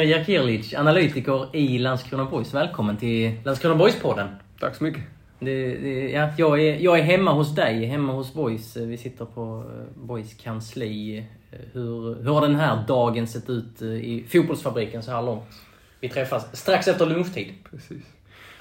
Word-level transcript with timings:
Amir 0.00 0.10
Jakirlic, 0.10 0.74
analytiker 0.74 1.56
i 1.56 1.78
Landskrona 1.78 2.24
Boys. 2.24 2.54
Välkommen 2.54 2.96
till 2.96 3.32
Landskrona 3.44 3.74
Boys-podden. 3.74 4.28
Tack 4.60 4.74
så 4.74 4.84
mycket. 4.84 5.02
Det, 5.38 5.74
det, 5.74 6.10
ja, 6.10 6.28
jag, 6.36 6.60
är, 6.60 6.76
jag 6.76 6.98
är 6.98 7.02
hemma 7.02 7.32
hos 7.32 7.54
dig, 7.54 7.84
hemma 7.84 8.12
hos 8.12 8.34
Boys. 8.34 8.76
Vi 8.76 8.96
sitter 8.96 9.24
på 9.24 9.64
eh, 9.66 10.04
Boys 10.06 10.34
kansli. 10.34 11.24
Hur, 11.72 12.22
hur 12.22 12.32
har 12.32 12.40
den 12.40 12.54
här 12.54 12.84
dagen 12.88 13.26
sett 13.26 13.50
ut 13.50 13.82
eh, 13.82 13.88
i 13.88 14.24
fotbollsfabriken 14.28 15.02
så 15.02 15.10
här 15.10 15.22
långt? 15.22 15.52
Vi 16.00 16.08
träffas 16.08 16.56
strax 16.56 16.88
efter 16.88 17.06
lunchtid. 17.06 17.54
Precis. 17.70 18.02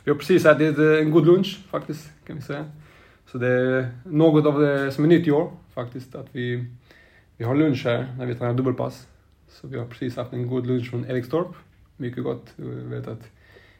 Vi 0.04 0.12
har 0.12 0.18
precis 0.18 0.46
ätit 0.46 0.78
en 0.78 1.12
god 1.12 1.26
lunch 1.26 1.60
faktiskt, 1.72 2.12
kan 2.28 2.36
vi 2.36 2.42
säga. 2.42 2.66
Så 3.32 3.38
det 3.38 3.48
är 3.48 3.90
något 4.04 4.46
av 4.46 4.60
det 4.60 4.92
som 4.92 5.04
är 5.04 5.08
nytt 5.08 5.28
i 5.28 5.32
år 5.32 5.52
faktiskt, 5.74 6.16
att 6.16 6.28
vi, 6.32 6.66
vi 7.38 7.46
har 7.46 7.56
lunch 7.56 7.86
här 7.86 8.08
när 8.18 8.26
vi 8.26 8.36
tränar 8.36 8.54
dubbelpass. 8.54 9.08
Så 9.50 9.68
vi 9.68 9.78
har 9.78 9.86
precis 9.86 10.16
haft 10.16 10.34
en 10.34 10.48
god 10.48 10.68
lunch 10.68 10.90
från 10.90 11.06
Erikstorp. 11.06 11.56
Mycket 11.98 12.24
gott. 12.24 12.54
Jag 12.56 12.66
vet 12.66 13.08
att 13.08 13.30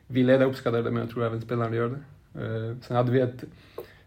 vi 0.08 0.24
ledare 0.24 0.50
uppskattar 0.50 0.84
det, 0.84 0.92
men 0.92 1.02
jag 1.02 1.10
tror 1.10 1.26
även 1.26 1.42
spelarna 1.42 1.76
gör 1.76 1.90
det. 1.90 2.00
Eh, 2.42 2.78
sen 2.82 2.98
hade 2.98 3.12
vi 3.12 3.20
ett 3.20 3.44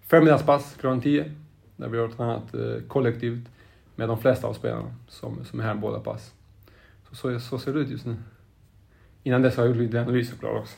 förmiddagspass 0.06 0.76
klockan 0.80 1.00
10, 1.00 1.32
där 1.76 1.88
vi 1.88 1.98
har 1.98 2.08
tränat 2.08 2.54
eh, 2.54 2.86
kollektivt 2.88 3.48
med 3.94 4.08
de 4.08 4.18
flesta 4.18 4.46
av 4.46 4.54
spelarna 4.54 4.94
som, 5.08 5.44
som 5.44 5.60
är 5.60 5.64
här 5.64 5.74
båda 5.74 6.00
pass. 6.00 6.32
Så, 7.08 7.16
så, 7.16 7.40
så 7.40 7.58
ser 7.58 7.72
det 7.72 7.80
ut 7.80 7.88
just 7.88 8.06
nu. 8.06 8.16
Innan 9.22 9.42
dess 9.42 9.56
har 9.56 9.64
jag 9.64 9.76
gjort 9.76 9.82
lite 9.82 10.00
analyser 10.00 10.32
såklart 10.32 10.60
också. 10.60 10.76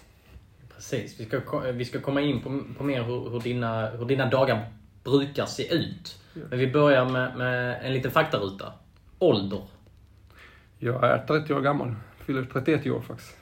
Precis. 0.74 1.20
Vi 1.20 1.24
ska, 1.24 1.60
vi 1.72 1.84
ska 1.84 2.00
komma 2.00 2.20
in 2.20 2.40
på, 2.40 2.62
på 2.78 2.84
mer 2.84 3.02
hur, 3.02 3.30
hur, 3.30 3.40
dina, 3.40 3.90
hur 3.90 4.04
dina 4.04 4.26
dagar 4.26 4.68
brukar 5.04 5.46
se 5.46 5.74
ut. 5.74 6.18
Men 6.50 6.58
vi 6.58 6.72
börjar 6.72 7.08
med, 7.08 7.36
med 7.36 7.86
en 7.86 7.92
liten 7.92 8.10
faktaruta. 8.10 8.72
Ålder. 9.18 9.62
Jag 10.84 11.04
är 11.04 11.18
30 11.26 11.54
år 11.54 11.60
gammal. 11.60 11.94
Fyller 12.18 12.44
31 12.44 12.86
i 12.86 12.90
år 12.90 13.00
faktiskt. 13.00 13.36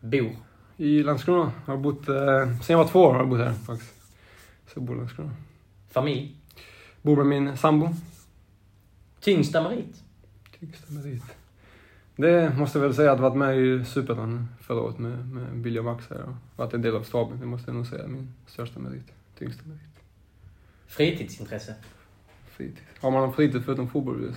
Bor? 0.00 0.36
I 0.76 1.02
Landskrona. 1.02 1.52
Jag 1.66 1.72
har 1.72 1.82
bott... 1.82 2.08
Eh, 2.08 2.60
sen 2.62 2.76
jag 2.76 2.78
var 2.78 2.88
två 2.88 3.00
år 3.00 3.12
har 3.12 3.18
jag 3.18 3.28
bott 3.28 3.38
här 3.38 3.52
faktiskt. 3.52 3.94
Så 4.66 4.72
jag 4.74 4.82
bor 4.82 4.96
i 4.96 4.98
Landskrona. 4.98 5.30
Familj? 5.90 6.36
Bor 7.02 7.16
med 7.16 7.26
min 7.26 7.56
sambo. 7.56 7.88
Tyngsta 9.20 9.62
merit? 9.62 10.02
Tyngsta 10.58 10.92
merit? 10.92 11.22
Det 12.16 12.56
måste 12.58 12.78
jag 12.78 12.82
väl 12.82 12.94
säga 12.94 13.12
att 13.12 13.20
varit 13.20 13.36
med 13.36 13.58
i 13.58 13.84
Superettan 13.84 14.48
förra 14.60 14.80
året 14.80 14.98
med, 14.98 15.28
med 15.28 15.56
Billy 15.56 15.78
och 15.78 15.84
Max 15.84 16.10
här 16.10 16.22
och 16.22 16.34
varit 16.56 16.74
en 16.74 16.82
del 16.82 16.96
av 16.96 17.02
staben. 17.02 17.40
Det 17.40 17.46
måste 17.46 17.70
jag 17.70 17.76
nog 17.76 17.86
säga 17.86 18.06
min 18.06 18.34
största 18.46 18.80
merit. 18.80 19.12
Tyngsta 19.38 19.62
merit. 19.66 19.80
Fritidsintresse? 20.86 21.74
Fritid. 22.46 22.84
Har 23.00 23.10
man 23.10 23.20
någon 23.20 23.34
fritid 23.34 23.64
förutom 23.64 23.88
fotboll 23.88 24.20
vill 24.20 24.34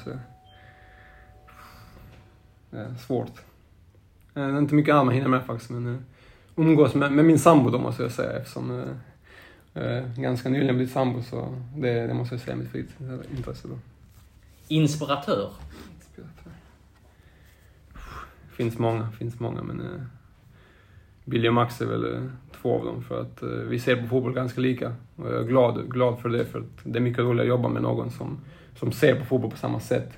Eh, 2.74 2.96
svårt. 2.96 3.42
Eh, 4.36 4.58
inte 4.58 4.76
mycket 4.76 4.94
annat 4.94 5.06
man 5.06 5.16
hinner 5.16 5.28
med 5.28 5.46
faktiskt, 5.46 5.70
men 5.70 5.94
eh, 5.94 6.00
umgås 6.56 6.96
med, 6.96 7.12
med 7.12 7.26
min 7.26 7.40
sambo 7.40 7.70
då 7.70 7.80
måste 7.80 8.04
jag 8.04 8.12
säga 8.12 8.32
eftersom 8.32 8.96
ganska 10.16 10.50
nyligen 10.50 10.76
blivit 10.76 10.94
sambo 10.94 11.24
så 11.24 11.62
det, 11.76 12.08
det 12.08 12.14
måste 12.14 12.36
jag 12.36 12.42
säga 12.42 12.56
mitt 12.56 12.72
fritidsintresse 12.72 13.68
då. 13.68 13.80
Inspiratör? 14.68 15.52
Inspiratör. 15.96 16.52
Finns 18.52 18.78
många, 18.78 19.12
finns 19.12 19.40
många 19.40 19.64
men 19.64 19.80
eh, 19.80 20.02
Billy 21.26 21.50
och 21.50 21.54
Max 21.54 21.82
är 21.82 21.86
väl 21.86 22.14
eh, 22.14 22.22
två 22.62 22.80
av 22.80 22.86
dem 22.86 23.04
för 23.04 23.22
att 23.22 23.42
eh, 23.42 23.50
vi 23.50 23.80
ser 23.80 23.96
på 23.96 24.08
fotboll 24.08 24.34
ganska 24.34 24.62
lika. 24.62 24.96
Och 25.16 25.28
jag 25.28 25.42
är 25.42 25.44
glad, 25.44 25.92
glad 25.92 26.20
för 26.20 26.30
det 26.30 26.46
för 26.46 26.60
att 26.60 26.66
det 26.84 27.00
är 27.00 27.04
mycket 27.04 27.20
roligare 27.20 27.42
att 27.42 27.60
jobba 27.60 27.70
med 27.70 27.82
någon 27.82 28.12
som, 28.12 28.40
som 28.76 28.92
ser 28.92 29.20
på 29.20 29.26
fotboll 29.26 29.52
på 29.52 29.58
samma 29.58 29.80
sätt 29.80 30.12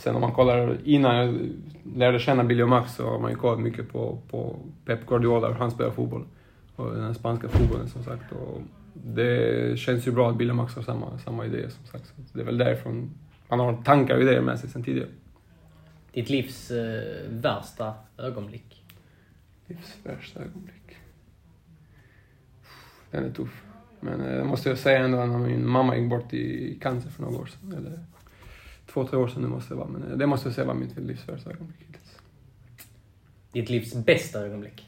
Sen 0.00 0.14
om 0.14 0.20
man 0.20 0.32
kollar, 0.32 0.78
innan 0.84 1.16
jag 1.16 1.50
lärde 1.96 2.18
känna 2.18 2.44
Billy 2.44 2.62
och 2.62 2.68
Max 2.68 2.94
så 2.94 3.10
har 3.10 3.18
man 3.18 3.30
ju 3.30 3.36
kollat 3.36 3.60
mycket 3.60 3.88
på, 3.92 4.18
på 4.30 4.56
Pep 4.84 5.06
Guardiola, 5.06 5.48
hur 5.48 5.54
han 5.54 5.70
spelar 5.70 5.90
fotboll. 5.90 6.24
Och 6.76 6.94
den 6.94 7.14
spanska 7.14 7.48
fotbollen 7.48 7.88
som 7.88 8.04
sagt. 8.04 8.32
Och 8.32 8.60
det 8.94 9.78
känns 9.78 10.06
ju 10.08 10.12
bra 10.12 10.30
att 10.30 10.36
Billy 10.36 10.50
och 10.50 10.56
Max 10.56 10.74
har 10.74 10.82
samma, 10.82 11.18
samma 11.18 11.46
idéer 11.46 11.68
som 11.68 11.86
sagt. 11.86 12.06
Så 12.06 12.14
det 12.32 12.40
är 12.40 12.44
väl 12.44 12.58
därifrån 12.58 13.10
man 13.48 13.60
har 13.60 13.82
tankar 13.82 14.14
och 14.14 14.22
idéer 14.22 14.40
med 14.40 14.58
sig 14.58 14.70
sen 14.70 14.84
tidigare. 14.84 15.08
Ditt 16.12 16.30
livs 16.30 16.70
eh, 16.70 17.30
värsta 17.30 17.94
ögonblick? 18.18 18.84
Livs 19.66 19.96
värsta 20.04 20.40
ögonblick? 20.40 20.96
Den 23.10 23.24
är 23.24 23.30
tuff. 23.30 23.62
Men 24.00 24.20
eh, 24.20 24.36
det 24.36 24.44
måste 24.44 24.68
jag 24.68 24.78
säga 24.78 24.98
ändå 24.98 25.18
när 25.18 25.38
min 25.38 25.68
mamma 25.68 25.96
gick 25.96 26.10
bort 26.10 26.32
i 26.32 26.78
cancer 26.82 27.10
för 27.10 27.22
några 27.22 27.38
år 27.38 27.46
sedan. 27.46 27.74
Eller 27.78 28.04
två, 28.92 29.06
tre 29.06 29.18
år 29.18 29.28
sedan 29.28 29.42
nu 29.42 29.48
måste 29.48 29.74
det 29.74 29.78
vara. 29.78 29.88
Men 29.88 30.10
eh, 30.10 30.16
det 30.16 30.26
måste 30.26 30.48
jag 30.48 30.54
säga 30.54 30.66
var 30.66 30.74
mitt 30.74 30.98
livs 30.98 31.28
värsta 31.28 31.50
ögonblick 31.50 31.80
hittills. 31.80 32.18
Ditt 33.52 33.70
livs 33.70 33.94
bästa 33.94 34.40
ögonblick? 34.40 34.86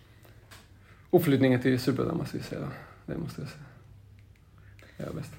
Uppflyttningen 1.10 1.62
till 1.62 1.80
Superettan 1.80 2.16
måste 2.16 2.36
vi 2.36 2.42
säga. 2.42 2.68
Det 3.06 3.18
måste 3.18 3.40
jag 3.40 3.50
säga. 3.50 3.64
Det 4.96 5.04
är 5.04 5.12
bäst. 5.12 5.32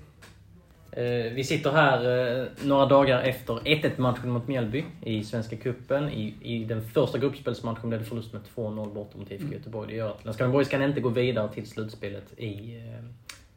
Eh, 0.91 1.33
vi 1.33 1.43
sitter 1.43 1.71
här 1.71 2.29
eh, 2.41 2.47
några 2.63 2.85
dagar 2.85 3.21
efter 3.21 3.53
1-1 3.53 3.99
matchen 3.99 4.29
mot 4.29 4.47
Mjällby 4.47 4.83
i 5.01 5.23
Svenska 5.23 5.55
Cupen. 5.55 6.09
I, 6.09 6.35
I 6.41 6.63
den 6.63 6.81
första 6.81 7.17
gruppspelsmatchen 7.17 7.89
blev 7.89 8.01
det 8.01 8.05
förlust 8.05 8.33
med 8.33 8.41
2-0 8.55 8.93
bortom 8.93 9.19
mot 9.19 9.31
IFK 9.31 9.43
mm. 9.43 9.53
Göteborg. 9.53 9.91
Det 9.91 9.97
gör 9.97 10.09
att 10.09 10.25
Landskrona 10.25 10.53
Boys 10.53 10.69
kan 10.69 10.83
inte 10.83 11.01
gå 11.01 11.09
vidare 11.09 11.53
till 11.53 11.67
slutspelet 11.67 12.39
i 12.39 12.81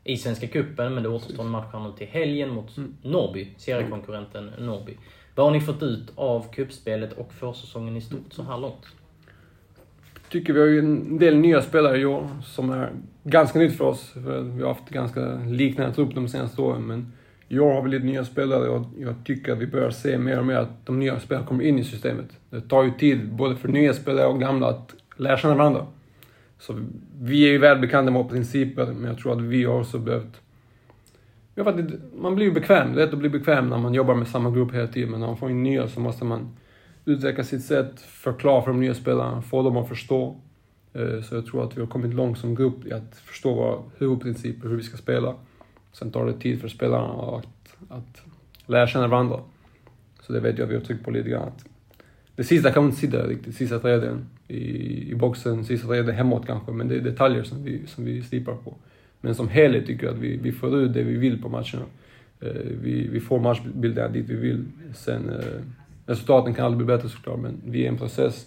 i 0.06 0.16
Svenska 0.16 0.46
Cupen, 0.46 0.94
men 0.94 1.02
det 1.02 1.08
återstår 1.08 1.44
en 1.44 1.50
match 1.50 1.74
nu 1.74 1.92
till 1.98 2.06
helgen 2.06 2.50
mot 2.50 2.76
mm. 2.76 2.94
Norrby, 3.02 3.48
seriekonkurrenten 3.56 4.50
Norrby. 4.58 4.92
Vad 5.34 5.46
har 5.46 5.52
ni 5.52 5.60
fått 5.60 5.82
ut 5.82 6.12
av 6.14 6.52
kuppspelet 6.52 7.12
och 7.12 7.32
försäsongen 7.32 7.96
i 7.96 8.00
stort 8.00 8.32
så 8.32 8.42
här 8.42 8.58
långt? 8.58 8.86
Tycker 10.28 10.52
vi 10.52 10.60
har 10.60 10.66
ju 10.66 10.78
en 10.78 11.18
del 11.18 11.36
nya 11.36 11.62
spelare 11.62 11.98
i 11.98 12.04
år 12.04 12.28
som 12.44 12.70
är 12.70 12.90
ganska 13.24 13.58
nytt 13.58 13.76
för 13.76 13.84
oss. 13.84 14.10
För 14.12 14.40
vi 14.40 14.62
har 14.62 14.68
haft 14.68 14.88
ganska 14.88 15.34
liknande 15.34 15.94
trupp 15.94 16.14
de 16.14 16.28
senaste 16.28 16.62
åren, 16.62 16.82
men 16.82 17.12
i 17.48 17.58
år 17.58 17.72
har 17.72 17.82
vi 17.82 17.90
lite 17.90 18.06
nya 18.06 18.24
spelare 18.24 18.68
och 18.68 18.86
jag 18.98 19.14
tycker 19.24 19.52
att 19.52 19.58
vi 19.58 19.66
börjar 19.66 19.90
se 19.90 20.18
mer 20.18 20.38
och 20.38 20.46
mer 20.46 20.56
att 20.56 20.86
de 20.86 20.98
nya 20.98 21.20
spelarna 21.20 21.46
kommer 21.46 21.64
in 21.64 21.78
i 21.78 21.84
systemet. 21.84 22.26
Det 22.50 22.60
tar 22.60 22.84
ju 22.84 22.90
tid, 22.90 23.32
både 23.32 23.56
för 23.56 23.68
nya 23.68 23.94
spelare 23.94 24.26
och 24.26 24.40
gamla, 24.40 24.68
att 24.68 24.94
lära 25.16 25.36
känna 25.36 25.54
varandra. 25.54 25.86
Så 26.58 26.86
vi 27.20 27.48
är 27.48 27.52
ju 27.52 27.58
välbekanta 27.58 28.10
med 28.10 28.22
våra 28.22 28.28
principer, 28.28 28.86
men 28.86 29.04
jag 29.04 29.18
tror 29.18 29.32
att 29.32 29.42
vi 29.42 29.64
har 29.64 29.80
också 29.80 29.98
behövt... 29.98 30.40
Ja, 31.54 31.64
för 31.64 32.00
man 32.20 32.34
blir 32.34 32.46
ju 32.46 32.52
bekväm. 32.52 32.92
Det 32.92 33.02
är 33.02 33.04
lätt 33.04 33.12
att 33.12 33.18
bli 33.18 33.28
bekväm 33.28 33.68
när 33.68 33.78
man 33.78 33.94
jobbar 33.94 34.14
med 34.14 34.28
samma 34.28 34.50
grupp 34.50 34.74
hela 34.74 34.86
tiden, 34.86 35.10
men 35.10 35.20
när 35.20 35.26
man 35.26 35.36
får 35.36 35.50
in 35.50 35.62
nya 35.62 35.88
så 35.88 36.00
måste 36.00 36.24
man 36.24 36.56
utveckla 37.04 37.44
sitt 37.44 37.64
sätt, 37.64 38.00
förklara 38.00 38.62
för 38.62 38.70
de 38.70 38.80
nya 38.80 38.94
spelarna, 38.94 39.42
få 39.42 39.62
dem 39.62 39.76
att 39.76 39.88
förstå. 39.88 40.40
Eh, 40.92 41.22
så 41.22 41.34
jag 41.34 41.46
tror 41.46 41.64
att 41.64 41.76
vi 41.76 41.80
har 41.80 41.88
kommit 41.88 42.14
långt 42.14 42.38
som 42.38 42.54
grupp 42.54 42.86
i 42.86 42.92
att 42.92 43.16
förstå 43.16 43.54
våra 43.54 43.82
huvudprinciper, 43.98 44.68
hur 44.68 44.76
vi 44.76 44.82
ska 44.82 44.96
spela. 44.96 45.34
Sen 45.92 46.10
tar 46.10 46.26
det 46.26 46.32
tid 46.32 46.60
för 46.60 46.68
spelarna 46.68 47.36
att, 47.36 47.76
att 47.88 48.22
lära 48.66 48.86
känna 48.86 49.08
varandra. 49.08 49.40
Så 50.20 50.32
det 50.32 50.40
vet 50.40 50.58
jag 50.58 50.64
att 50.64 50.70
vi 50.70 50.74
har 50.74 50.82
tryckt 50.82 51.04
på 51.04 51.10
lite 51.10 51.30
grann. 51.30 51.52
Det 52.36 52.44
sista 52.44 52.72
kan 52.72 52.82
man 52.82 52.90
inte 52.90 53.00
sitta 53.00 53.26
riktigt, 53.26 53.54
sista 53.54 53.78
tredjedelen 53.78 54.26
i, 54.48 55.10
i 55.10 55.14
boxen, 55.14 55.64
sista 55.64 55.88
tredje 55.88 56.12
hemåt 56.12 56.46
kanske, 56.46 56.72
men 56.72 56.88
det 56.88 56.96
är 56.96 57.00
detaljer 57.00 57.42
som 57.42 57.64
vi, 57.64 57.86
som 57.86 58.04
vi 58.04 58.22
slipar 58.22 58.54
på. 58.54 58.74
Men 59.20 59.34
som 59.34 59.48
helhet 59.48 59.86
tycker 59.86 60.06
jag 60.06 60.14
att 60.14 60.20
vi, 60.20 60.36
vi 60.36 60.52
får 60.52 60.78
ut 60.78 60.94
det 60.94 61.02
vi 61.02 61.16
vill 61.16 61.42
på 61.42 61.48
matcherna. 61.48 61.84
Eh, 62.40 62.50
vi, 62.82 63.08
vi 63.08 63.20
får 63.20 63.40
matchbilderna 63.40 64.08
dit 64.08 64.28
vi 64.28 64.36
vill. 64.36 64.64
Sen, 64.94 65.28
eh, 65.28 65.62
resultaten 66.06 66.54
kan 66.54 66.64
aldrig 66.64 66.86
bli 66.86 66.96
bättre 66.96 67.08
såklart, 67.08 67.40
men 67.40 67.60
vi 67.64 67.80
är 67.80 67.84
i 67.84 67.86
en 67.86 67.98
process. 67.98 68.46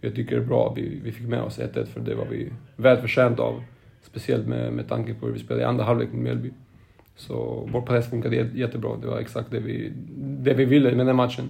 Jag 0.00 0.14
tycker 0.14 0.36
det 0.36 0.42
är 0.42 0.46
bra 0.46 0.70
att 0.70 0.78
vi, 0.78 1.00
vi 1.04 1.12
fick 1.12 1.28
med 1.28 1.42
oss 1.42 1.58
1-1, 1.58 1.86
för 1.86 2.00
det 2.00 2.14
var 2.14 2.26
vi 2.26 2.52
väl 2.76 2.96
förtjänt 2.96 3.38
av. 3.38 3.62
Speciellt 4.02 4.46
med, 4.46 4.72
med 4.72 4.88
tanke 4.88 5.14
på 5.14 5.26
hur 5.26 5.32
vi 5.32 5.38
spelade 5.38 5.62
i 5.62 5.66
andra 5.66 5.84
halvlek 5.84 6.12
med 6.12 6.22
Mjällby. 6.22 6.50
Så 7.16 7.68
vår 7.72 7.80
press 7.80 8.10
funkade 8.10 8.36
jättebra. 8.54 8.96
Det 9.00 9.06
var 9.06 9.18
exakt 9.18 9.50
det 9.50 9.60
vi, 9.60 9.92
det 10.18 10.54
vi 10.54 10.64
ville 10.64 10.94
med 10.94 11.06
den 11.06 11.16
matchen. 11.16 11.48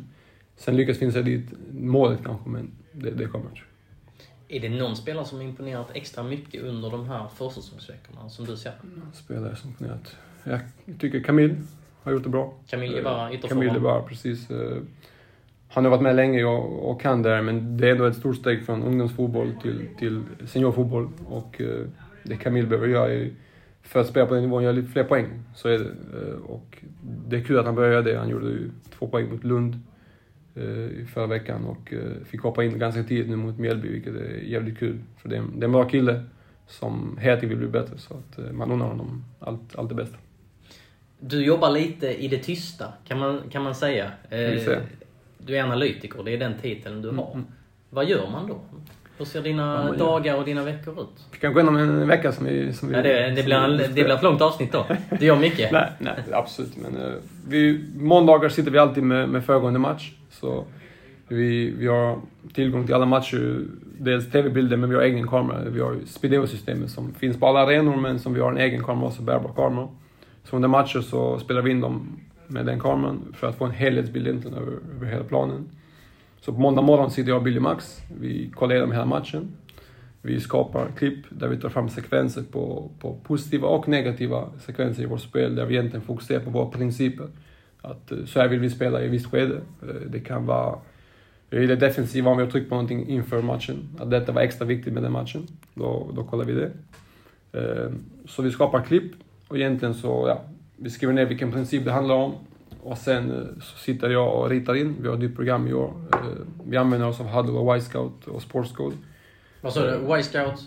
Sen 0.56 0.76
lyckas 0.76 1.02
vi 1.02 1.06
inte 1.06 1.22
dit 1.22 1.46
målet 1.72 2.18
kanske, 2.24 2.48
men 2.48 2.70
det, 2.92 3.10
det 3.10 3.26
kommer. 3.26 3.71
Är 4.52 4.60
det 4.60 4.68
någon 4.68 4.96
spelare 4.96 5.24
som 5.24 5.42
imponerat 5.42 5.86
extra 5.94 6.22
mycket 6.22 6.62
under 6.62 6.90
de 6.90 7.08
här 7.08 7.28
försäsongsveckorna 7.34 8.28
som 8.28 8.44
du 8.44 8.56
ser? 8.56 8.72
Någon 8.82 9.12
spelare 9.12 9.56
som 9.56 9.70
imponerat? 9.70 10.16
Jag 10.44 10.60
tycker 10.98 11.20
Camille 11.20 11.54
har 12.02 12.12
gjort 12.12 12.22
det 12.22 12.28
bra. 12.28 12.54
Camille 12.70 12.96
Jebara, 12.96 13.32
ytterforward. 13.32 13.48
Camille 13.50 13.74
Jebara, 13.74 14.02
precis. 14.02 14.50
Eh, 14.50 14.76
Han 15.68 15.84
har 15.84 15.90
varit 15.90 16.02
med 16.02 16.16
länge 16.16 16.44
och, 16.44 16.90
och 16.90 17.00
kan 17.00 17.22
där, 17.22 17.42
men 17.42 17.76
det 17.76 17.86
är 17.88 17.92
ändå 17.92 18.04
ett 18.04 18.16
stort 18.16 18.36
steg 18.36 18.66
från 18.66 18.82
ungdomsfotboll 18.82 19.52
till, 19.62 19.88
till 19.98 20.22
seniorfotboll. 20.46 21.08
Och 21.26 21.60
eh, 21.60 21.86
det 22.22 22.36
Camille 22.36 22.68
behöver 22.68 22.88
göra 22.88 23.12
är, 23.12 23.30
för 23.82 24.00
att 24.00 24.06
spela 24.06 24.26
på 24.26 24.34
den 24.34 24.42
nivån, 24.42 24.62
göra 24.62 24.72
lite 24.72 24.88
fler 24.92 25.04
poäng. 25.04 25.26
Så 25.54 25.68
är 25.68 25.78
det. 25.78 25.84
Eh, 25.84 26.34
Och 26.46 26.78
det 27.28 27.36
är 27.36 27.40
kul 27.44 27.58
att 27.58 27.66
han 27.66 27.74
börjar 27.74 27.92
göra 27.92 28.02
det. 28.02 28.18
Han 28.18 28.28
gjorde 28.28 28.46
ju 28.46 28.70
två 28.98 29.06
poäng 29.08 29.30
mot 29.32 29.44
Lund 29.44 29.74
eh, 29.74 29.80
i 30.60 31.06
förra 31.12 31.26
veckan 31.26 31.64
och 31.64 31.92
eh, 31.92 32.24
fick 32.24 32.40
hoppa 32.40 32.64
in 32.64 32.78
ganska 32.78 33.02
tidigt 33.02 33.28
nu 33.28 33.36
mot 33.36 33.58
Mjällby, 33.58 33.88
vilket 33.88 34.14
är 34.14 34.42
jävligt 34.42 34.78
kul. 34.78 34.98
För 35.16 35.28
det 35.28 35.36
är, 35.36 35.42
det 35.54 35.62
är 35.62 35.64
en 35.64 35.72
bra 35.72 35.88
kille 35.88 36.24
som 36.66 37.18
hela 37.20 37.36
tiden 37.36 37.48
vill 37.48 37.58
bli 37.58 37.80
bättre, 37.80 37.98
så 37.98 38.14
att 38.14 38.38
eh, 38.38 38.52
man 38.52 38.72
unnar 38.72 38.86
honom 38.86 39.24
allt, 39.40 39.76
allt 39.76 39.88
det 39.88 39.94
bästa. 39.94 40.16
Du 41.20 41.44
jobbar 41.44 41.70
lite 41.70 42.24
i 42.24 42.28
det 42.28 42.38
tysta, 42.38 42.92
kan 43.04 43.18
man, 43.18 43.40
kan 43.50 43.62
man 43.62 43.74
säga. 43.74 44.12
Eh, 44.30 44.38
säga. 44.64 44.80
Du 45.38 45.56
är 45.56 45.62
analytiker, 45.62 46.22
det 46.24 46.30
är 46.30 46.38
den 46.38 46.54
titeln 46.62 47.02
du 47.02 47.10
har. 47.10 47.32
mm. 47.32 47.46
Vad 47.90 48.08
gör 48.08 48.30
man 48.30 48.48
då? 48.48 48.60
Hur 49.18 49.24
ser 49.24 49.42
dina 49.42 49.88
gör? 49.88 49.96
dagar 49.98 50.36
och 50.36 50.44
dina 50.44 50.64
veckor 50.64 51.00
ut? 51.00 51.26
Vi 51.32 51.38
kan 51.38 51.52
gå 51.52 51.60
igenom 51.60 51.76
en 51.76 52.08
vecka 52.08 52.32
som 52.32 52.46
vi... 52.46 52.72
Som 52.72 52.88
vi 52.88 52.94
Nej, 52.94 53.02
det, 53.02 53.30
det, 53.30 53.42
blir 53.42 53.56
en, 53.56 53.76
det 53.76 53.92
blir 53.92 54.10
ett 54.10 54.22
långt 54.22 54.40
avsnitt 54.40 54.72
då. 54.72 54.86
Du 55.18 55.26
gör 55.26 55.36
mycket. 55.36 55.72
Nej, 55.72 55.92
nej, 55.98 56.14
absolut. 56.32 56.76
Men 56.76 56.96
uh, 56.96 57.12
vi, 57.48 57.84
måndagar 57.96 58.48
sitter 58.48 58.70
vi 58.70 58.78
alltid 58.78 59.02
med, 59.02 59.28
med 59.28 59.44
föregående 59.44 59.78
match. 59.78 60.12
Så 60.30 60.64
vi, 61.28 61.70
vi 61.70 61.86
har 61.86 62.18
tillgång 62.54 62.86
till 62.86 62.94
alla 62.94 63.06
matcher. 63.06 63.64
Dels 63.98 64.30
tv-bilder, 64.30 64.76
men 64.76 64.90
vi 64.90 64.96
har 64.96 65.02
egen 65.02 65.28
kamera. 65.28 65.58
Vi 65.64 65.80
har 65.80 65.96
Spideo-systemet 66.06 66.90
som 66.90 67.14
finns 67.14 67.40
på 67.40 67.46
alla 67.46 67.60
arenor, 67.60 67.96
men 67.96 68.18
som 68.18 68.34
vi 68.34 68.40
har 68.40 68.50
en 68.50 68.58
egen 68.58 68.84
kamera, 68.84 69.06
också 69.06 69.22
bärbar 69.22 69.52
kamera. 69.56 69.88
Så 70.44 70.56
under 70.56 70.68
matcher 70.68 71.00
så 71.00 71.38
spelar 71.38 71.62
vi 71.62 71.70
in 71.70 71.80
dem 71.80 72.20
med 72.46 72.66
den 72.66 72.80
kameran 72.80 73.34
för 73.36 73.46
att 73.46 73.56
få 73.56 73.64
en 73.64 73.70
helhetsbild 73.70 74.26
egentligen 74.26 74.58
över, 74.58 74.72
över 74.96 75.06
hela 75.06 75.24
planen. 75.24 75.68
Så 76.44 76.52
på 76.52 76.60
måndag 76.60 76.82
morgon 76.82 77.10
sitter 77.10 77.30
jag 77.30 77.36
och 77.36 77.44
Billy 77.44 77.60
Max. 77.60 78.02
Vi 78.20 78.50
kollar 78.54 78.74
igenom 78.74 78.92
hela 78.92 79.04
matchen. 79.04 79.48
Vi 80.22 80.40
skapar 80.40 80.88
klipp 80.98 81.24
där 81.28 81.48
vi 81.48 81.56
tar 81.56 81.68
fram 81.68 81.88
sekvenser 81.88 82.42
på, 82.42 82.90
på 82.98 83.16
positiva 83.22 83.68
och 83.68 83.88
negativa 83.88 84.48
sekvenser 84.60 85.02
i 85.02 85.06
vårt 85.06 85.20
spel 85.20 85.54
där 85.54 85.66
vi 85.66 85.74
egentligen 85.74 86.06
fokuserar 86.06 86.40
på 86.40 86.50
våra 86.50 86.70
principer. 86.70 87.26
Att 87.80 88.12
eh, 88.12 88.24
så 88.24 88.40
här 88.40 88.48
vill 88.48 88.60
vi 88.60 88.70
spela 88.70 89.02
i 89.02 89.06
ett 89.06 89.12
visst 89.12 89.26
skede. 89.26 89.60
Eh, 89.82 89.94
det 90.06 90.20
kan 90.20 90.46
vara 90.46 90.78
eh, 91.50 91.62
i 91.62 91.66
det 91.66 91.76
defensiva 91.76 92.30
om 92.30 92.36
vi 92.36 92.44
har 92.44 92.50
tryckt 92.50 92.68
på 92.68 92.74
någonting 92.74 93.08
inför 93.08 93.42
matchen. 93.42 93.88
Att 93.98 94.10
detta 94.10 94.32
var 94.32 94.42
extra 94.42 94.66
viktigt 94.66 94.92
med 94.92 95.02
den 95.02 95.12
matchen. 95.12 95.46
Då, 95.74 96.10
då 96.16 96.24
kollar 96.24 96.44
vi 96.44 96.52
det. 96.52 96.70
Så 98.26 98.42
vi 98.42 98.50
skapar 98.50 98.82
klipp 98.82 99.12
och 99.48 99.56
egentligen 99.56 99.94
så, 99.94 100.24
ja, 100.28 100.42
vi 100.76 100.90
skriver 100.90 101.14
ner 101.14 101.26
vilken 101.26 101.52
princip 101.52 101.84
det 101.84 101.92
handlar 101.92 102.14
om. 102.14 102.32
Och 102.84 102.98
sen 102.98 103.30
eh, 103.30 103.62
så 103.62 103.78
sitter 103.78 104.10
jag 104.10 104.34
och 104.34 104.50
ritar 104.50 104.74
in. 104.74 104.96
Vi 105.00 105.08
har 105.08 105.14
ett 105.14 105.20
nytt 105.20 105.36
program 105.36 105.68
i 105.68 105.72
år. 105.72 105.92
Eh, 106.12 106.18
Vi 106.64 106.76
använder 106.76 107.08
oss 107.08 107.20
av 107.20 107.26
Huddle 107.26 107.52
och 107.52 107.76
Y-Scout 107.76 108.26
och 108.26 108.42
Sportscode. 108.42 108.96
Vad 109.60 109.72
sa 109.72 109.80
du? 109.80 110.18
Y-Scout? 110.18 110.60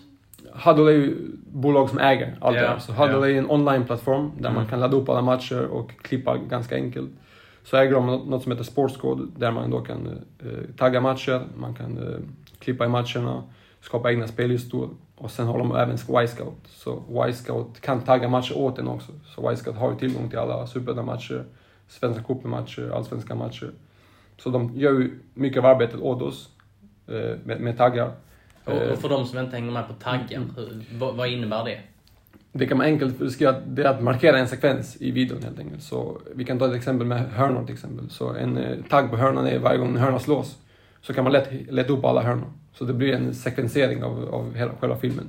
Huddle 0.53 0.91
är 0.91 0.95
ju 0.95 1.15
bolag 1.47 1.89
som 1.89 1.99
äger 1.99 2.37
allt 2.41 2.55
Ja, 2.55 2.61
det 2.61 2.67
här. 2.67 2.79
Så 2.79 2.93
Huddle 2.93 3.29
ja. 3.29 3.35
är 3.35 3.39
en 3.39 3.49
online-plattform 3.51 4.31
där 4.37 4.49
Mm. 4.49 4.53
man 4.53 4.67
kan 4.67 4.79
ladda 4.79 4.97
upp 4.97 5.09
alla 5.09 5.21
matcher 5.21 5.65
och 5.65 5.91
klippa 6.01 6.37
ganska 6.37 6.75
enkelt. 6.75 7.09
Så 7.63 7.77
äger 7.77 7.93
de 7.93 8.05
något 8.05 8.43
som 8.43 8.51
heter 8.51 8.63
Sportscode 8.63 9.23
där 9.37 9.51
man 9.51 9.69
då 9.71 9.81
kan 9.81 10.07
eh, 10.39 10.75
tagga 10.77 11.01
matcher, 11.01 11.41
man 11.57 11.73
kan 11.73 11.97
eh, 11.97 12.19
klippa 12.59 12.85
i 12.85 12.87
matcherna, 12.89 13.43
skapa 13.81 14.11
egna 14.11 14.27
spellistor 14.27 14.89
och 15.15 15.31
sen 15.31 15.47
har 15.47 15.59
de 15.59 15.75
även 15.75 15.95
Y-Scout. 16.23 16.57
Så 16.67 17.03
Y-Scout 17.29 17.81
kan 17.81 18.01
tagga 18.01 18.27
matcher 18.29 18.57
åt 18.57 18.79
en 18.79 18.87
också. 18.87 19.11
Så 19.35 19.51
Y-Scout 19.51 19.75
har 19.75 19.91
ju 19.91 19.97
tillgång 19.97 20.29
till 20.29 20.39
alla 20.39 20.67
Superettan-matcher, 20.67 21.43
Svenska 21.87 22.23
cupen-matcher, 22.23 22.89
Allsvenska 22.95 23.35
matcher. 23.35 23.71
Så 24.37 24.49
de 24.49 24.71
gör 24.75 24.91
ju 24.91 25.19
mycket 25.33 25.59
av 25.59 25.65
arbetet 25.65 25.99
åt 25.99 26.21
oss 26.21 26.49
eh, 27.07 27.37
med, 27.43 27.59
med 27.59 27.77
taggar. 27.77 28.11
Och, 28.63 28.73
Eh, 28.73 28.95
för 28.95 29.09
de 29.09 29.25
som 29.25 29.39
inte 29.39 29.55
hänger 29.55 29.71
med 29.71 29.87
på 29.87 29.93
taggar, 29.93 30.37
Mm. 30.37 30.49
hur, 30.55 30.83
vad, 30.99 31.15
vad 31.15 31.27
innebär 31.29 31.65
det? 31.65 31.79
Det 32.51 32.67
kan 32.67 32.77
man 32.77 32.85
enkelt 32.85 33.19
beskriva, 33.19 33.51
det 33.67 33.83
är 33.83 33.87
att 33.89 34.03
markera 34.03 34.37
en 34.39 34.47
sekvens 34.47 34.97
i 35.01 35.11
videon 35.11 35.43
helt 35.43 35.59
enkelt. 35.59 35.83
Så 35.83 36.17
vi 36.35 36.45
kan 36.45 36.59
ta 36.59 36.67
ett 36.67 36.75
exempel 36.75 37.07
med 37.07 37.19
hörnor 37.31 37.65
till 37.65 37.73
exempel. 37.73 38.09
Så 38.09 38.33
en 38.33 38.57
eh, 38.57 38.77
tagg 38.89 39.09
på 39.11 39.17
hörnan 39.17 39.47
är 39.47 39.59
varje 39.59 39.77
gång 39.77 39.89
en 39.89 39.97
hörna 39.97 40.19
slås. 40.19 40.57
Så 41.01 41.13
kan 41.13 41.23
man 41.23 41.33
lätt 41.33 41.71
leta 41.71 41.93
upp 41.93 42.05
alla 42.05 42.21
hörnor. 42.21 42.51
Så 42.73 42.85
det 42.85 42.93
blir 42.93 43.13
en 43.13 43.33
sekvensering 43.33 44.03
av, 44.03 44.29
av 44.33 44.53
hela, 44.55 44.71
själva 44.79 44.95
filmen. 44.97 45.27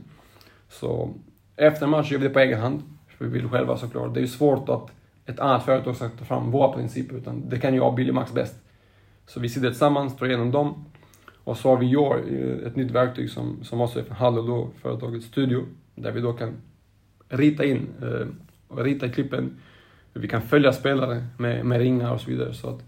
Så 0.69 1.15
efter 1.57 1.85
en 1.85 1.91
match 1.91 2.13
gör 2.13 2.19
vi 2.19 2.29
det 2.29 2.35
på 2.35 2.41
egen 2.41 2.61
hand. 2.61 2.83
För 3.09 3.25
vi 3.25 3.31
vill 3.31 3.49
själva 3.49 3.77
såklart. 3.77 4.15
Det 4.15 4.21
är 4.21 4.23
ju 4.23 4.29
svårt 4.29 4.69
att 4.69 4.91
ett 5.27 5.41
annat 5.41 5.65
företag 5.65 5.97
ska 5.97 6.09
ta 6.09 6.25
fram 6.25 6.51
våra 6.51 6.73
principer. 6.73 7.17
Utan 7.17 7.49
det 7.49 7.59
kan 7.59 7.75
jag 7.75 7.89
och 7.89 7.95
Billy 7.95 8.13
Max 8.13 8.33
bäst. 8.33 8.55
Så 9.27 9.41
vi 9.41 9.49
sitter 9.49 9.69
tillsammans, 9.69 10.17
tar 10.17 10.27
igenom 10.27 10.51
dem. 10.51 10.85
Och 11.45 11.57
så 11.57 11.69
har 11.69 11.77
vi 11.77 11.87
Your, 11.87 12.17
eh, 12.17 12.67
ett 12.67 12.77
nytt 12.77 12.91
verktyg 12.91 13.31
som, 13.31 13.65
som 13.65 13.81
också 13.81 13.99
är 13.99 14.03
från 14.03 14.17
Hallå 14.17 14.71
företagets 14.83 15.27
Studio. 15.27 15.65
Där 15.95 16.13
vi 16.13 16.21
då 16.21 16.33
kan 16.33 16.55
rita 17.29 17.65
in 17.65 17.89
eh, 18.03 18.27
och 18.69 18.85
rita 18.85 19.07
i 19.07 19.09
klippen. 19.09 19.57
Vi 20.13 20.29
kan 20.29 20.43
följa 20.43 20.73
spelare 20.73 21.27
med, 21.39 21.67
med 21.67 21.79
ringar 21.79 22.13
och 22.13 22.21
så 22.21 22.31
vidare. 22.31 22.55
Så 22.55 22.69
att 22.69 22.85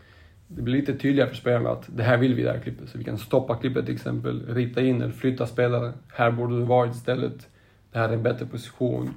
det 0.46 0.62
blir 0.62 0.75
lite 0.75 0.96
tydligare 0.96 1.29
för 1.29 1.37
spelarna 1.37 1.70
att 1.70 1.88
det 1.96 2.02
här 2.02 2.19
vill 2.19 2.34
vi 2.34 2.43
i 2.43 2.44
det 2.44 2.52
här 2.52 2.61
klippet. 2.61 2.88
Så 2.88 2.99
vi 2.99 3.05
kan 3.05 3.19
stoppa 3.19 3.56
klippet 3.56 3.84
till 3.84 3.94
exempel, 3.94 4.46
rita 4.55 4.82
in 4.82 5.02
eller 5.02 5.12
flytta 5.12 5.46
spelare. 5.46 5.93
Här 6.08 6.31
borde 6.31 6.58
du 6.58 6.64
varit 6.64 6.94
istället. 6.94 7.49
Det 7.93 7.99
här 7.99 8.08
är 8.08 8.12
en 8.12 8.23
bättre 8.23 8.46
position. 8.46 9.14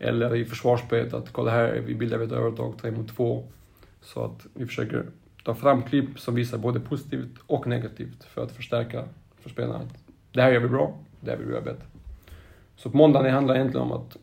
Eller 0.00 0.36
i 0.36 0.44
försvarsspelet 0.44 1.14
att 1.14 1.32
kolla 1.32 1.50
här, 1.50 1.82
vi 1.86 1.94
bildar 1.94 2.20
ett 2.20 2.32
övertag, 2.32 2.74
tre 2.80 2.90
mot 2.90 3.16
två. 3.16 3.44
Så 4.00 4.24
att 4.24 4.46
vi 4.54 4.66
försöker 4.66 5.06
ta 5.44 5.54
fram 5.54 5.82
klipp 5.82 6.20
som 6.20 6.34
visar 6.34 6.58
både 6.58 6.80
positivt 6.80 7.38
och 7.46 7.66
negativt 7.66 8.24
för 8.24 8.44
att 8.44 8.52
förstärka 8.52 9.04
för 9.40 9.50
spelarna 9.50 9.78
att 9.78 10.04
det 10.32 10.42
här 10.42 10.52
gör 10.52 10.60
vi 10.60 10.68
bra, 10.68 10.98
det 11.20 11.30
här 11.30 11.38
vill 11.38 11.46
vi 11.46 11.52
göra 11.52 11.64
bättre. 11.64 11.84
Så 12.76 12.90
på 12.90 12.96
måndagen 12.96 13.34
handlar 13.34 13.54
det 13.54 13.60
egentligen 13.60 13.86
om 13.86 13.92
att 13.92 14.16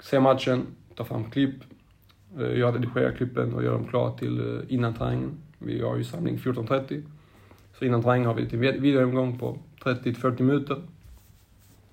se 0.00 0.20
matchen, 0.20 0.66
ta 0.94 1.04
fram 1.04 1.30
klipp, 1.30 1.54
eh, 2.38 2.46
jag 2.46 2.74
redigerar 2.74 3.12
klippen 3.12 3.54
och 3.54 3.64
gör 3.64 3.72
dem 3.72 3.86
klara 3.86 4.12
till 4.12 4.40
eh, 4.40 4.74
innan 4.74 4.94
träningen. 4.94 5.38
Vi 5.58 5.82
har 5.82 5.96
ju 5.96 6.04
samling 6.04 6.36
14.30. 6.36 7.02
Så 7.78 7.84
innan 7.84 8.02
träningen 8.02 8.26
har 8.26 8.34
vi 8.34 8.42
en 8.42 8.82
videoomgång 8.82 9.38
på 9.38 9.58
30-40 9.82 10.42
minuter. 10.42 10.82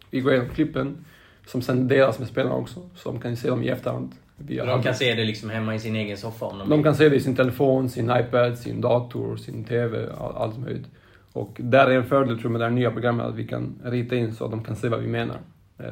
Vi 0.10 0.22
går 0.22 0.34
igenom 0.34 0.50
klippen 0.50 1.06
som 1.48 1.62
sen 1.62 1.88
delas 1.88 2.20
med 2.20 2.28
spelarna 2.28 2.56
också, 2.56 2.80
så 2.96 3.12
de 3.12 3.22
kan 3.22 3.38
se 3.38 3.50
dem 3.50 3.64
i 3.64 3.70
efterhand. 3.70 4.12
via 4.38 4.66
De 4.66 4.84
kan 4.84 4.96
se 4.96 5.16
det 5.16 5.24
liksom 5.24 5.50
hemma 5.50 5.76
i 5.76 5.80
sin 5.80 5.96
egen 5.96 6.18
soffa 6.18 6.46
om 6.46 6.60
de 6.60 6.70
De 6.70 6.84
kan 6.84 6.96
se 6.96 7.10
det 7.10 7.16
i 7.16 7.20
sin 7.20 7.36
telefon, 7.36 7.90
sin 7.90 8.12
iPad, 8.20 8.58
sin 8.58 8.82
dator, 8.82 9.38
sin 9.38 9.64
TV, 9.64 10.10
all, 10.18 10.36
allt 10.36 10.58
möjligt. 10.60 10.88
Och 11.34 11.58
där 11.60 11.88
är 11.88 11.96
en 11.96 12.06
fördel 12.06 12.36
tror 12.36 12.44
jag 12.44 12.52
med 12.52 12.62
det 12.62 12.66
här 12.66 12.72
nya 12.72 12.92
programmet 12.92 13.26
att 13.26 13.36
vi 13.36 13.48
kan 13.48 13.82
rita 13.84 14.16
in 14.16 14.36
så 14.36 14.46
att 14.46 14.52
de 14.52 14.64
kan 14.64 14.76
se 14.76 14.90
vad 14.90 15.00
vi 15.00 15.08
menar. 15.08 15.38
Eh, 15.78 15.86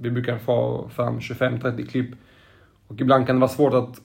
vi 0.00 0.10
brukar 0.10 0.38
få 0.38 0.88
fram 0.94 1.18
25-30 1.18 1.86
klipp 1.86 2.10
och 2.86 3.00
ibland 3.00 3.26
kan 3.26 3.36
det 3.36 3.40
vara 3.40 3.50
svårt 3.50 3.74
att 3.74 4.00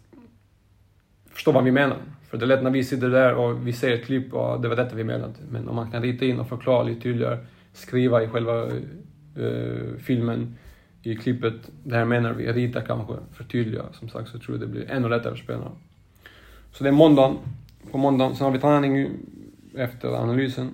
förstå 1.33 1.51
vad 1.51 1.63
vi 1.63 1.71
menar. 1.71 1.97
För 2.29 2.37
det 2.37 2.45
är 2.45 2.47
lätt 2.47 2.63
när 2.63 2.71
vi 2.71 2.83
sitter 2.83 3.09
där 3.09 3.33
och 3.35 3.67
vi 3.67 3.73
ser 3.73 3.93
ett 3.93 4.05
klipp 4.05 4.33
och 4.33 4.61
det 4.61 4.67
var 4.67 4.75
detta 4.75 4.95
vi 4.95 5.03
menade. 5.03 5.33
Men 5.49 5.69
om 5.69 5.75
man 5.75 5.91
kan 5.91 6.01
rita 6.01 6.25
in 6.25 6.39
och 6.39 6.49
förklara 6.49 6.83
lite 6.83 7.01
tydligare, 7.01 7.37
skriva 7.73 8.23
i 8.23 8.27
själva 8.27 8.67
eh, 9.37 9.97
filmen, 9.99 10.55
i 11.03 11.15
klippet, 11.15 11.53
det 11.83 11.95
här 11.95 12.05
menar 12.05 12.33
vi, 12.33 12.51
rita 12.51 12.81
kanske, 12.81 13.13
förtydliga 13.33 13.83
som 13.93 14.09
sagt, 14.09 14.29
så 14.29 14.39
tror 14.39 14.57
jag 14.57 14.67
det 14.69 14.71
blir 14.71 14.91
ännu 14.91 15.09
lättare 15.09 15.35
för 15.35 15.43
spelarna. 15.43 15.71
Så 16.71 16.83
det 16.83 16.89
är 16.89 16.93
måndagen. 16.93 17.37
På 17.91 17.97
måndagen, 17.97 18.35
sen 18.35 18.45
har 18.45 18.51
vi 18.51 18.59
träning 18.59 19.09
efter 19.75 20.07
analysen. 20.07 20.69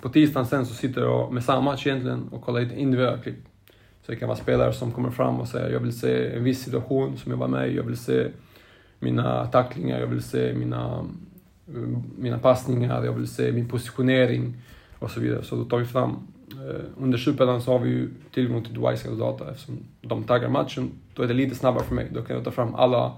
På 0.00 0.08
tisdagen 0.08 0.46
sen 0.46 0.66
så 0.66 0.74
sitter 0.74 1.00
jag 1.00 1.32
med 1.32 1.44
samma 1.44 1.60
match 1.60 1.86
egentligen 1.86 2.28
och 2.28 2.42
kollar 2.42 2.60
lite 2.60 2.80
individuella 2.80 3.18
klipp. 3.18 3.44
Så 4.02 4.12
det 4.12 4.16
kan 4.16 4.28
vara 4.28 4.38
spelare 4.38 4.72
som 4.72 4.92
kommer 4.92 5.10
fram 5.10 5.40
och 5.40 5.48
säger 5.48 5.70
jag 5.70 5.80
vill 5.80 5.98
se 5.98 6.36
en 6.36 6.44
viss 6.44 6.64
situation 6.64 7.18
som 7.18 7.32
jag 7.32 7.38
var 7.38 7.48
med 7.48 7.68
i, 7.68 7.76
jag 7.76 7.82
vill 7.82 7.96
se 7.96 8.26
mina 8.98 9.46
tacklingar, 9.46 10.00
jag 10.00 10.06
vill 10.06 10.22
se 10.22 10.54
mina, 10.54 11.04
eh, 11.68 11.98
mina 12.18 12.38
passningar, 12.38 13.04
jag 13.04 13.12
vill 13.12 13.28
se 13.28 13.52
min 13.52 13.68
positionering 13.68 14.56
och 14.98 15.10
så 15.10 15.20
vidare. 15.20 15.42
Så 15.42 15.56
då 15.56 15.64
tar 15.64 15.78
vi 15.78 15.84
fram 15.84 16.16
Eh, 16.68 17.02
under 17.02 17.18
Superettan 17.18 17.62
så 17.62 17.72
har 17.72 17.78
vi 17.78 17.90
ju 17.90 18.10
tillgång 18.34 18.62
till 18.62 18.74
typ 18.74 18.82
Dwyscale 18.82 19.16
data 19.16 19.50
eftersom 19.50 19.78
de 20.00 20.24
taggar 20.24 20.48
matchen. 20.48 20.90
Då 21.14 21.22
är 21.22 21.28
det 21.28 21.34
lite 21.34 21.54
snabbare 21.54 21.84
för 21.84 21.94
mig. 21.94 22.08
Då 22.14 22.22
kan 22.22 22.36
jag 22.36 22.44
ta 22.44 22.50
fram 22.50 22.74
alla 22.74 23.12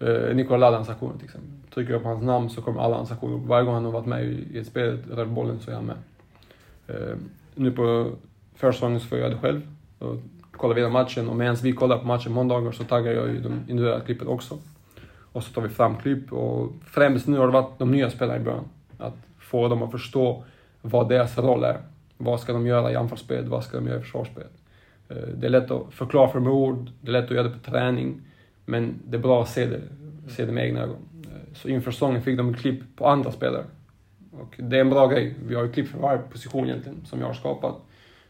eh, 0.00 0.34
Nikola 0.34 0.56
Ladans 0.56 0.88
aktioner 0.88 1.14
till 1.14 1.24
exempel. 1.24 1.50
Trycker 1.74 1.92
jag 1.92 2.02
på 2.02 2.08
hans 2.08 2.22
namn 2.22 2.50
så 2.50 2.62
kommer 2.62 2.80
alla 2.80 2.96
hans 2.96 3.12
aktioner 3.12 3.36
upp. 3.36 3.46
Varje 3.46 3.64
gång 3.64 3.74
han 3.74 3.84
har 3.84 3.92
varit 3.92 4.06
med 4.06 4.24
i 4.24 4.58
ett 4.58 4.66
spel, 4.66 4.98
rör 5.10 5.24
bollen, 5.24 5.60
så 5.60 5.70
är 5.70 5.74
han 5.74 5.84
med. 5.84 5.96
Eh, 6.86 7.16
nu 7.54 7.72
på 7.72 8.10
försäsongen 8.54 9.00
så 9.00 9.06
får 9.06 9.18
jag 9.18 9.24
göra 9.24 9.34
det 9.34 9.40
själv. 9.40 9.60
Då 9.98 10.18
kollar 10.50 10.74
vi 10.74 10.88
matchen 10.88 11.28
och 11.28 11.36
medan 11.36 11.56
vi 11.62 11.72
kollar 11.72 11.98
på 11.98 12.06
matchen 12.06 12.32
måndagar 12.32 12.72
så 12.72 12.84
taggar 12.84 13.12
jag 13.12 13.28
ju 13.28 13.40
de 13.40 13.52
individuella 13.68 14.00
klippen 14.00 14.28
också. 14.28 14.58
Och 15.32 15.44
så 15.44 15.52
tar 15.52 15.62
vi 15.62 15.68
fram 15.68 15.96
klipp 15.96 16.32
och 16.32 16.72
främst 16.86 17.26
nu 17.26 17.38
har 17.38 17.46
det 17.46 17.52
varit 17.52 17.78
de 17.78 17.90
nya 17.90 18.10
spelarna 18.10 18.40
i 18.40 18.44
början. 18.44 18.64
Att 18.98 19.16
få 19.38 19.68
dem 19.68 19.82
att 19.82 19.90
förstå 19.90 20.44
vad 20.82 21.08
deras 21.08 21.38
roll 21.38 21.64
är. 21.64 21.78
Vad 22.24 22.40
ska 22.40 22.52
de 22.52 22.66
göra 22.66 22.92
i 22.92 22.96
anfallsspelet? 22.96 23.48
Vad 23.48 23.64
ska 23.64 23.76
de 23.76 23.86
göra 23.86 23.98
i 23.98 24.02
försvarsspelet? 24.02 24.52
Eh, 25.08 25.16
det 25.16 25.46
är 25.46 25.50
lätt 25.50 25.70
att 25.70 25.94
förklara 25.94 26.28
för 26.28 26.40
med 26.40 26.52
ord, 26.52 26.90
det 27.00 27.08
är 27.08 27.12
lätt 27.12 27.24
att 27.24 27.30
göra 27.30 27.48
det 27.48 27.58
på 27.58 27.70
träning. 27.70 28.20
Men 28.64 28.94
det 29.04 29.16
är 29.16 29.20
bra 29.20 29.42
att 29.42 29.48
se 29.48 29.66
det, 29.66 29.80
se 30.28 30.44
det 30.44 30.52
med 30.52 30.64
egna 30.64 30.80
ögon. 30.80 30.96
Eh, 31.24 31.54
så 31.54 31.68
inför 31.68 31.90
säsongen 31.90 32.22
fick 32.22 32.36
de 32.36 32.54
klipp 32.54 32.96
på 32.96 33.06
andra 33.06 33.32
spelare. 33.32 33.64
Och 34.30 34.54
det 34.58 34.76
är 34.76 34.80
en 34.80 34.90
bra 34.90 35.06
grej. 35.06 35.34
Vi 35.46 35.54
har 35.54 35.62
ju 35.62 35.72
klipp 35.72 35.88
för 35.88 35.98
varje 35.98 36.18
position 36.18 36.68
egentligen, 36.68 37.04
som 37.04 37.20
jag 37.20 37.26
har 37.26 37.34
skapat. 37.34 37.76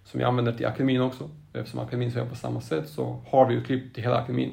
Som 0.04 0.18
vi 0.18 0.25
använder 0.25 0.52
till 0.52 0.66
akademin 0.66 1.00
också. 1.00 1.30
Eftersom 1.52 1.80
akademin 1.80 2.12
ser 2.12 2.25
på 2.25 2.34
samma 2.34 2.61
sätt 2.61 2.88
så 2.88 3.20
har 3.26 3.49
vi 3.49 3.54
ju 3.54 3.64
klipp 3.64 3.94
till 3.94 4.02
hela 4.02 4.16
akademin. 4.16 4.52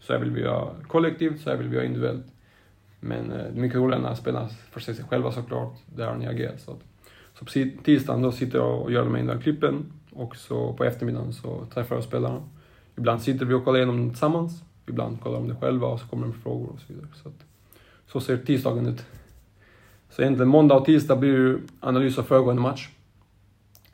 Så 0.00 0.12
här 0.12 0.20
vill 0.20 0.30
vi 0.30 0.40
göra 0.40 0.68
kollektivt, 0.88 1.40
så 1.40 1.50
här 1.50 1.56
vill 1.56 1.68
vi 1.68 1.74
göra 1.74 1.84
individuellt. 1.84 2.26
Men 3.00 3.32
eh, 3.32 3.36
det 3.36 3.58
är 3.58 3.60
mycket 3.60 3.78
roligare 3.78 4.02
när 4.02 4.14
spelarna 4.14 4.48
får 4.48 4.80
se 4.80 4.94
sig 4.94 5.04
själva 5.04 5.32
såklart. 5.32 5.74
Där 5.86 6.06
har 6.06 6.16
ni 6.16 6.26
agerat. 6.26 6.60
Så, 6.60 6.70
att, 6.70 6.80
så 7.38 7.44
på 7.44 7.52
tisdagen 7.84 8.22
då 8.22 8.32
sitter 8.32 8.58
jag 8.58 8.82
och 8.82 8.92
gör 8.92 9.04
de 9.04 9.16
individuella 9.16 9.42
klippen. 9.42 9.92
Och 10.12 10.36
så 10.36 10.72
på 10.72 10.84
eftermiddagen 10.84 11.32
så 11.32 11.66
träffar 11.74 11.96
jag 11.96 12.04
spelarna. 12.04 12.42
Ibland 12.96 13.22
sitter 13.22 13.46
vi 13.46 13.54
och 13.54 13.64
kollar 13.64 13.78
igenom 13.78 13.96
dem 13.96 14.10
tillsammans. 14.10 14.62
Ibland 14.86 15.20
kollar 15.20 15.38
de 15.38 15.48
det 15.48 15.54
själva 15.54 15.86
och 15.86 16.00
så 16.00 16.06
kommer 16.06 16.26
de 16.26 16.32
med 16.32 16.42
frågor 16.42 16.68
och 16.68 16.80
så 16.80 16.92
vidare. 16.92 17.08
Så, 17.22 17.28
att, 17.28 17.44
så 18.06 18.20
ser 18.20 18.36
tisdagen 18.36 18.86
ut. 18.86 19.04
Så 20.10 20.22
egentligen 20.22 20.48
måndag 20.48 20.74
och 20.74 20.84
tisdag 20.84 21.16
blir 21.16 21.30
ju 21.30 21.58
analys 21.80 22.18
av 22.18 22.22
föregående 22.22 22.62
match. 22.62 22.88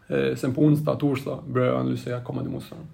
Eh, 0.07 0.37
sen 0.37 0.55
på 0.55 0.63
onsdag 0.63 0.93
och 0.93 1.01
torsdag 1.01 1.39
börjar 1.47 1.67
jag 1.67 1.81
analysera 1.81 2.21
kommande 2.21 2.51
motståndare. 2.51 2.89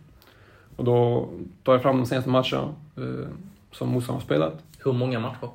Och 0.77 0.85
då 0.85 1.29
tar 1.63 1.73
jag 1.73 1.83
fram 1.83 1.97
de 1.97 2.07
senaste 2.07 2.31
matcherna 2.31 2.75
eh, 2.97 3.29
som 3.73 3.89
motståndarna 3.89 4.21
har 4.21 4.25
spelat. 4.25 4.65
Hur 4.85 4.93
många 4.93 5.21
matcher? 5.21 5.49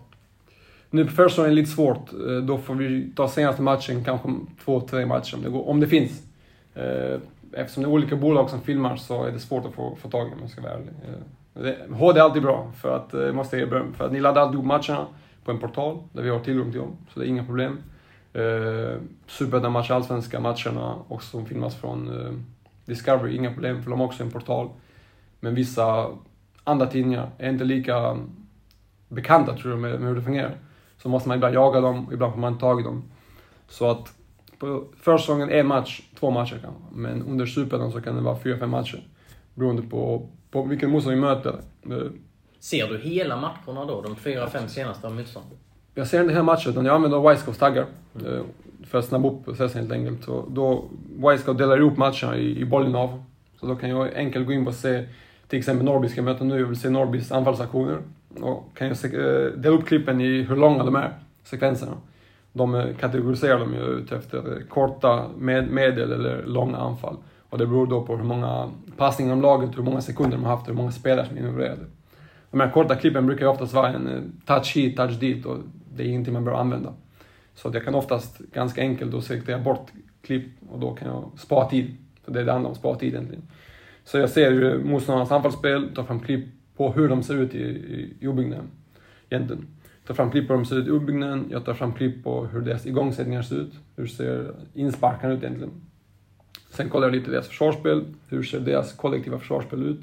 Nu 0.90 1.06
på 1.06 1.12
försäsongen 1.12 1.52
är 1.52 1.56
det 1.56 1.62
lite 1.62 1.72
svårt. 1.72 2.14
Eh, 2.14 2.38
då 2.38 2.58
får 2.58 2.76
vi 2.76 3.12
ta 3.16 3.28
senaste 3.28 3.62
matchen, 3.62 4.04
kanske 4.04 4.30
två, 4.66 4.82
tre 4.82 5.06
matcher 5.06 5.36
om 5.36 5.44
det, 5.44 5.50
går, 5.50 5.70
om 5.70 5.80
det 5.80 5.88
finns. 5.88 6.24
Eh, 6.74 7.20
eftersom 7.54 7.84
det 7.84 7.90
är 7.90 7.94
olika 7.94 8.16
bolag 8.16 8.50
som 8.50 8.62
filmar 8.62 8.96
så 8.96 9.24
är 9.24 9.32
det 9.32 9.40
svårt 9.40 9.66
att 9.66 9.74
få, 9.74 9.96
få 10.02 10.10
tag 10.10 10.28
i 10.28 10.32
om 10.32 10.38
jag 10.42 10.50
ska 10.50 10.62
vara 10.62 10.74
ärlig. 10.74 10.90
Eh, 11.56 11.96
HD 11.98 12.20
är 12.20 12.24
alltid 12.24 12.42
bra, 12.42 12.72
för 12.82 12.96
att, 12.96 13.14
jag 13.14 13.36
måste 13.36 13.58
ge 13.58 13.66
beröm, 13.66 13.94
för 13.94 14.06
att 14.06 14.12
ni 14.12 14.20
laddar 14.20 14.42
alltid 14.42 14.60
upp 14.60 14.66
matcherna 14.66 15.06
på 15.46 15.52
en 15.52 15.60
portal 15.60 15.98
där 16.14 16.24
vi 16.24 16.30
har 16.30 16.40
tillgång 16.40 16.72
till 16.72 16.80
dem, 16.80 16.98
så 17.14 17.20
det 17.20 17.26
är 17.26 17.30
inga 17.30 17.46
problem. 17.46 17.78
Eh, 18.34 18.98
Superettan-matcher, 19.28 19.94
allsvenska 19.94 20.40
matcherna 20.40 20.96
också 21.08 21.30
som 21.30 21.46
filmas 21.46 21.76
från 21.76 22.22
eh, 22.22 22.32
Discovery, 22.86 23.36
inga 23.36 23.54
problem 23.54 23.84
för 23.84 23.90
de 23.90 24.00
har 24.00 24.08
också 24.08 24.24
en 24.24 24.32
portal. 24.32 24.70
Men 25.40 25.56
vissa 25.56 26.08
andra 26.64 26.86
tidningar 26.86 27.30
är 27.38 27.50
inte 27.50 27.64
lika 27.64 28.18
bekanta 29.08 29.58
tror 29.58 29.74
jag 29.74 29.82
med, 29.82 30.00
med 30.00 30.10
hur 30.10 30.16
det 30.16 30.22
fungerar. 30.22 30.56
Så 31.06 31.10
måste 31.10 31.30
man 31.30 31.38
ibland 31.38 31.56
jaga 31.56 31.82
dem, 31.82 32.10
ibland 32.14 32.34
får 32.34 32.42
man 32.42 32.58
tag 32.58 32.80
i 32.80 32.84
dem. 32.84 33.04
Så 33.68 33.90
att 33.90 34.14
på 34.60 34.84
försäsongen 35.02 35.50
en 35.50 35.68
match, 35.68 36.02
två 36.20 36.32
matcher 36.32 36.60
kanske. 36.62 36.82
Men 36.92 37.24
under 37.24 37.46
Superettan 37.46 37.92
så 37.92 38.02
kan 38.02 38.16
det 38.16 38.22
vara 38.22 38.40
fyra, 38.40 38.58
fem 38.58 38.70
matcher. 38.70 39.08
Beroende 39.54 39.82
på, 39.82 40.30
på 40.52 40.64
vilken 40.64 40.90
motståndare 40.92 41.16
vi 41.16 41.22
möter. 41.22 41.56
Ser 42.60 42.88
du 42.88 42.98
hela 42.98 43.36
matcherna 43.36 43.86
då? 43.86 44.02
De 44.02 44.16
fyra, 44.16 44.50
fem 44.50 44.68
senaste 44.68 45.08
av 45.08 45.16
motståndet? 45.16 45.58
Jag 45.94 46.08
ser 46.08 46.22
inte 46.22 46.34
hela 46.34 46.44
matchen, 46.44 46.72
utan 46.72 46.86
jag 46.86 46.96
använder 46.96 47.30
Wisecows 47.30 47.58
taggar. 47.58 47.86
Mm. 48.22 48.44
För 48.84 49.00
att 49.00 49.06
snabba 49.06 49.30
upp 49.30 49.46
processen 49.46 49.82
helt 49.82 49.92
enkelt. 49.92 50.24
Så 50.24 50.46
då 50.50 50.86
Wisecow 51.18 51.58
delar 51.58 51.78
ihop 51.78 51.98
matcherna 51.98 52.38
i, 52.38 52.60
i 52.60 52.66
bollen 52.66 52.96
av. 52.96 53.24
Så 53.60 53.68
då 53.68 53.76
kan 53.76 53.90
jag 53.90 54.16
enkelt 54.16 54.48
gå 54.48 54.54
in 54.54 54.68
och 54.68 54.74
se, 54.74 55.06
till 55.48 55.60
exempel 55.60 55.86
Norrby 55.86 56.10
ska 56.10 56.22
möta 56.22 56.44
nu, 56.44 56.60
jag 56.60 56.68
vill 56.68 56.80
se 56.80 56.90
Norrbys 56.90 57.32
anfallsaktioner. 57.32 57.98
Och 58.42 58.78
kan 58.78 58.88
jag 58.88 59.14
eh, 59.14 59.52
dela 59.52 59.76
upp 59.76 59.86
klippen 59.86 60.22
i 60.22 60.42
hur 60.42 60.56
långa 60.56 60.84
de 60.84 60.96
är, 60.96 61.14
sekvenserna. 61.44 61.98
De 62.54 62.76
eh, 62.76 62.96
kategoriserar 63.00 63.60
dem 63.60 63.74
ju 63.74 63.80
ut 63.80 64.12
efter 64.12 64.64
korta, 64.70 65.26
med, 65.38 65.68
medel 65.68 66.12
eller 66.12 66.44
långa 66.46 66.78
anfall. 66.78 67.18
Och 67.50 67.58
det 67.58 67.68
beror 67.68 67.88
då 67.88 68.06
på 68.06 68.18
hur 68.18 68.24
många 68.24 68.70
passningar 68.98 69.34
om 69.34 69.42
laget, 69.42 69.78
hur 69.78 69.84
många 69.84 70.02
sekunder 70.02 70.38
de 70.38 70.44
har 70.44 70.52
haft 70.52 70.68
och 70.68 70.74
hur 70.74 70.78
många 70.78 70.92
spelare 70.92 71.26
som 71.26 71.38
är 71.38 71.42
involverade. 71.42 71.86
De 72.52 72.60
här 72.60 72.72
korta 72.72 72.96
klippen 72.96 73.26
brukar 73.26 73.46
ju 73.46 73.52
oftast 73.52 73.74
vara 73.74 73.90
en 73.90 74.08
eh, 74.08 74.22
touch 74.46 74.76
hit, 74.76 74.98
touch 74.98 75.20
dit 75.20 75.46
och 75.46 75.58
det 75.96 76.04
är 76.04 76.08
ingenting 76.08 76.34
man 76.34 76.46
bör 76.46 76.54
använda. 76.54 76.94
Så 77.56 77.72
jag 77.74 77.84
kan 77.84 77.96
oftast 77.96 78.38
ganska 78.38 78.82
enkelt 78.82 79.12
då 79.12 79.22
selektera 79.22 79.60
bort 79.60 79.92
klipp 80.22 80.48
och 80.70 80.80
då 80.80 80.94
kan 80.94 81.08
jag 81.08 81.32
spara 81.38 81.70
tid. 81.70 81.98
För 82.24 82.32
det 82.32 82.40
är 82.40 82.46
det 82.46 82.54
andra, 82.54 82.70
om, 82.70 82.76
spara 82.76 82.96
tid 82.96 83.14
egentligen. 83.14 83.44
Så 84.04 84.18
jag 84.18 84.30
ser 84.30 84.52
ju 84.52 84.84
motståndarnas 84.84 85.32
anfallsspel, 85.32 85.96
tar 85.96 86.04
fram 86.04 86.20
klipp 86.20 86.46
på 86.78 86.92
hur 86.92 87.10
de 87.10 87.24
ser 87.24 87.36
ut 87.36 87.56
i, 87.56 87.64
i, 87.64 88.14
i 88.20 88.28
uppbyggnaden. 88.28 88.70
Egentligen. 89.30 89.68
Tar 90.08 90.14
fram 90.14 90.32
klipp 90.32 90.48
på 90.48 90.54
hur 90.54 90.60
de 90.60 90.66
ser 90.66 90.76
ut 90.76 90.88
i 90.88 90.90
uppbyggnaden, 90.90 91.48
jag 91.52 91.66
tar 91.66 91.74
fram 91.74 91.94
klipp 91.94 92.24
på 92.24 92.46
hur 92.46 92.62
deras 92.62 92.86
igångsättningar 92.86 93.42
ser 93.42 93.56
ut. 93.56 93.74
Hur 93.96 94.08
ser 94.08 94.54
insparkarna 94.74 95.34
ut 95.34 95.44
egentligen? 95.44 95.72
Sen 96.70 96.90
kollar 96.90 97.08
jag 97.08 97.16
lite 97.16 97.32
deras 97.32 97.48
försvarsspel, 97.48 98.06
hur 98.30 98.44
ser 98.44 98.60
deras 98.60 98.94
kollektiva 98.94 99.40
försvarsspel 99.40 99.84
ut? 99.84 100.02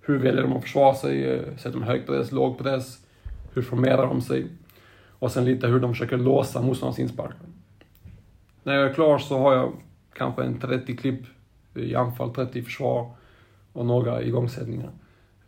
Hur 0.00 0.18
väljer 0.18 0.42
de 0.42 0.52
att 0.52 0.62
försvara 0.62 0.94
sig? 0.94 1.42
Sätter 1.56 1.78
de 1.78 1.82
högt 1.82 2.06
press, 2.06 2.32
låg 2.32 2.58
press? 2.58 3.06
Hur 3.54 3.62
formerar 3.62 4.06
de 4.06 4.20
sig? 4.20 4.46
Och 5.18 5.32
sen 5.32 5.44
lite 5.44 5.66
hur 5.66 5.80
de 5.80 5.92
försöker 5.92 6.16
låsa 6.16 6.62
motståndarens 6.62 6.98
insparkar. 6.98 7.46
När 8.62 8.74
jag 8.74 8.90
är 8.90 8.94
klar 8.94 9.18
så 9.18 9.38
har 9.38 9.54
jag 9.54 9.72
kanske 10.12 10.42
en 10.42 10.60
30 10.60 10.96
klipp 10.96 11.20
i 11.74 11.94
anfall, 11.94 12.34
30 12.34 12.58
i 12.58 12.62
försvar 12.62 13.10
och 13.72 13.86
några 13.86 14.22
igångsättningar. 14.22 14.90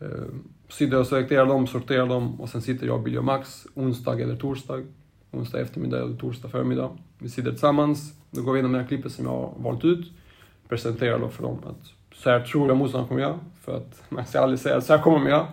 Ehm, 0.01 0.49
Eh, 0.69 0.73
sitter 0.73 0.99
och 0.99 1.07
selekterar 1.07 1.47
dem, 1.47 1.67
sorterar 1.67 2.07
dem 2.07 2.41
och 2.41 2.49
sen 2.49 2.63
sitter 2.63 2.87
jag, 2.87 3.03
Billy 3.03 3.19
och 3.19 3.25
Max 3.25 3.67
onsdag 3.75 4.21
eller 4.21 4.37
torsdag. 4.37 4.83
Onsdag 5.31 5.61
eftermiddag 5.61 6.03
eller 6.03 6.17
torsdag 6.17 6.49
förmiddag. 6.49 6.91
Vi 7.19 7.29
sitter 7.29 7.51
tillsammans, 7.51 8.15
då 8.31 8.43
går 8.43 8.53
vi 8.53 8.59
igenom 8.59 8.73
det 8.73 8.79
här 8.79 8.87
klippet 8.87 9.13
som 9.13 9.25
jag 9.25 9.33
har 9.33 9.53
valt 9.57 9.85
ut. 9.85 10.13
Presenterar 10.69 11.19
då 11.19 11.29
för 11.29 11.43
dem 11.43 11.59
att 11.67 12.17
så 12.19 12.31
här 12.31 12.41
tror 12.41 12.69
jag 12.69 12.77
motståndaren 12.77 13.09
kommer 13.09 13.21
göra. 13.21 13.39
För 13.61 13.77
att 13.77 14.03
man 14.09 14.27
ska 14.27 14.41
aldrig 14.41 14.59
säga 14.59 14.81
så 14.81 14.97
här 14.97 15.03
kommer 15.03 15.19
de 15.19 15.27
göra. 15.27 15.47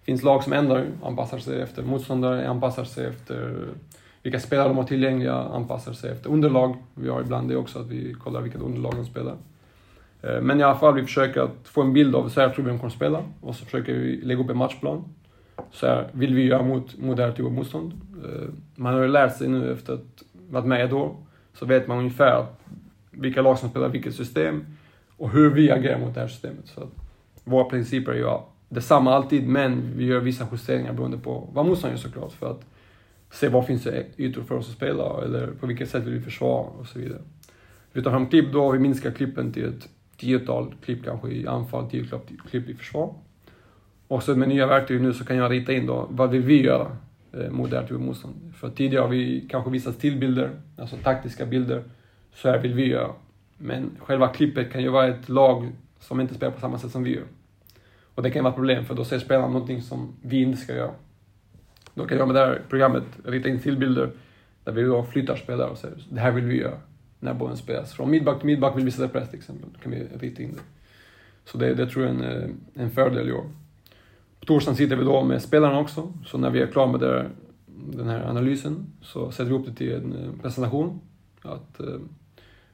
Det 0.00 0.04
finns 0.04 0.22
lag 0.22 0.44
som 0.44 0.52
ändrar, 0.52 0.86
anpassar 1.02 1.38
sig 1.38 1.60
efter 1.60 1.82
motståndare, 1.82 2.48
anpassar 2.48 2.84
sig 2.84 3.06
efter 3.06 3.68
vilka 4.22 4.40
spelare 4.40 4.68
de 4.68 4.76
har 4.76 4.84
tillgängliga, 4.84 5.34
anpassar 5.34 5.92
sig 5.92 6.10
efter 6.10 6.30
underlag. 6.30 6.76
Vi 6.94 7.08
har 7.08 7.20
ibland 7.20 7.48
det 7.48 7.56
också, 7.56 7.78
att 7.78 7.86
vi 7.86 8.14
kollar 8.14 8.40
vilket 8.40 8.60
underlag 8.60 8.94
de 8.96 9.06
spelar. 9.06 9.36
Eh, 10.22 10.40
men 10.40 10.60
i 10.60 10.62
alla 10.62 10.78
fall, 10.78 10.94
vi 10.94 11.02
försöker 11.02 11.40
att 11.40 11.68
få 11.68 11.82
en 11.82 11.92
bild 11.92 12.14
av 12.14 12.28
så 12.28 12.40
här 12.40 12.48
tror 12.48 12.64
vi 12.64 12.70
de 12.70 12.78
kommer 12.78 12.90
spela. 12.90 13.22
Och 13.40 13.54
så 13.54 13.64
försöker 13.64 13.92
vi 13.92 14.20
lägga 14.22 14.40
upp 14.40 14.50
en 14.50 14.56
matchplan. 14.56 15.04
Så 15.70 15.86
här 15.86 16.08
vill 16.12 16.34
vi 16.34 16.42
göra 16.42 16.62
mot, 16.62 16.98
mot 16.98 17.16
det 17.16 17.22
här 17.22 17.30
typen 17.30 17.46
av 17.46 17.52
motstånd. 17.52 17.92
Eh, 18.24 18.48
man 18.74 18.94
har 18.94 19.02
ju 19.02 19.08
lärt 19.08 19.36
sig 19.36 19.48
nu 19.48 19.72
efter 19.72 19.92
att 19.92 20.22
varit 20.50 20.66
med 20.66 20.84
ett 20.84 20.92
år, 20.92 21.16
så 21.54 21.66
vet 21.66 21.86
man 21.86 21.98
ungefär 21.98 22.46
vilka 23.10 23.42
lag 23.42 23.58
som 23.58 23.70
spelar 23.70 23.88
vilket 23.88 24.14
system 24.14 24.64
och 25.16 25.30
hur 25.30 25.50
vi 25.50 25.70
agerar 25.70 25.98
mot 25.98 26.14
det 26.14 26.20
här 26.20 26.28
systemet. 26.28 26.66
Så 26.66 26.80
att 26.80 26.90
våra 27.44 27.64
principer 27.64 28.12
är 28.12 28.16
ju 28.16 28.38
detsamma 28.68 29.14
alltid, 29.14 29.48
men 29.48 29.82
vi 29.96 30.04
gör 30.04 30.20
vissa 30.20 30.46
justeringar 30.52 30.92
beroende 30.92 31.18
på 31.18 31.48
vad 31.52 31.66
motståndaren 31.66 31.96
gör 31.96 32.08
såklart. 32.08 32.32
För 32.32 32.50
att 32.50 32.64
se 33.30 33.48
var 33.48 33.62
finns 33.62 33.82
det 33.82 34.06
ytor 34.16 34.42
för 34.42 34.54
oss 34.54 34.68
att 34.68 34.76
spela, 34.76 35.24
eller 35.24 35.46
på 35.46 35.66
vilket 35.66 35.90
sätt 35.90 36.02
vill 36.02 36.14
vi 36.14 36.20
försvara 36.20 36.66
och 36.66 36.86
så 36.86 36.98
vidare. 36.98 37.20
Vi 37.92 38.02
tar 38.02 38.10
fram 38.10 38.26
klipp 38.26 38.52
då, 38.52 38.70
vi 38.70 38.78
minskar 38.78 39.10
klippen 39.10 39.52
till 39.52 39.64
ett 39.64 39.88
tiotal 40.20 40.74
klipp 40.84 41.04
kanske 41.04 41.28
i 41.28 41.46
anfall, 41.46 41.90
tio 41.90 42.04
klipp 42.50 42.68
i 42.68 42.74
försvar. 42.74 43.14
Och 44.08 44.22
så 44.22 44.36
med 44.36 44.48
nya 44.48 44.66
verktyg 44.66 45.00
nu 45.00 45.12
så 45.12 45.24
kan 45.24 45.36
jag 45.36 45.50
rita 45.50 45.72
in 45.72 45.86
då, 45.86 46.06
vad 46.10 46.30
vill 46.30 46.42
vi 46.42 46.62
göra 46.62 46.96
eh, 47.32 47.50
mot 47.50 47.70
det 47.70 47.76
här 47.76 47.82
typen 47.82 47.96
av 47.96 48.02
motstånd? 48.02 48.34
För 48.54 48.70
tidigare 48.70 49.02
har 49.02 49.08
vi 49.08 49.46
kanske 49.50 49.70
visat 49.70 49.94
stillbilder, 49.94 50.50
alltså 50.78 50.96
taktiska 50.96 51.46
bilder. 51.46 51.82
Så 52.34 52.48
här 52.48 52.58
vill 52.58 52.74
vi 52.74 52.88
göra. 52.88 53.10
Men 53.58 53.90
själva 53.98 54.28
klippet 54.28 54.72
kan 54.72 54.82
ju 54.82 54.88
vara 54.88 55.06
ett 55.06 55.28
lag 55.28 55.72
som 55.98 56.20
inte 56.20 56.34
spelar 56.34 56.52
på 56.52 56.60
samma 56.60 56.78
sätt 56.78 56.90
som 56.90 57.04
vi 57.04 57.14
gör. 57.14 57.24
Och 58.14 58.22
det 58.22 58.30
kan 58.30 58.44
vara 58.44 58.52
ett 58.52 58.56
problem, 58.56 58.84
för 58.84 58.94
då 58.94 59.04
ser 59.04 59.18
spelarna 59.18 59.48
någonting 59.48 59.82
som 59.82 60.14
vi 60.22 60.42
inte 60.42 60.58
ska 60.58 60.74
göra. 60.74 60.90
Då 61.94 62.06
kan 62.06 62.18
jag 62.18 62.26
med 62.26 62.36
det 62.36 62.40
här 62.40 62.62
programmet 62.68 63.04
rita 63.24 63.48
in 63.48 63.60
stillbilder 63.60 64.10
där 64.64 64.72
vi 64.72 64.82
då 64.82 65.04
flyttar 65.04 65.36
spelare 65.36 65.70
och 65.70 65.78
säger 65.78 65.96
det 66.10 66.20
här 66.20 66.30
vill 66.30 66.44
vi 66.44 66.60
göra 66.60 66.78
när 67.20 67.34
bollen 67.34 67.56
spelas. 67.56 67.92
Från 67.92 68.10
midback 68.10 68.38
till 68.38 68.46
midback 68.46 68.76
vill 68.76 68.84
vi 68.84 68.90
sätta 68.90 69.08
press 69.08 69.30
till 69.30 69.38
exempel. 69.38 69.68
Då 69.72 69.80
kan 69.80 69.92
vi 69.92 70.06
rita 70.20 70.42
in 70.42 70.52
det. 70.52 70.60
Så 71.44 71.58
det, 71.58 71.74
det 71.74 71.86
tror 71.86 72.06
jag 72.06 72.14
är 72.14 72.18
en, 72.18 72.42
eh, 72.42 72.82
en 72.82 72.90
fördel 72.90 73.28
i 73.28 73.32
år. 73.32 73.44
På 74.40 74.46
torsdagen 74.46 74.76
sitter 74.76 74.96
vi 74.96 75.04
då 75.04 75.24
med 75.24 75.42
spelarna 75.42 75.78
också, 75.78 76.12
så 76.26 76.38
när 76.38 76.50
vi 76.50 76.62
är 76.62 76.66
klara 76.66 76.86
med 76.86 77.00
det, 77.00 77.26
den 77.66 78.08
här 78.08 78.28
analysen 78.28 78.86
så 79.02 79.30
sätter 79.30 79.50
vi 79.50 79.56
upp 79.56 79.66
det 79.66 79.74
till 79.74 79.92
en 79.92 80.12
eh, 80.12 80.42
presentation. 80.42 81.00
Att, 81.42 81.80
eh, 81.80 81.86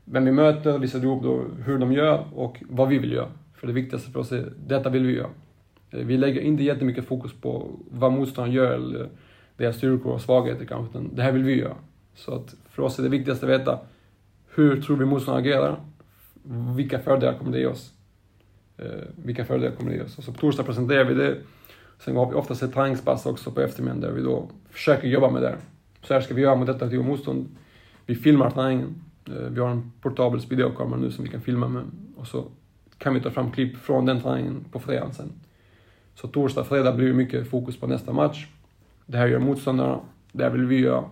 vem 0.04 0.24
vi 0.24 0.32
möter, 0.32 0.78
vi 0.78 0.88
sätter 0.88 1.06
ihop 1.06 1.22
då 1.22 1.44
hur 1.64 1.78
de 1.78 1.92
gör 1.92 2.24
och 2.34 2.62
vad 2.68 2.88
vi 2.88 2.98
vill 2.98 3.12
göra. 3.12 3.28
För 3.54 3.66
det 3.66 3.72
viktigaste 3.72 4.10
för 4.10 4.20
oss 4.20 4.32
är, 4.32 4.52
detta 4.66 4.90
vill 4.90 5.06
vi 5.06 5.16
göra. 5.16 5.30
Eh, 5.90 6.04
vi 6.04 6.16
lägger 6.16 6.40
inte 6.40 6.62
jättemycket 6.62 7.04
fokus 7.04 7.32
på 7.32 7.68
vad 7.90 8.12
motståndaren 8.12 8.54
gör 8.54 8.72
eller 8.72 9.08
deras 9.56 9.76
styrkor 9.76 10.12
och 10.12 10.20
svagheter 10.20 10.64
kanske, 10.64 10.98
utan 10.98 11.14
det 11.14 11.22
här 11.22 11.32
vill 11.32 11.42
vi 11.42 11.58
göra. 11.58 11.76
Så 12.14 12.34
att 12.34 12.54
för 12.70 12.82
oss 12.82 12.98
är 12.98 13.02
det 13.02 13.08
viktigaste 13.08 13.46
att 13.46 13.60
veta 13.60 13.78
hur 14.56 14.82
tror 14.82 14.96
vi 14.96 15.04
motståndaren 15.04 15.46
agerar? 15.46 15.80
Vilka 16.76 16.98
fördelar 16.98 17.38
kommer 17.38 17.52
det 17.52 17.58
ge 17.58 17.66
oss? 17.66 17.92
Eh, 18.76 18.86
vilka 19.25 19.44
fördelar 19.44 19.76
kommer 19.76 19.90
det 19.90 19.96
ge 19.96 20.02
oss? 20.02 20.18
Och 20.18 20.25
så 20.25 20.32
på 20.32 20.38
torsdag 20.38 20.62
presenterar 20.62 21.04
vi 21.04 21.14
det. 21.14 21.36
Sen 21.98 22.16
har 22.16 22.30
vi 22.30 22.34
oftast 22.34 22.62
ett 22.62 22.75
träningspass 22.75 23.26
också 23.26 23.50
på 23.50 23.60
eftermiddagen 23.60 24.00
där 24.00 24.12
vi 24.12 24.22
då 24.22 24.50
försöker 24.70 25.08
jobba 25.08 25.30
med 25.30 25.42
det. 25.42 25.56
Så 26.02 26.14
här 26.14 26.20
ska 26.20 26.34
vi 26.34 26.42
göra 26.42 26.54
mot 26.54 26.66
detta 26.66 26.88
typ 26.88 26.98
av 26.98 27.06
motstånd. 27.06 27.48
Vi 28.06 28.14
filmar 28.14 28.50
träningen. 28.50 29.02
Eh, 29.26 29.48
vi 29.50 29.60
har 29.60 29.68
en 29.68 29.92
portabel 30.00 30.40
videokamera 30.40 31.00
nu 31.00 31.10
som 31.10 31.25
vi 31.25 31.30
kan 31.30 31.40
filma 31.40 31.68
med. 31.68 31.82
Och 32.16 32.26
så 32.26 32.44
kan 32.98 33.14
vi 33.14 33.20
ta 33.20 33.30
fram 33.30 33.50
klipp 33.50 33.76
från 33.76 34.06
den 34.06 34.20
träningen 34.20 34.64
på 34.72 34.78
fredagen 34.78 35.14
sen. 35.14 35.32
Så 36.14 36.28
torsdag, 36.28 36.64
fredag 36.64 36.92
blir 36.92 37.06
det 37.06 37.14
mycket 37.14 37.48
fokus 37.50 37.76
på 37.76 37.86
nästa 37.86 38.12
match. 38.12 38.46
Det 39.06 39.18
här 39.18 39.26
gör 39.26 39.38
motståndarna, 39.38 40.00
det 40.32 40.44
här 40.44 40.50
vill 40.50 40.66
vi 40.66 40.80
göra. 40.80 41.04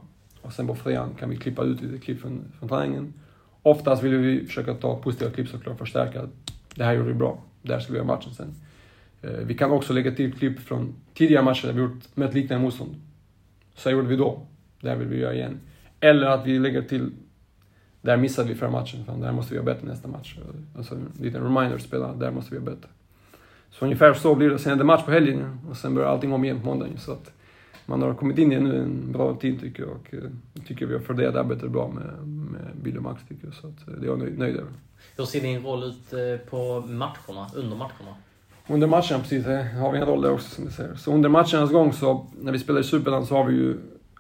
Och 0.42 0.52
sen 0.52 0.66
på 0.66 0.74
fredagen 0.74 1.14
kan 1.18 1.30
vi 1.30 1.36
klippa 1.36 1.62
ut 1.62 1.82
lite 1.82 1.98
klipp 1.98 2.20
från, 2.20 2.52
från 2.58 2.68
träningen. 2.68 3.12
Oftast 3.66 4.02
vill 4.02 4.14
vi 4.14 4.47
försöka 4.47 4.75
ta 4.75 4.97
positiva 4.97 5.30
klipp 5.30 5.49
såklart, 5.49 5.78
förstärka. 5.78 6.28
Det 6.75 6.85
här 6.85 6.92
gjorde 6.92 7.09
vi 7.09 7.14
bra, 7.14 7.42
där 7.62 7.80
ska 7.80 7.92
vi 7.92 7.99
göra 7.99 8.06
matchen 8.06 8.35
sen. 8.35 8.54
Eh, 9.23 9.30
vi 9.30 9.54
kan 9.54 9.71
också 9.71 9.92
lägga 9.92 10.12
till 10.12 10.33
klipp 10.33 10.61
från 10.61 10.94
tidigare 11.14 11.44
matcher 11.44 11.66
där 11.66 11.73
vi 11.73 11.80
gjort, 11.80 12.02
mött 12.14 12.35
liknande 12.35 12.64
motstånd. 12.64 12.94
Så 13.75 13.88
här 13.88 13.97
gjorde 13.97 14.09
vi 14.09 14.16
då, 14.16 14.47
det 14.80 14.88
här 14.88 14.97
vill 14.97 15.09
vi 15.09 15.18
göra 15.18 15.35
igen. 15.35 15.61
Eller 16.00 16.26
att 16.26 16.47
vi 16.47 16.59
lägger 16.59 16.83
till 16.83 17.11
där 18.02 18.16
missade 18.16 18.49
vi 18.49 18.54
förra 18.54 18.71
matchen, 18.71 19.04
fan, 19.04 19.21
där 19.21 19.33
måste 19.33 19.54
vi 19.54 19.56
göra 19.56 19.75
bättre 19.75 19.88
nästa 19.88 20.09
match. 20.09 20.38
Alltså 20.76 20.94
en 20.94 21.12
liten 21.21 21.42
reminder 21.42 21.78
spela, 21.78 22.14
där 22.14 22.30
måste 22.30 22.50
vi 22.50 22.56
göra 22.56 22.75
bättre. 22.75 22.88
Så 23.71 23.85
ungefär 23.85 24.14
så 24.14 24.35
blir 24.35 24.50
det. 24.50 24.59
Sen 24.59 24.73
är 24.73 24.76
det 24.76 24.85
match 24.85 25.04
på 25.04 25.11
helgen 25.11 25.59
och 25.71 25.76
sen 25.76 25.94
börjar 25.94 26.09
allting 26.09 26.33
om 26.33 26.44
igen 26.44 26.61
på 26.61 26.66
måndagen. 26.66 26.99
Så 26.99 27.12
att 27.12 27.33
man 27.87 28.02
har 28.02 28.14
kommit 28.14 28.38
in 28.38 28.52
i 28.52 28.61
nu 28.61 28.78
en 28.78 29.12
bra 29.12 29.35
tid 29.35 29.61
tycker 29.61 29.83
jag 29.83 29.92
och 29.92 30.09
jag 30.54 30.66
tycker 30.66 30.87
vi 30.87 30.92
har 30.94 31.00
fördelat 31.00 31.35
arbetet 31.35 31.71
bra 31.71 31.88
med, 31.88 32.28
med 32.54 32.76
Bill 32.82 32.96
och 32.96 33.02
Max 33.02 33.23
tycker 33.28 33.46
jag. 33.46 33.54
Så 33.54 33.66
att 33.66 33.87
det 33.87 34.06
är 34.06 34.11
jag 34.11 34.18
nöjd, 34.18 34.38
nöjd 34.38 34.56
över. 34.56 34.70
Hur 35.16 35.25
ser 35.25 35.40
din 35.40 35.62
roll 35.62 35.84
ut 35.84 36.12
eh, 36.12 36.50
på 36.50 36.80
matcherna, 36.80 37.50
under 37.54 37.76
matcherna? 37.76 38.14
Under 38.68 38.87
matcherna, 38.87 39.18
precis, 39.18 39.46
har 39.46 39.92
vi 39.92 39.99
en 39.99 40.06
roll 40.06 40.23
där 40.23 40.32
också 40.32 40.54
som 40.54 40.64
du 40.64 40.70
säger. 40.70 40.94
Så 40.94 41.12
under 41.12 41.28
matchernas 41.28 41.70
gång 41.70 41.92
så, 41.92 42.26
när 42.40 42.52
vi 42.52 42.58
spelar 42.58 42.80
i 42.80 42.84
Superettan 42.84 43.26
så 43.26 43.37
har 43.37 43.44
vi 43.44 43.54
ju 43.54 43.76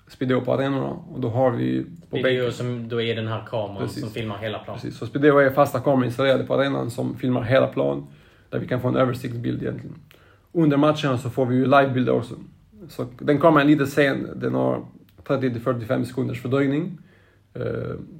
Speedeo 0.08 0.40
på 0.40 0.52
arenorna 0.52 0.88
och 0.88 1.20
då 1.20 1.28
har 1.28 1.50
vi... 1.50 1.86
På 2.10 2.16
Speedeo 2.16 2.50
som 2.50 2.88
då 2.88 3.00
är 3.00 3.16
den 3.16 3.26
här 3.26 3.44
kameran 3.50 3.78
Precis. 3.78 4.00
som 4.00 4.10
filmar 4.10 4.38
hela 4.38 4.58
planen. 4.58 4.80
Precis, 4.80 4.98
så 4.98 5.06
Speedeo 5.06 5.38
är 5.38 5.50
fasta 5.50 5.80
kameror 5.80 6.04
installerade 6.04 6.44
på 6.44 6.54
arenan 6.54 6.90
som 6.90 7.16
filmar 7.16 7.42
hela 7.42 7.66
plan. 7.66 8.06
Där 8.50 8.58
vi 8.58 8.68
kan 8.68 8.80
få 8.80 8.88
en 8.88 8.96
översiktsbild 8.96 9.62
egentligen. 9.62 9.96
Under 10.52 10.76
matcherna 10.76 11.18
så 11.18 11.30
får 11.30 11.46
vi 11.46 11.56
ju 11.56 11.64
livebilder 11.64 12.12
också. 12.12 12.34
Så 12.88 13.06
den 13.18 13.40
kameran 13.40 13.66
är 13.66 13.70
lite 13.70 13.86
sen, 13.86 14.28
den 14.36 14.54
har 14.54 14.84
30-45 15.24 16.04
sekunders 16.04 16.42
fördröjning. 16.42 16.98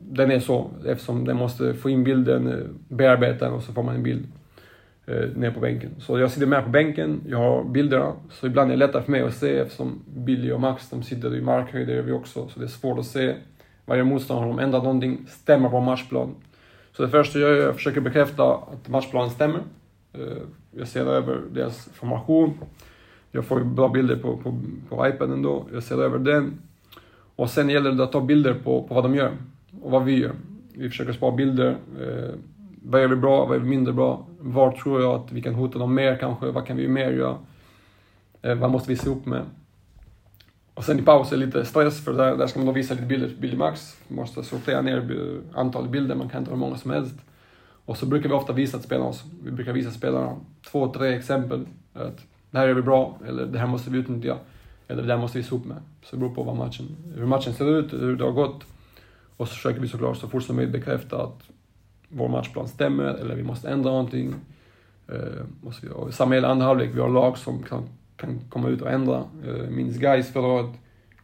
Den 0.09 0.31
är 0.31 0.41
så 0.41 0.71
eftersom 0.87 1.25
den 1.25 1.37
måste 1.37 1.75
få 1.75 1.91
in 1.91 2.05
bilden, 2.05 2.47
eh, 2.47 2.59
bearbeta 2.89 3.45
den 3.45 3.55
och 3.55 3.63
så 3.63 3.73
får 3.73 3.83
man 3.83 3.95
en 3.95 4.03
bild 4.03 4.27
eh, 5.07 5.29
ner 5.37 5.51
på 5.51 5.61
bänken. 5.61 5.91
Så 5.99 6.19
jag 6.19 6.31
sitter 6.31 6.47
med 6.47 6.65
på 6.65 6.71
bänken, 6.71 7.21
jag 7.29 7.39
har 7.39 7.65
bilderna, 7.65 8.13
så 8.31 8.47
ibland 8.47 8.71
är 8.71 8.77
det 8.77 8.87
lättare 8.87 9.03
för 9.03 9.11
mig 9.11 9.23
att 9.23 9.35
se 9.35 9.59
eftersom 9.59 10.03
Billy 10.17 10.53
och 10.53 10.61
Max 10.61 10.91
de 10.91 11.03
sitter 11.03 11.37
i 11.37 11.41
markhöjd, 11.41 11.89
det 11.89 11.95
gör 11.95 12.03
vi 12.03 12.13
också, 12.13 12.49
så 12.49 12.61
det 12.61 12.67
är 12.67 12.69
svårt 12.69 12.99
att 12.99 13.07
se 13.07 13.35
varje 13.87 14.05
motståndare, 14.05 14.45
om 14.45 14.51
har 14.51 14.59
de 14.59 14.65
ändrat 14.65 14.83
någonting, 14.83 15.27
stämmer 15.29 15.69
på 15.69 15.81
matchplan. 15.81 16.35
Så 16.97 17.03
det 17.03 17.09
första 17.09 17.39
jag 17.39 17.51
gör, 17.51 17.67
jag 17.67 17.75
försöker 17.75 18.01
bekräfta 18.01 18.55
att 18.55 18.89
matchplanen 18.89 19.31
stämmer. 19.31 19.61
Eh, 20.13 20.43
jag 20.71 20.89
ser 20.89 21.07
över 21.07 21.41
deras 21.53 21.89
formation. 21.93 22.59
Jag 23.33 23.45
får 23.45 23.59
ju 23.59 23.65
bra 23.65 23.89
bilder 23.89 24.17
på, 24.17 24.37
på, 24.37 24.61
på 24.89 25.09
iPaden 25.09 25.43
då, 25.43 25.67
jag 25.73 25.83
ser 25.83 26.03
över 26.03 26.19
den. 26.19 26.59
Och 27.37 27.51
sen 27.51 27.69
gäller 27.69 27.93
det 27.93 28.05
att 28.05 28.13
ta 28.13 28.21
bilder 28.21 28.55
på, 28.55 28.83
på 28.83 28.95
vad 28.95 29.05
de 29.05 29.15
gör 29.15 29.33
och 29.83 29.91
vad 29.91 30.05
vi 30.05 30.19
gör. 30.19 30.33
Vi 30.75 30.89
försöker 30.89 31.13
spara 31.13 31.37
bilder. 31.37 31.77
Eh, 32.01 32.35
vad 32.83 33.01
gör 33.01 33.09
vi 33.09 33.17
bra? 33.17 33.47
Vad 33.47 33.57
är 33.57 33.61
vi 33.61 33.69
mindre 33.69 33.93
bra? 33.93 34.27
Var 34.39 34.73
tror 34.73 35.03
jag 35.03 35.15
att 35.15 35.33
vi 35.33 35.43
kan 35.43 35.55
hota 35.55 35.79
dem 35.79 35.95
mer 35.95 36.17
kanske? 36.17 36.51
Vad 36.51 36.67
kan 36.67 36.77
vi 36.77 36.89
mer 36.89 37.11
göra? 37.11 37.37
Eh, 38.43 38.55
vad 38.55 38.71
måste 38.71 38.91
vi 38.91 38.97
se 38.97 39.11
upp 39.11 39.27
med? 39.27 39.43
Och 40.75 40.85
sen 40.85 40.99
i 40.99 41.03
pausen, 41.03 41.41
lite 41.41 41.65
stress, 41.65 42.05
för 42.05 42.13
där, 42.13 42.37
där 42.37 42.47
ska 42.47 42.59
man 42.59 42.67
då 42.67 42.73
visa 42.73 42.95
lite 42.95 43.07
bilder 43.07 43.29
till 43.29 43.37
Billy 43.37 43.57
Max. 43.57 43.97
Man 44.09 44.17
måste 44.17 44.43
sortera 44.43 44.83
ner 44.83 45.41
antalet 45.55 45.91
bilder, 45.91 46.15
man 46.15 46.29
kan 46.29 46.39
inte 46.39 46.51
ha 46.51 46.57
hur 46.57 46.61
många 46.61 46.77
som 46.77 46.91
helst. 46.91 47.15
Och 47.85 47.97
så 47.97 48.07
brukar 48.07 48.29
vi 48.29 48.35
ofta 48.35 48.53
visa 48.53 48.79
till 48.79 48.87
spelarna, 48.87 49.13
vi 49.45 49.51
brukar 49.51 49.73
visa 49.73 49.91
spelarna 49.91 50.37
två, 50.71 50.93
tre 50.93 51.09
exempel. 51.09 51.67
Att 51.93 52.27
det 52.51 52.59
här 52.59 52.69
gör 52.69 52.75
vi 52.75 52.83
bra, 52.83 53.19
eller 53.27 53.47
det 53.47 53.59
här 53.59 53.67
måste 53.67 53.91
vi 53.91 53.99
utnyttja, 53.99 54.37
eller 54.89 55.03
det 55.03 55.13
här 55.13 55.21
måste 55.21 55.39
vi 55.39 55.45
se 55.45 55.55
upp 55.55 55.65
med. 55.65 55.77
Så 56.03 56.17
det 56.17 56.21
beror 56.21 56.35
på 56.35 56.43
vad 56.43 56.57
matchen, 56.57 56.97
hur 57.15 57.27
matchen 57.27 57.55
ser 57.55 57.79
ut, 57.79 57.93
hur 57.93 58.17
det 58.17 58.25
har 58.25 58.33
gått. 58.33 58.65
Och 59.37 59.49
så 59.49 59.55
försöker 59.55 59.81
vi 59.81 59.89
såklart 59.89 60.17
så 60.17 60.29
fort 60.29 60.43
som 60.43 60.57
möjligt 60.57 60.73
bekräfta 60.73 61.23
att 61.23 61.43
vår 62.09 62.29
matchplan 62.29 62.69
stämmer 62.69 63.05
eller 63.05 63.35
vi 63.35 63.43
måste 63.43 63.69
ändra 63.69 63.91
någonting. 63.91 64.35
Eh, 65.09 65.93
och, 65.93 66.15
samma 66.15 66.35
gäller 66.35 66.49
andra 66.49 66.67
halvlek, 66.67 66.91
vi 66.95 67.01
har 67.01 67.09
lag 67.09 67.39
som 67.39 67.63
kan, 67.63 67.89
kan 68.17 68.41
komma 68.49 68.69
ut 68.69 68.83
och 68.83 68.91
ändra. 68.91 69.25
Eh, 69.47 69.71
minns 69.71 69.97
Gais 69.97 70.33
förra 70.33 70.47
året 70.47 70.71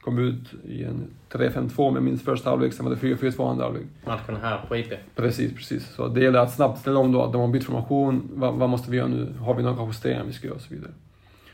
kom 0.01 0.18
ut 0.18 0.55
i 0.64 0.85
en 0.85 1.11
3-5-2 1.31 1.90
med 1.90 2.03
minst 2.03 2.25
första 2.25 2.51
halvlek, 2.51 2.73
sen 2.73 2.87
var 2.87 2.94
det 2.94 3.01
4-4-2 3.01 3.51
andra 3.51 3.64
halvlek. 3.64 3.87
Matchen 4.07 4.37
här 4.37 4.64
på 4.68 4.77
IP? 4.77 4.92
Precis, 5.16 5.55
precis. 5.55 5.87
Så 5.94 6.09
det 6.09 6.20
gäller 6.20 6.38
att 6.38 6.55
snabbt 6.55 6.81
ställa 6.81 7.01
om 7.01 7.12
då, 7.12 7.23
att 7.23 7.33
de 7.33 7.40
har 7.40 7.49
bytt 7.49 7.64
formation, 7.64 8.31
vad, 8.35 8.55
vad 8.55 8.70
måste 8.70 8.90
vi 8.90 8.96
göra 8.96 9.09
nu? 9.09 9.35
Har 9.40 9.55
vi 9.55 9.62
några 9.62 9.87
justeringar 9.87 10.25
vi 10.25 10.33
ska 10.33 10.46
göra 10.46 10.57
och 10.57 10.62
så 10.62 10.75
vidare. 10.75 10.90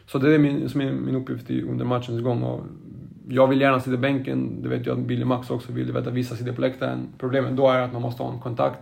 Så 0.07 0.19
det 0.19 0.35
är 0.35 0.39
min, 0.39 0.69
som 0.69 0.81
är 0.81 0.93
min 0.93 1.17
uppgift 1.17 1.51
under 1.51 1.85
matchens 1.85 2.23
gång. 2.23 2.43
Och 2.43 2.65
jag 3.29 3.47
vill 3.47 3.61
gärna 3.61 3.81
sitta 3.81 3.95
i 3.95 3.99
bänken, 3.99 4.63
det 4.63 4.69
vet 4.69 4.87
jag 4.87 4.99
att 4.99 5.05
Billy 5.05 5.25
Max 5.25 5.51
också 5.51 5.73
vill, 5.73 5.87
det 5.87 5.93
vet 5.93 6.07
att 6.07 6.13
vissa 6.13 6.37
sitter 6.37 6.53
på 6.53 6.61
läktaren. 6.61 7.09
Problemet 7.19 7.57
då 7.57 7.71
är 7.71 7.79
att 7.79 7.93
man 7.93 8.03
måste 8.03 8.23
ha 8.23 8.33
en 8.33 8.39
kontakt 8.39 8.81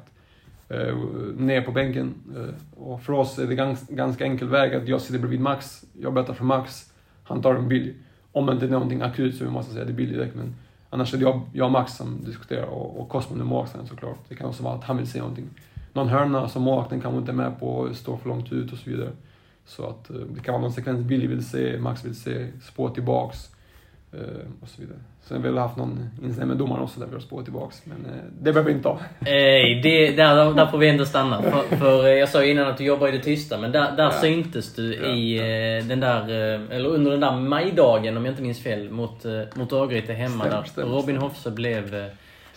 eh, 0.69 0.97
ner 1.37 1.63
på 1.63 1.73
bänken. 1.73 2.15
Eh, 2.37 2.83
och 2.83 3.03
för 3.03 3.13
oss 3.13 3.39
är 3.39 3.47
det 3.47 3.55
gans, 3.55 3.87
ganska 3.89 4.25
enkel 4.25 4.49
väg 4.49 4.75
att 4.75 4.89
jag 4.89 5.01
sitter 5.01 5.19
bredvid 5.19 5.41
Max, 5.41 5.85
jag 6.01 6.15
berättar 6.15 6.35
för 6.35 6.45
Max, 6.45 6.93
han 7.25 7.43
tar 7.43 7.55
en 7.55 7.69
Billy. 7.69 7.93
Om 8.33 8.47
det 8.47 8.53
inte 8.53 8.67
är 8.67 8.71
någonting 8.71 9.03
akut 9.03 9.37
så 9.37 9.45
vi 9.45 9.51
måste 9.51 9.73
säga 9.73 9.85
det 9.85 9.93
är 9.93 9.95
Billy 9.95 10.15
direkt, 10.15 10.35
men 10.35 10.55
annars 10.91 11.15
är 11.15 11.19
det 11.19 11.25
jag, 11.25 11.41
jag 11.53 11.67
och 11.67 11.73
Max 11.73 11.93
som 11.93 12.25
diskuterar 12.25 12.67
och, 12.67 13.01
och 13.01 13.09
Cosmo 13.09 13.41
är 13.41 13.45
målvakten 13.45 13.87
såklart. 13.87 14.19
Det 14.29 14.35
kan 14.35 14.47
också 14.47 14.63
vara 14.63 14.75
att 14.75 14.85
han 14.85 14.97
vill 14.97 15.07
säga 15.07 15.23
någonting. 15.23 15.49
Någon 15.93 16.09
hörna 16.09 16.49
som 16.49 16.63
målvakten 16.63 17.01
kanske 17.01 17.19
inte 17.19 17.33
är 17.33 17.37
med 17.37 17.61
på, 17.61 17.89
står 17.95 18.17
för 18.17 18.29
långt 18.29 18.53
ut 18.53 18.73
och 18.73 18.79
så 18.79 18.91
vidare. 18.91 19.11
Så 19.67 19.87
att 19.87 20.11
eh, 20.11 20.17
det 20.17 20.41
kan 20.41 20.53
vara 20.53 20.63
någon 20.63 20.73
sekvens 20.73 21.07
Billy 21.07 21.27
vill 21.27 21.45
se, 21.45 21.79
Max 21.79 22.05
vill 22.05 22.15
se, 22.15 22.49
spår 22.63 22.91
tillbaks 22.91 23.54
och 24.61 24.69
så 24.69 24.81
vidare. 24.81 24.99
Sen 25.23 25.43
har 25.43 25.51
vi 25.51 25.59
haft 25.59 25.77
någon 25.77 26.11
incident 26.23 26.49
med 26.49 26.57
domaren 26.57 26.83
också 26.83 27.01
där 27.01 27.07
vi 27.07 27.13
har 27.13 27.21
spårat 27.21 27.45
tillbaks. 27.45 27.83
Men 27.85 28.13
eh, 28.13 28.23
det 28.41 28.53
behöver 28.53 28.71
vi 28.71 28.77
inte 28.77 28.89
ha. 28.89 28.99
Eh, 29.21 29.83
det, 29.83 30.17
där, 30.17 30.55
där 30.55 30.67
får 30.67 30.79
vi 30.79 30.89
ändå 30.89 31.05
stanna. 31.05 31.43
För, 31.69 31.77
för 31.77 32.09
jag 32.09 32.29
sa 32.29 32.45
ju 32.45 32.51
innan 32.51 32.67
att 32.67 32.79
du 32.79 32.85
jobbar 32.85 33.09
i 33.09 33.11
det 33.11 33.23
tysta, 33.23 33.59
men 33.59 33.73
där, 33.73 33.97
där 33.97 34.05
ja. 34.05 34.11
syntes 34.11 34.75
du 34.75 34.95
ja, 34.95 35.07
i 35.07 35.37
ja. 35.37 35.85
den 35.85 36.01
där, 36.01 36.31
eller 36.71 36.89
under 36.89 37.11
den 37.11 37.21
där 37.21 37.37
majdagen 37.37 38.17
om 38.17 38.25
jag 38.25 38.33
inte 38.33 38.43
minns 38.43 38.63
fel, 38.63 38.91
mot, 38.91 39.25
mot 39.55 39.73
Örgryte 39.73 40.13
hemma. 40.13 40.45
Stämmer, 40.45 40.57
där 40.57 40.63
stämmer, 40.63 40.93
Robin 40.93 41.17
Hofse 41.17 41.51
blev, 41.51 42.11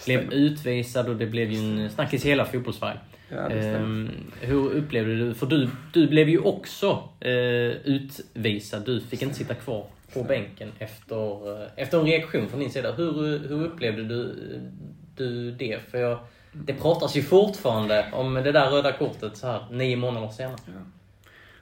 blev 0.05 0.33
utvisad 0.33 1.09
och 1.09 1.15
det 1.15 1.25
blev 1.25 1.51
ju 1.51 1.83
en 1.83 1.89
snackis 1.89 2.25
i 2.25 2.29
hela 2.29 2.45
fotbollssverige. 2.45 2.99
Ja, 3.29 3.77
um, 3.79 4.09
hur 4.41 4.71
upplevde 4.71 5.15
du 5.15 5.33
För 5.33 5.45
du, 5.45 5.69
du 5.93 6.07
blev 6.07 6.29
ju 6.29 6.39
också 6.39 7.03
uh, 7.25 7.31
utvisad. 7.83 8.85
Du 8.85 9.01
fick 9.01 9.21
inte 9.21 9.35
sitta 9.35 9.53
kvar 9.53 9.85
på 10.13 10.23
bänken 10.23 10.71
efter, 10.79 11.49
uh, 11.49 11.67
efter 11.75 11.99
en 11.99 12.05
reaktion 12.05 12.47
från 12.47 12.59
din 12.59 12.71
sida. 12.71 12.91
Hur, 12.91 13.39
hur 13.47 13.65
upplevde 13.65 14.03
du, 14.03 14.35
du 15.15 15.51
det? 15.51 15.79
För 15.91 15.97
jag, 15.97 16.19
det 16.53 16.73
pratas 16.73 17.15
ju 17.15 17.21
fortfarande 17.21 18.05
om 18.13 18.33
det 18.33 18.51
där 18.51 18.69
röda 18.69 18.91
kortet 18.91 19.37
så 19.37 19.47
här 19.47 19.65
nio 19.71 19.95
månader 19.95 20.27
senare. 20.27 20.55
Ja. 20.65 20.71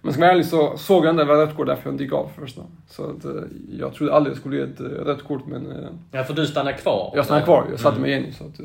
Men 0.01 0.13
ska 0.13 0.19
man 0.19 0.29
ärlig 0.29 0.45
så 0.45 0.77
såg 0.77 1.05
jag 1.05 1.13
inte 1.13 1.23
det 1.23 1.27
var 1.27 1.45
rött 1.45 1.55
kort 1.55 1.67
därför 1.67 1.91
jag 1.91 2.01
gick 2.01 2.13
av 2.13 2.31
första. 2.39 2.62
Så 2.88 3.10
att, 3.10 3.25
uh, 3.25 3.43
jag 3.71 3.93
trodde 3.93 4.13
aldrig 4.13 4.36
det 4.36 4.39
skulle 4.39 4.65
bli 4.65 4.73
ett 4.73 5.08
rött 5.08 5.23
kort 5.23 5.45
men... 5.47 5.73
ja, 6.12 6.23
för 6.23 6.34
du 6.34 6.47
stannade 6.47 6.77
kvar? 6.77 7.12
Jag 7.15 7.25
stannade 7.25 7.45
kvar. 7.45 7.67
Jag 7.69 7.79
satte 7.79 7.97
mm. 7.97 8.01
mig 8.01 8.19
igen. 8.19 8.34
Så 8.34 8.43
att, 8.43 8.60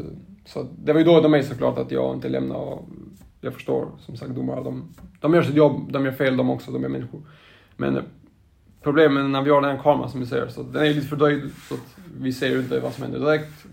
så 0.45 0.67
det 0.79 0.93
var 0.93 1.01
ju 1.01 1.07
dåligt 1.07 1.25
av 1.25 1.31
mig 1.31 1.43
såklart 1.43 1.79
att 1.79 1.91
jag 1.91 2.15
inte 2.15 2.29
lämnade. 2.29 2.61
Och 2.61 2.89
jag 3.41 3.55
förstår 3.55 3.89
som 3.99 4.17
sagt 4.17 4.31
domare, 4.31 4.65
de, 4.65 4.95
de 5.21 5.35
gör 5.35 5.43
sitt 5.43 5.55
jobb, 5.55 5.93
de 5.93 6.05
gör 6.05 6.13
fel 6.13 6.37
de 6.37 6.51
också, 6.51 6.71
de 6.71 6.85
är 6.85 6.89
människor. 6.89 7.21
Men 7.77 7.97
eh, 7.97 8.03
problemet 8.83 9.31
när 9.31 9.43
vi 9.43 9.51
har 9.51 9.61
den 9.61 9.77
här 9.77 9.83
kameran 9.83 10.11
som 10.11 10.21
vi 10.21 10.27
ser, 10.27 10.49
så 10.49 10.63
den 10.63 10.83
är 10.83 10.95
lite 10.95 11.07
fördröjd 11.07 11.51
så 11.69 11.75
att 11.75 11.97
vi 12.21 12.33
ser 12.33 12.59
inte 12.59 12.81
vad 12.81 12.93
som 12.93 13.03
händer 13.03 13.21
direkt. 13.21 13.67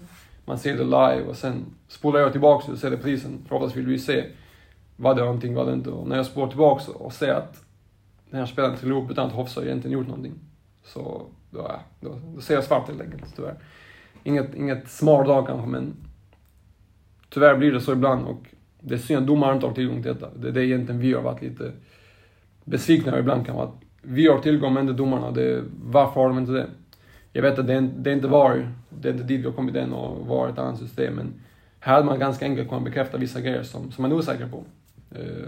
Man 0.45 0.59
ser 0.59 0.77
det 0.77 0.83
live 0.83 1.23
och 1.29 1.35
sen 1.35 1.65
spolar 1.87 2.19
jag 2.19 2.31
tillbaka 2.31 2.71
och 2.71 2.77
ser 2.77 2.89
reprisen. 2.89 3.45
För 3.47 3.55
oftast 3.55 3.75
vill 3.75 3.87
vi 3.87 3.99
se, 3.99 4.25
var 4.95 5.15
det 5.15 5.21
någonting, 5.21 5.55
var 5.55 5.65
det 5.65 5.73
inte? 5.73 5.89
Och 5.89 6.07
när 6.07 6.15
jag 6.15 6.25
spolar 6.25 6.47
tillbaka 6.47 6.91
och 6.91 7.13
ser 7.13 7.33
att 7.33 7.63
den 8.29 8.39
här 8.39 8.47
spelaren 8.47 8.77
till 8.77 8.91
upp 8.91 9.11
utan 9.11 9.27
att 9.27 9.33
Hofsa 9.33 9.63
egentligen 9.63 9.99
gjort 9.99 10.07
någonting. 10.07 10.33
Så 10.83 11.25
då, 11.49 11.71
då, 11.99 12.19
då 12.35 12.41
ser 12.41 12.53
jag 12.53 12.63
svart 12.63 12.87
helt 12.87 13.01
enkelt, 13.01 13.35
tyvärr. 13.35 13.55
Inget, 14.23 14.55
inget 14.55 14.89
smart 14.89 15.27
dag 15.27 15.47
kanske, 15.47 15.67
men 15.67 15.95
tyvärr 17.29 17.57
blir 17.57 17.71
det 17.71 17.81
så 17.81 17.93
ibland 17.93 18.27
och 18.27 18.47
det 18.79 18.93
är 18.93 18.99
synd 18.99 19.19
att 19.19 19.27
domaren 19.27 19.55
inte 19.55 19.67
har 19.67 19.73
tillgång 19.73 20.03
till 20.03 20.13
detta. 20.13 20.29
Det 20.35 20.47
är 20.47 20.51
det 20.51 20.65
egentligen 20.65 21.01
vi 21.01 21.13
har 21.13 21.21
varit 21.21 21.41
lite 21.41 21.71
besvikna 22.63 23.11
över 23.11 23.19
ibland 23.19 23.45
kan 23.45 23.55
vara. 23.55 23.67
Att 23.67 23.81
vi 24.09 24.27
har 24.27 24.39
tillgång 24.39 24.73
men 24.73 24.81
inte 24.81 24.93
domarna. 24.93 25.31
Det, 25.31 25.63
varför 25.83 26.21
har 26.21 26.27
de 26.27 26.37
inte 26.37 26.51
det? 26.51 26.67
Jag 27.33 27.41
vet 27.41 27.59
att 27.59 27.67
det 27.67 27.73
är, 27.73 27.81
det 27.81 28.09
är 28.09 28.13
inte 28.13 28.27
VAR, 28.27 28.71
det 28.89 29.09
är 29.09 29.13
inte 29.13 29.23
dit 29.23 29.41
vi 29.41 29.45
har 29.45 29.53
kommit 29.53 29.75
än 29.75 29.93
och 29.93 30.27
VAR 30.27 30.47
är 30.47 30.51
ett 30.51 30.59
annat 30.59 30.79
system. 30.79 31.13
Men 31.13 31.33
här 31.79 31.93
hade 31.93 32.05
man 32.05 32.19
ganska 32.19 32.45
enkelt 32.45 32.69
kunnat 32.69 32.83
bekräfta 32.83 33.17
vissa 33.17 33.41
grejer 33.41 33.63
som, 33.63 33.91
som 33.91 34.01
man 34.01 34.11
är 34.11 34.15
osäker 34.15 34.47
på. 34.47 34.57
Uh, 35.19 35.47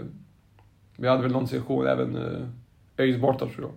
vi 0.96 1.08
hade 1.08 1.22
väl 1.22 1.32
någon 1.32 1.48
situation 1.48 1.86
även 1.86 2.16
uh, 2.16 2.46
ÖIS 2.98 3.16
borta 3.16 3.46
tror 3.46 3.60
jag 3.60 3.70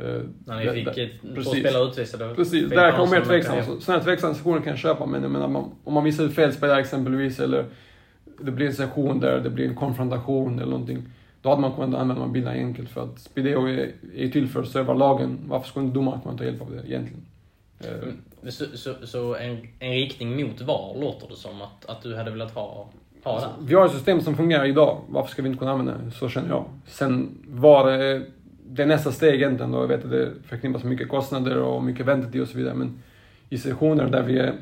Uh, 0.00 0.22
När 0.44 0.64
ni 0.64 0.70
fick 0.72 0.94
där, 0.94 1.34
två 1.34 1.50
spelare 1.50 1.84
utvisade? 1.84 2.34
Precis, 2.34 2.70
där 2.70 2.90
kan 2.90 3.00
man 3.00 3.10
mer 3.10 3.24
tveksam. 3.24 3.80
Sådana 3.80 4.04
tveksamma 4.04 4.34
situationer 4.34 4.60
kan 4.60 4.70
jag 4.70 4.78
köpa, 4.78 5.06
men 5.06 5.22
jag 5.22 5.30
menar, 5.30 5.64
om 5.84 5.94
man 5.94 6.04
visar 6.04 6.24
ut 6.24 6.34
fel 6.34 6.52
spelare 6.52 6.80
exempelvis, 6.80 7.40
eller 7.40 7.64
det 8.40 8.50
blir 8.50 8.66
en 8.66 8.72
session 8.72 9.20
där 9.20 9.40
det 9.40 9.50
blir 9.50 9.68
en 9.68 9.74
konfrontation 9.74 10.58
eller 10.58 10.70
någonting. 10.70 11.02
Då 11.42 11.48
hade 11.48 11.60
man 11.60 11.72
kunnat 11.72 12.00
använda 12.00 12.22
de 12.22 12.32
bilderna 12.32 12.56
enkelt 12.56 12.90
för 12.90 13.04
att 13.04 13.18
Spideo 13.18 13.68
är, 13.68 13.92
är 14.14 14.28
till 14.28 14.48
för 14.48 14.62
att 14.62 14.68
serva 14.68 14.94
lagen. 14.94 15.38
Varför 15.46 15.68
skulle 15.68 15.86
inte 15.86 15.94
domaren 15.94 16.20
kunna 16.20 16.38
ta 16.38 16.44
hjälp 16.44 16.62
av 16.62 16.70
det 16.70 16.88
egentligen? 16.88 17.26
Mm. 18.02 18.16
Så, 18.48 18.64
så, 18.74 18.94
så, 19.04 19.34
en, 19.34 19.68
en 19.78 19.92
riktning 19.92 20.46
mot 20.46 20.60
VAR 20.60 21.00
låter 21.00 21.28
det 21.28 21.36
som 21.36 21.62
att, 21.62 21.86
att 21.86 22.02
du 22.02 22.16
hade 22.16 22.30
velat 22.30 22.54
ha, 22.54 22.88
ha 23.24 23.32
alltså, 23.32 23.50
Vi 23.60 23.74
har 23.74 23.86
ett 23.86 23.92
system 23.92 24.20
som 24.20 24.36
fungerar 24.36 24.64
idag. 24.64 25.00
Varför 25.08 25.30
ska 25.30 25.42
vi 25.42 25.48
inte 25.48 25.58
kunna 25.58 25.70
använda 25.70 26.04
det? 26.04 26.10
Så 26.10 26.28
känner 26.28 26.48
jag. 26.48 26.64
Sen 26.86 27.38
var 27.48 27.90
det, 27.90 28.26
det 28.68 28.82
är 28.82 28.86
nästa 28.86 29.12
steg 29.12 29.34
egentligen. 29.34 29.72
Då. 29.72 29.80
Jag 29.80 29.88
vet 29.88 30.04
att 30.04 30.10
det 30.10 30.32
förknippas 30.44 30.82
med 30.82 30.90
mycket 30.90 31.08
kostnader 31.08 31.56
och 31.56 31.82
mycket 31.82 32.06
väntetid 32.06 32.42
och 32.42 32.48
så 32.48 32.58
vidare. 32.58 32.74
Men 32.74 33.02
i 33.48 33.58
situationer 33.58 34.06
där 34.08 34.22
vi 34.22 34.38
är 34.38 34.54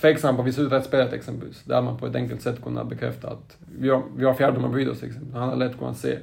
tveksamma 0.00 0.36
på 0.36 0.42
vissa 0.42 0.62
rättsspelet 0.62 1.12
exempelvis. 1.12 1.64
Där 1.64 1.82
man 1.82 1.98
på 1.98 2.06
ett 2.06 2.14
enkelt 2.14 2.42
sätt 2.42 2.62
kunnat 2.62 2.88
bekräfta 2.88 3.28
att 3.28 3.56
vi 3.78 3.88
har, 3.88 4.02
vi 4.16 4.24
har 4.24 4.34
fjärdomaren 4.34 4.72
bredvid 4.72 4.92
oss. 4.92 5.02
Exempel. 5.02 5.34
Han 5.34 5.48
har 5.48 5.56
lätt 5.56 5.78
kunnat 5.78 5.96
se. 5.96 6.18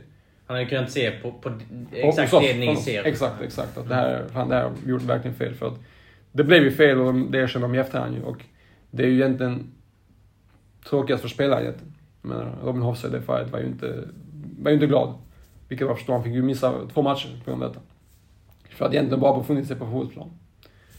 Han 0.48 0.58
hade 0.58 0.70
kunnat 0.70 0.92
se 0.92 1.12
på, 1.12 1.32
på 1.32 1.52
exakt 1.92 2.34
och 2.34 2.42
det 2.42 2.58
ni 2.58 2.76
ser. 2.76 3.04
Exakt, 3.04 3.42
exakt. 3.42 3.78
Att 3.78 3.90
det 3.90 3.96
här, 3.96 4.26
fan, 4.34 4.50
det 4.50 4.56
här 4.56 4.64
har 4.64 4.72
gjort 4.86 5.02
verkligen 5.02 5.36
fel. 5.36 5.54
För 5.54 5.68
att 5.68 5.80
det 6.32 6.44
blev 6.44 6.64
ju 6.64 6.72
fel 6.72 7.02
och 7.02 7.14
det 7.16 7.38
erkänner 7.38 7.68
de 7.68 7.76
i 7.76 7.80
efterhand 7.80 8.16
ju. 8.16 8.24
Och 8.24 8.46
det 8.92 9.04
är 9.04 9.08
ju 9.08 9.16
egentligen 9.16 9.72
tråkigast 10.90 11.22
för 11.22 11.30
spelaren 11.30 11.62
egentligen. 11.62 11.94
Menar, 12.22 12.56
Robin 12.64 12.82
Hoffsö 12.82 13.10
det 13.10 13.22
fallet 13.22 13.52
var 13.52 13.60
ju 13.60 13.66
inte, 13.66 14.04
var 14.60 14.72
ju 14.72 14.74
inte 14.74 14.88
glad. 14.88 15.14
Vilket 15.68 15.88
jag 15.88 15.98
förstår, 15.98 16.14
han 16.14 16.24
fick 16.24 16.34
ju 16.34 16.42
missa 16.42 16.74
två 16.94 17.02
matcher 17.02 17.42
på 17.46 17.52
grund 17.52 17.64
av 17.64 17.70
detta. 17.70 17.82
För 18.70 18.86
att 18.86 18.94
egentligen 18.94 19.20
bara 19.20 19.40
befunnit 19.40 19.68
sig 19.68 19.76
på 19.76 19.86
fotbollsplan. 19.86 20.32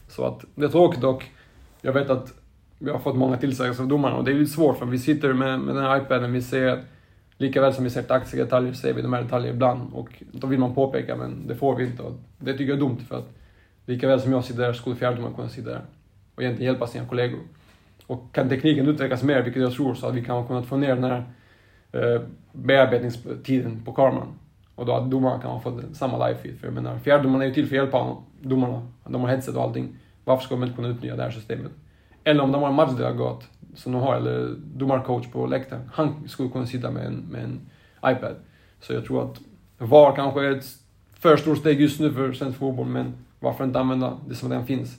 Så 0.07 0.25
att 0.25 0.45
det 0.55 0.65
är 0.65 0.69
tråkigt 0.69 1.03
och 1.03 1.23
jag 1.81 1.93
vet 1.93 2.09
att 2.09 2.33
vi 2.79 2.91
har 2.91 2.99
fått 2.99 3.15
många 3.15 3.37
tillsägelser 3.37 3.83
av 3.83 3.89
domarna 3.89 4.15
och 4.15 4.23
det 4.23 4.31
är 4.31 4.35
lite 4.35 4.51
svårt 4.51 4.77
för 4.77 4.85
vi 4.85 4.99
sitter 4.99 5.33
med, 5.33 5.59
med 5.59 5.75
den 5.75 5.83
här 5.83 5.97
iPaden, 5.97 6.33
vi 6.33 6.41
ser 6.41 6.83
lika 7.37 7.61
väl 7.61 7.73
som 7.73 7.83
vi 7.83 7.89
ser 7.89 8.03
taktiska 8.03 8.37
detaljer 8.37 8.73
ser 8.73 8.93
vi 8.93 9.01
de 9.01 9.13
här 9.13 9.23
detaljerna 9.23 9.55
ibland 9.55 9.93
och 9.93 10.23
då 10.31 10.47
vill 10.47 10.59
man 10.59 10.75
påpeka 10.75 11.15
men 11.15 11.47
det 11.47 11.55
får 11.55 11.75
vi 11.75 11.85
inte 11.85 12.03
och 12.03 12.13
det 12.37 12.51
tycker 12.51 12.65
jag 12.65 12.75
är 12.75 12.79
dumt 12.79 12.99
för 13.09 13.17
att 13.17 13.29
lika 13.85 14.07
väl 14.07 14.21
som 14.21 14.31
jag 14.31 14.43
sitter 14.43 14.61
där 14.61 14.73
skulle 14.73 14.95
fjärdedomaren 14.95 15.35
kunna 15.35 15.49
sitta 15.49 15.69
där 15.69 15.81
och 16.37 16.43
egentligen 16.43 16.71
hjälpa 16.71 16.87
sina 16.87 17.05
kollegor. 17.05 17.39
Och 18.07 18.33
kan 18.33 18.49
tekniken 18.49 18.87
utvecklas 18.87 19.23
mer, 19.23 19.41
vilket 19.41 19.61
jag 19.61 19.73
tror, 19.73 19.93
så 19.93 20.07
att 20.07 20.15
vi 20.15 20.23
kan 20.23 20.47
kunnat 20.47 20.65
få 20.65 20.77
ner 20.77 20.95
den 20.95 21.03
här 21.03 21.23
eh, 21.91 22.21
bearbetningstiden 22.51 23.81
på 23.85 23.93
kameran. 23.93 24.27
Och 24.75 24.85
då 24.85 24.93
att 24.93 25.11
domarna 25.11 25.41
kan 25.41 25.61
få 25.61 25.81
samma 25.93 26.17
live-feed. 26.17 26.57
För 26.59 26.67
jag 26.67 26.73
menar, 26.73 26.99
fjärdedomarna 26.99 27.43
är 27.43 27.47
ju 27.47 27.53
till 27.53 27.67
för 27.67 27.75
att 27.75 27.81
hjälpa 27.81 28.15
domarna. 28.41 28.87
De 29.05 29.21
har 29.21 29.29
headset 29.29 29.55
och 29.55 29.63
allting. 29.63 29.95
Varför 30.23 30.45
ska 30.45 30.55
de 30.55 30.63
inte 30.63 30.75
kunna 30.75 30.87
utnyttja 30.87 31.15
det 31.15 31.23
här 31.23 31.31
systemet? 31.31 31.71
Eller 32.27 32.43
om 32.43 32.51
de 32.51 32.61
har 32.61 32.69
en 32.69 32.75
matchdelegat 32.75 33.49
som 33.75 33.91
de 33.91 34.01
har, 34.01 34.15
eller 34.15 34.55
domarcoach 34.75 35.27
på 35.27 35.45
läktaren. 35.45 35.89
Han 35.93 36.27
skulle 36.27 36.49
kunna 36.49 36.65
sitta 36.65 36.91
med 36.91 37.05
en, 37.05 37.15
med 37.15 37.43
en 37.43 37.59
iPad. 38.05 38.35
Så 38.81 38.93
jag 38.93 39.05
tror 39.05 39.23
att 39.23 39.39
VAR 39.77 40.15
kanske 40.15 40.45
är 40.45 40.51
ett 40.51 40.65
för 41.13 41.37
stort 41.37 41.57
steg 41.57 41.81
just 41.81 41.99
nu 41.99 42.13
för 42.13 42.33
svensk 42.33 42.59
fotboll, 42.59 42.87
men 42.87 43.13
varför 43.39 43.63
inte 43.63 43.79
använda 43.79 44.17
det 44.27 44.35
som 44.35 44.49
redan 44.49 44.65
finns 44.65 44.97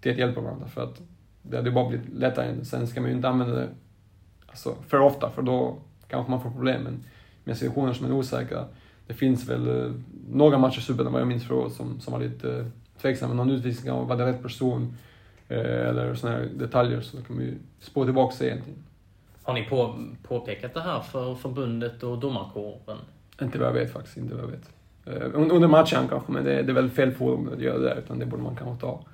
till 0.00 0.12
att 0.12 0.18
hjälpa 0.18 0.40
varandra? 0.40 0.66
För 0.66 0.82
att 0.82 1.00
det 1.42 1.56
hade 1.56 1.70
bara 1.70 1.88
blivit 1.88 2.08
lättare. 2.14 2.64
Sen 2.64 2.86
ska 2.86 3.00
man 3.00 3.10
ju 3.10 3.16
inte 3.16 3.28
använda 3.28 3.54
det 3.54 3.68
alltså, 4.46 4.74
för 4.88 5.00
ofta, 5.00 5.30
för 5.30 5.42
då 5.42 5.78
kanske 6.08 6.30
man 6.30 6.42
får 6.42 6.50
problem. 6.50 6.82
Men 6.82 7.04
med 7.44 7.56
situationer 7.56 7.92
som 7.92 8.06
är 8.06 8.12
osäkra. 8.12 8.64
Det 9.06 9.14
finns 9.14 9.48
väl 9.48 9.68
eh, 9.68 9.92
några 10.30 10.58
matcher 10.58 10.78
i 10.78 10.82
Superettan, 10.82 11.12
vad 11.12 11.20
jag 11.20 11.28
minns 11.28 11.46
förra 11.46 11.70
som, 11.70 12.00
som 12.00 12.12
var 12.12 12.20
lite 12.20 12.58
eh, 12.58 12.66
tveksamma. 13.02 13.34
Någon 13.34 13.50
utvisning, 13.50 13.94
var 13.94 14.16
det 14.16 14.26
rätt 14.26 14.42
person? 14.42 14.96
Eh, 15.48 15.88
eller 15.88 16.14
sådana 16.14 16.38
här 16.38 16.46
detaljer, 16.46 17.00
så 17.00 17.22
kan 17.22 17.38
vi 17.38 17.54
spå 17.80 18.04
tillbaka 18.04 18.36
sig 18.36 18.46
egentligen. 18.46 18.78
Har 19.42 19.54
ni 19.54 19.64
på, 19.64 20.04
påpekat 20.22 20.74
det 20.74 20.80
här 20.80 21.00
för 21.00 21.34
förbundet 21.34 22.02
och 22.02 22.18
domarkåren? 22.18 22.98
Inte 23.40 23.58
vad 23.58 23.68
jag 23.68 23.72
vet 23.72 23.92
faktiskt, 23.92 24.16
inte 24.16 24.34
vad 24.34 24.44
jag 24.44 24.48
vet. 24.48 24.70
Eh, 25.04 25.30
under 25.34 25.68
matchen 25.68 26.08
kanske, 26.08 26.32
men 26.32 26.44
det, 26.44 26.62
det 26.62 26.72
är 26.72 26.74
väl 26.74 26.90
fel 26.90 27.12
forum 27.12 27.50
att 27.52 27.60
göra 27.60 27.78
det, 27.78 27.94
utan 27.94 28.18
det 28.18 28.26
borde 28.26 28.42
man 28.42 28.56
kanske 28.56 28.80
ta 28.80 29.04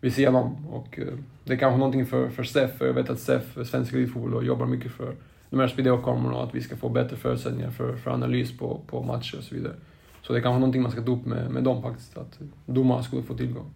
vid 0.00 0.14
sidan 0.14 0.34
om. 0.34 0.66
Och 0.66 0.98
eh, 0.98 1.06
det 1.44 1.52
är 1.52 1.56
kanske 1.56 1.78
någonting 1.78 2.06
för, 2.06 2.28
för 2.28 2.44
SEF, 2.44 2.78
för 2.78 2.86
jag 2.86 2.94
vet 2.94 3.10
att 3.10 3.20
SEF, 3.20 3.66
Svensk 3.66 3.92
Elitfotboll, 3.92 4.46
jobbar 4.46 4.66
mycket 4.66 4.92
för 4.92 5.14
de 5.50 5.60
här 5.60 5.72
videokamerorna 5.76 6.36
och 6.36 6.44
att 6.44 6.54
vi 6.54 6.60
ska 6.60 6.76
få 6.76 6.88
bättre 6.88 7.16
förutsättningar 7.16 7.70
för, 7.70 7.96
för 7.96 8.10
analys 8.10 8.58
på, 8.58 8.80
på 8.86 9.02
matcher 9.02 9.38
och 9.38 9.44
så 9.44 9.54
vidare. 9.54 9.74
Så 10.22 10.32
det 10.32 10.38
är 10.38 10.42
kanske 10.42 10.58
någonting 10.58 10.82
man 10.82 10.92
ska 10.92 11.02
ta 11.02 11.12
upp 11.12 11.26
med, 11.26 11.50
med 11.50 11.64
dem 11.64 11.82
faktiskt, 11.82 12.18
att 12.18 12.38
domarna 12.66 13.02
skulle 13.02 13.22
få 13.22 13.34
tillgång. 13.34 13.70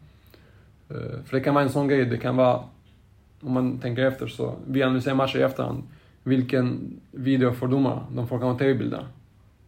Eh, 0.94 1.24
för 1.24 1.37
det 1.37 1.40
kan 1.40 1.55
vara 1.55 1.64
en 1.64 1.70
sån 1.70 1.88
grej, 1.88 2.05
det 2.05 2.18
kan 2.18 2.37
vara, 2.37 2.64
om 3.40 3.52
man 3.52 3.78
tänker 3.78 4.05
efter 4.05 4.26
så, 4.26 4.55
vi 4.66 4.83
analyserar 4.83 5.14
matcher 5.14 5.38
i 5.38 5.42
efterhand. 5.42 5.83
Vilken 6.22 7.00
video 7.11 7.52
får 7.52 7.68
domarna? 7.68 8.07
De 8.14 8.28
får 8.28 8.38
kanske 8.38 8.64
tv-bilder. 8.64 9.07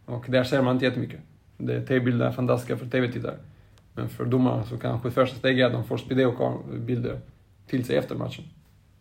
Och 0.05 0.25
där 0.27 0.43
ser 0.43 0.61
man 0.61 0.75
inte 0.75 0.85
jättemycket. 0.85 1.19
TV-bilder 1.57 2.25
är 2.25 2.31
fantastiska 2.31 2.77
för 2.77 2.85
tv-tittare. 2.85 3.35
Men 3.93 4.09
för 4.09 4.25
domarna 4.25 4.63
så 4.63 4.77
kanske 4.77 5.11
första 5.11 5.37
steget 5.37 5.61
är 5.61 5.65
att 5.65 5.71
de 5.71 5.83
får 5.83 5.99
videobilder 6.09 7.19
till 7.67 7.85
sig 7.85 7.97
efter 7.97 8.15
matchen. 8.15 8.43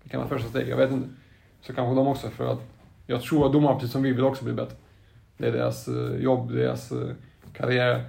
Det 0.02 0.08
kan 0.08 0.20
vara 0.20 0.28
första 0.28 0.48
steget, 0.48 0.68
jag 0.68 0.76
vet 0.76 0.90
inte. 0.90 1.08
Så 1.60 1.72
kanske 1.72 1.94
de 1.94 2.06
också, 2.06 2.30
för 2.30 2.52
att 2.52 2.60
jag 3.06 3.22
tror 3.22 3.46
att 3.46 3.52
domarna, 3.52 3.74
precis 3.74 3.92
som 3.92 4.02
vi, 4.02 4.12
vill 4.12 4.24
också 4.24 4.44
bli 4.44 4.52
bättre. 4.52 4.76
Det 5.36 5.46
är 5.46 5.52
deras 5.52 5.88
eh, 5.88 6.16
jobb, 6.16 6.52
deras 6.52 6.92
eh, 6.92 7.08
karriär. 7.52 8.04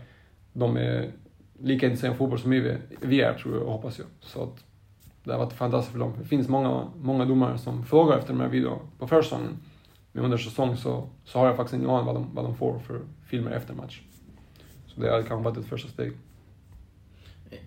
De 0.54 0.78
är 0.78 1.12
lika 1.60 1.86
intresserade 1.86 2.14
av 2.14 2.18
fotboll 2.18 2.40
som 2.40 2.52
vi, 2.52 2.78
vi 3.02 3.22
är, 3.22 3.34
tror 3.34 3.56
jag 3.56 3.64
och 3.64 3.72
hoppas 3.72 4.00
jag. 4.00 4.08
Så 4.20 4.44
att 4.44 4.64
det 5.24 5.32
har 5.32 5.40
varit 5.40 5.54
fantastiskt 5.54 5.92
för 5.92 6.00
dem. 6.00 6.14
Det 6.22 6.28
finns 6.28 6.48
många, 6.48 6.88
många 7.02 7.26
domare 7.26 7.58
som 7.58 7.86
frågar 7.86 8.18
efter 8.18 8.34
de 8.34 8.40
här 8.40 8.50
videorna 8.50 8.80
på 9.00 9.08
försäsongen. 9.08 9.58
Men 10.12 10.24
under 10.24 10.38
säsong 10.38 10.78
så, 10.78 11.10
så 11.26 11.40
har 11.40 11.48
jag 11.48 11.56
faktiskt 11.56 11.76
ingen 11.76 11.90
aning 11.90 12.06
vad 12.06 12.16
de, 12.16 12.30
vad 12.34 12.46
de 12.46 12.56
får 12.56 12.80
för 12.80 13.02
filmer 13.28 13.52
efter 13.52 13.74
match. 13.74 14.02
Så 14.88 15.02
det 15.02 15.12
hade 15.12 15.24
kanske 15.24 15.44
varit 15.50 15.58
ett 15.58 15.70
första 15.70 15.90
steg. 15.90 16.14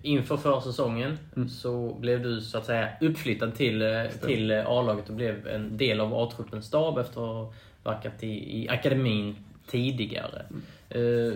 Inför 0.01 0.37
förra 0.37 0.61
säsongen 0.61 1.17
mm. 1.35 1.49
så 1.49 1.93
blev 1.93 2.23
du 2.23 2.41
så 2.41 2.57
att 2.57 2.65
säga 2.65 2.89
uppflyttad 3.01 3.55
till, 3.55 3.81
eh, 3.81 4.03
till 4.25 4.51
eh, 4.51 4.67
A-laget 4.67 5.09
och 5.09 5.15
blev 5.15 5.47
en 5.47 5.77
del 5.77 5.99
av 5.99 6.13
A-truppens 6.13 6.65
stab 6.65 6.97
efter 6.97 7.21
att 7.21 7.27
ha 7.27 7.53
verkat 7.83 8.23
i, 8.23 8.61
i 8.63 8.69
akademin 8.69 9.35
tidigare. 9.67 10.45
Mm. 10.49 11.03
Uh, 11.03 11.33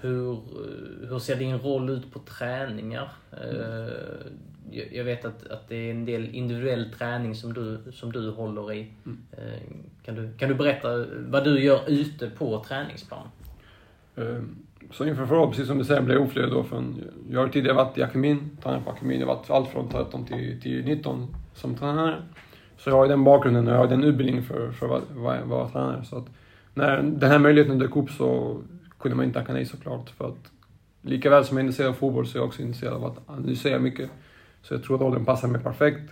hur, 0.00 0.38
hur 1.08 1.18
ser 1.18 1.36
din 1.36 1.58
roll 1.58 1.90
ut 1.90 2.12
på 2.12 2.18
träningar? 2.18 3.10
Uh, 3.32 3.88
jag 4.92 5.04
vet 5.04 5.24
att, 5.24 5.46
att 5.46 5.68
det 5.68 5.76
är 5.76 5.90
en 5.90 6.04
del 6.04 6.34
individuell 6.34 6.92
träning 6.98 7.34
som 7.34 7.52
du, 7.52 7.78
som 7.92 8.12
du 8.12 8.30
håller 8.30 8.72
i. 8.72 8.92
Mm. 9.06 9.18
Uh, 9.38 9.76
kan, 10.04 10.14
du, 10.14 10.32
kan 10.38 10.48
du 10.48 10.54
berätta 10.54 11.06
vad 11.28 11.44
du 11.44 11.64
gör 11.64 11.80
ute 11.86 12.30
på 12.30 12.64
träningsplan? 12.68 13.28
Så 14.90 15.04
inför 15.04 15.26
förra 15.26 15.46
precis 15.46 15.66
som 15.66 15.78
du 15.78 15.84
säger, 15.84 16.02
blev 16.02 16.16
jag 16.16 16.26
oflödig 16.26 16.52
då. 16.52 16.64
Från, 16.64 17.02
jag 17.30 17.40
har 17.40 17.48
tidigare 17.48 17.76
varit 17.76 17.98
i 17.98 18.02
akademin, 18.02 18.58
tränat 18.62 18.84
på 18.84 18.90
akademin. 18.90 19.20
Jag 19.20 19.26
har 19.26 19.34
varit 19.34 19.50
allt 19.50 19.68
från 19.68 19.88
13 19.88 20.24
till, 20.24 20.60
till 20.60 20.84
19 20.84 21.26
som 21.54 21.74
tränare. 21.74 22.22
Så 22.78 22.90
jag 22.90 22.96
har 22.96 23.08
den 23.08 23.24
bakgrunden 23.24 23.68
och 23.68 23.74
jag 23.74 23.78
har 23.78 23.86
den 23.86 24.04
utbildningen 24.04 24.44
för, 24.44 24.70
för 24.70 24.96
att 24.96 25.10
vara, 25.10 25.44
vara 25.44 25.68
tränare. 25.68 26.04
Så 26.04 26.18
att 26.18 26.26
när 26.74 27.02
den 27.02 27.30
här 27.30 27.38
möjligheten 27.38 27.78
dök 27.78 27.96
upp 27.96 28.10
så 28.10 28.60
kunde 28.98 29.16
man 29.16 29.26
inte 29.26 29.40
tacka 29.40 29.52
nej 29.52 29.66
såklart. 29.66 30.10
För 30.10 30.28
att 30.28 30.50
lika 31.02 31.30
väl 31.30 31.44
som 31.44 31.56
jag 31.56 31.64
är 31.64 31.66
intresserad 31.66 31.90
av 31.90 31.94
fotboll 31.94 32.26
så 32.26 32.38
är 32.38 32.40
jag 32.40 32.48
också 32.48 32.62
intresserad 32.62 32.94
av 32.94 33.04
att 33.04 33.18
analysera 33.26 33.78
mycket. 33.78 34.10
Så 34.62 34.74
jag 34.74 34.82
tror 34.82 34.96
att 34.96 35.02
rollen 35.02 35.24
passar 35.24 35.48
mig 35.48 35.60
perfekt. 35.62 36.10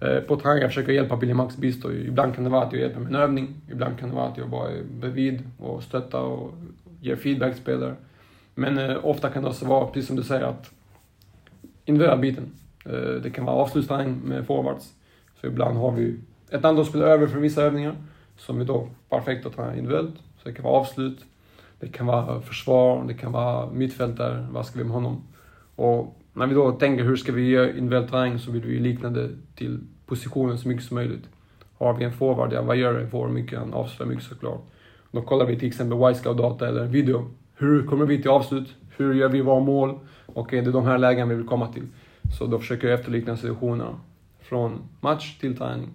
Eh, 0.00 0.20
på 0.20 0.36
träningar 0.36 0.68
försöker 0.68 0.88
jag 0.88 0.96
hjälpa 0.96 1.16
Billy 1.16 1.34
Max 1.34 1.56
bistå. 1.56 1.92
Ibland 1.92 2.34
kan 2.34 2.44
det 2.44 2.50
vara 2.50 2.64
att 2.64 2.72
jag 2.72 2.82
hjälper 2.82 3.00
med 3.00 3.08
en 3.08 3.20
övning. 3.20 3.54
Ibland 3.70 3.98
kan 3.98 4.08
det 4.08 4.14
vara 4.14 4.28
att 4.28 4.38
jag 4.38 4.50
bara 4.50 4.70
är 4.70 4.82
bredvid 5.00 5.42
och 5.58 5.82
stöttar 5.82 6.20
och 6.20 6.54
ger 7.00 7.16
feedback 7.16 7.52
till 7.52 7.62
spelare. 7.62 7.94
Men 8.54 8.78
eh, 8.78 8.96
ofta 9.02 9.30
kan 9.30 9.42
det 9.42 9.48
också 9.48 9.66
vara, 9.66 9.86
precis 9.86 10.06
som 10.06 10.16
du 10.16 10.22
säger, 10.22 10.44
att 10.44 10.70
individuella 11.84 12.16
biten. 12.16 12.52
Eh, 12.84 13.22
det 13.22 13.30
kan 13.30 13.44
vara 13.44 13.56
avslutsträning 13.56 14.20
med 14.24 14.46
forwards. 14.46 14.92
Så 15.40 15.46
ibland 15.46 15.78
har 15.78 15.92
vi 15.92 16.16
ett 16.50 16.64
antal 16.64 16.86
spelare 16.86 17.10
över 17.10 17.26
för 17.26 17.38
vissa 17.38 17.62
övningar 17.62 17.96
som 18.36 18.60
är 18.60 18.64
då 18.64 18.88
perfekta 19.08 19.48
att 19.48 19.56
träna 19.56 19.76
individuellt. 19.76 20.14
Så 20.14 20.48
det 20.48 20.52
kan 20.52 20.64
vara 20.64 20.80
avslut, 20.80 21.24
det 21.80 21.88
kan 21.88 22.06
vara 22.06 22.40
försvar, 22.40 23.04
det 23.08 23.14
kan 23.14 23.32
vara 23.32 23.70
mittfältare, 23.70 24.46
vad 24.50 24.66
ska 24.66 24.78
vi 24.78 24.84
med 24.84 24.94
honom? 24.94 25.22
Och 25.76 26.20
när 26.32 26.46
vi 26.46 26.54
då 26.54 26.72
tänker 26.72 27.04
hur 27.04 27.16
ska 27.16 27.32
vi 27.32 27.48
göra 27.48 27.68
individuell 27.68 28.08
träning 28.08 28.38
så 28.38 28.50
vill 28.50 28.62
vi 28.62 28.78
likna 28.78 29.10
det 29.10 29.30
till 29.54 29.80
positionen 30.06 30.58
så 30.58 30.68
mycket 30.68 30.84
som 30.84 30.94
möjligt. 30.94 31.28
Har 31.78 31.94
vi 31.94 32.04
en 32.04 32.12
forward, 32.12 32.52
ja 32.52 32.62
vad 32.62 32.76
gör 32.76 32.94
en 32.94 33.10
forward 33.10 33.30
mycket? 33.30 33.58
Han 33.58 33.74
avslöjar 33.74 34.10
mycket 34.10 34.24
såklart. 34.24 34.60
Då 35.12 35.22
kollar 35.22 35.46
vi 35.46 35.58
till 35.58 35.68
exempel 35.68 35.98
Y-scout-data 35.98 36.68
eller 36.68 36.86
video. 36.86 37.30
Hur 37.54 37.86
kommer 37.86 38.06
vi 38.06 38.22
till 38.22 38.30
avslut? 38.30 38.74
Hur 38.96 39.14
gör 39.14 39.28
vi 39.28 39.40
våra 39.40 39.60
mål? 39.60 39.98
Och 40.26 40.54
är 40.54 40.62
det 40.62 40.70
de 40.70 40.84
här 40.84 40.98
lägena 40.98 41.26
vi 41.26 41.34
vill 41.34 41.46
komma 41.46 41.72
till? 41.72 41.86
Så 42.38 42.46
då 42.46 42.58
försöker 42.58 42.88
jag 42.88 43.00
efterlikna 43.00 43.36
situationerna 43.36 44.00
från 44.40 44.78
match 45.00 45.38
till 45.38 45.56
träning. 45.56 45.88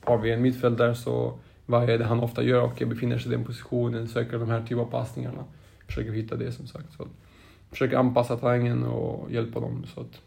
Har 0.00 0.18
vi 0.18 0.32
en 0.32 0.42
mittfältare 0.42 0.94
så 0.94 1.38
vad 1.66 1.90
är 1.90 1.98
det 1.98 2.04
han 2.04 2.20
ofta 2.20 2.42
gör 2.42 2.62
och 2.62 2.82
befinner 2.86 3.18
sig 3.18 3.32
i 3.32 3.34
den 3.34 3.44
positionen, 3.44 4.08
söker 4.08 4.38
de 4.38 4.50
här 4.50 4.60
typen 4.60 4.78
av 4.78 4.90
passningarna. 4.90 5.44
Försöker 5.86 6.12
hitta 6.12 6.36
det 6.36 6.52
som 6.52 6.66
sagt. 6.66 6.92
Så 6.96 7.06
försöker 7.70 7.96
anpassa 7.96 8.36
talangen 8.36 8.84
och 8.84 9.32
hjälpa 9.32 9.60
dem. 9.60 9.84
Så 9.94 10.00
att 10.00 10.20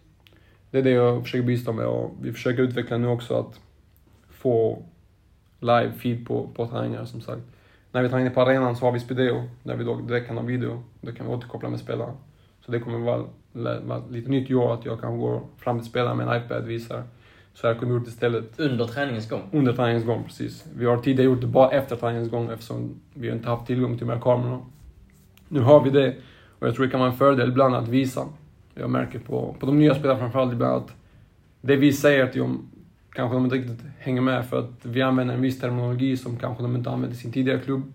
det 0.71 0.78
är 0.78 0.84
det 0.84 0.89
jag 0.89 1.23
försöker 1.23 1.47
bistå 1.47 1.73
med 1.73 1.86
och 1.86 2.15
vi 2.21 2.34
försöker 2.34 2.63
utveckla 2.63 2.97
nu 2.97 3.08
också 3.08 3.36
att 3.36 3.60
få 4.30 4.84
live 5.60 5.91
feed 5.91 6.28
på, 6.28 6.47
på 6.56 6.67
talanger 6.67 7.06
som 7.06 7.21
sagt. 7.21 7.41
När 7.91 8.04
vi 8.04 8.10
tar 8.10 8.19
in 8.19 8.32
på 8.32 8.41
arenan 8.41 8.76
så 8.76 8.86
har 8.86 8.91
vi 8.91 9.00
Spideo, 9.00 9.43
där 9.63 9.76
vi 9.76 9.84
då 9.84 9.95
direkt 9.95 10.28
kan 10.28 10.38
ha 10.38 10.43
video. 10.43 10.84
Då 11.02 11.12
kan 11.12 11.26
vi 11.26 11.34
återkoppla 11.34 11.69
med 11.69 11.80
spelarna. 11.80 12.13
Så 12.65 12.71
det 12.71 12.80
kommer 12.80 13.00
vara 13.00 13.26
lite 14.10 14.30
nytt 14.30 14.50
i 14.50 14.56
år 14.56 14.73
att 14.73 14.86
jag 14.86 15.02
kan 15.02 15.17
gå 15.17 15.41
fram 15.58 15.80
till 15.80 15.89
spelaren 15.89 16.17
med 16.17 16.28
en 16.28 16.45
iPad 16.45 16.63
och 16.63 16.69
visar. 16.69 17.04
Så 17.62 17.67
här 17.67 17.74
kunde 17.74 17.93
vi 17.93 18.00
gjort 18.00 18.08
istället. 18.08 18.60
Under 18.60 18.86
träningens 18.86 19.30
gång? 19.30 19.41
Under 19.52 19.74
träningens 19.74 20.06
gång, 20.06 20.24
precis. 20.24 20.65
Vi 20.76 20.86
har 20.86 20.98
tidigare 20.98 21.26
gjort 21.32 21.41
det 21.41 21.48
bara 21.48 21.72
efter 21.72 21.96
träningens 21.96 22.32
gång 22.32 22.50
eftersom 22.52 23.00
vi 23.13 23.32
inte 23.32 23.50
haft 23.50 23.67
tillgång 23.67 23.98
till 23.98 24.08
de 24.08 24.13
här 24.13 24.22
kamerorna. 24.22 24.60
Nu 25.48 25.60
har 25.60 25.84
vi 25.84 25.89
det 25.89 26.15
och 26.60 26.67
jag 26.67 26.76
tror 26.76 26.86
det 26.86 26.91
kan 26.91 27.00
vara 27.00 27.12
en 27.12 27.17
fördel 27.17 27.50
ibland 27.50 27.76
att 27.76 27.88
visa. 27.88 28.26
Jag 28.74 28.89
märker 28.89 29.20
på, 29.20 29.56
på 29.60 29.65
de 29.65 29.80
nya 29.80 29.96
spelarna 29.96 30.20
framförallt 30.20 30.54
ibland 30.54 30.76
att 30.76 30.93
det 31.62 31.76
vi 31.76 31.93
säger 31.93 32.28
till 32.28 32.41
dem 32.41 32.70
kanske 33.13 33.36
de 33.36 33.43
inte 33.43 33.56
riktigt 33.56 33.86
hänger 34.00 34.22
med 34.22 34.46
för 34.46 34.60
att 34.60 34.72
vi 34.82 35.02
använder 35.02 35.36
en 35.36 35.41
viss 35.41 35.60
terminologi 35.60 36.17
som 36.17 36.38
kanske 36.38 36.63
de 36.63 36.76
inte 36.76 36.89
använt 36.89 37.13
i 37.13 37.17
sin 37.17 37.32
tidigare 37.32 37.60
klubb. 37.60 37.93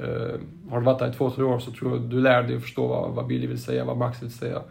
Uh, 0.00 0.06
har 0.70 0.78
du 0.78 0.84
varit 0.84 0.98
där 0.98 1.10
i 1.10 1.12
två, 1.12 1.30
tre 1.30 1.44
år 1.44 1.58
så 1.58 1.70
tror 1.70 1.92
jag 1.92 2.00
du 2.00 2.20
lär 2.20 2.42
dig 2.42 2.56
att 2.56 2.62
förstå 2.62 2.86
vad, 2.86 3.10
vad 3.10 3.26
Billy 3.26 3.46
vill 3.46 3.62
säga, 3.62 3.84
vad 3.84 3.96
Max 3.96 4.22
vill 4.22 4.32
säga. 4.32 4.62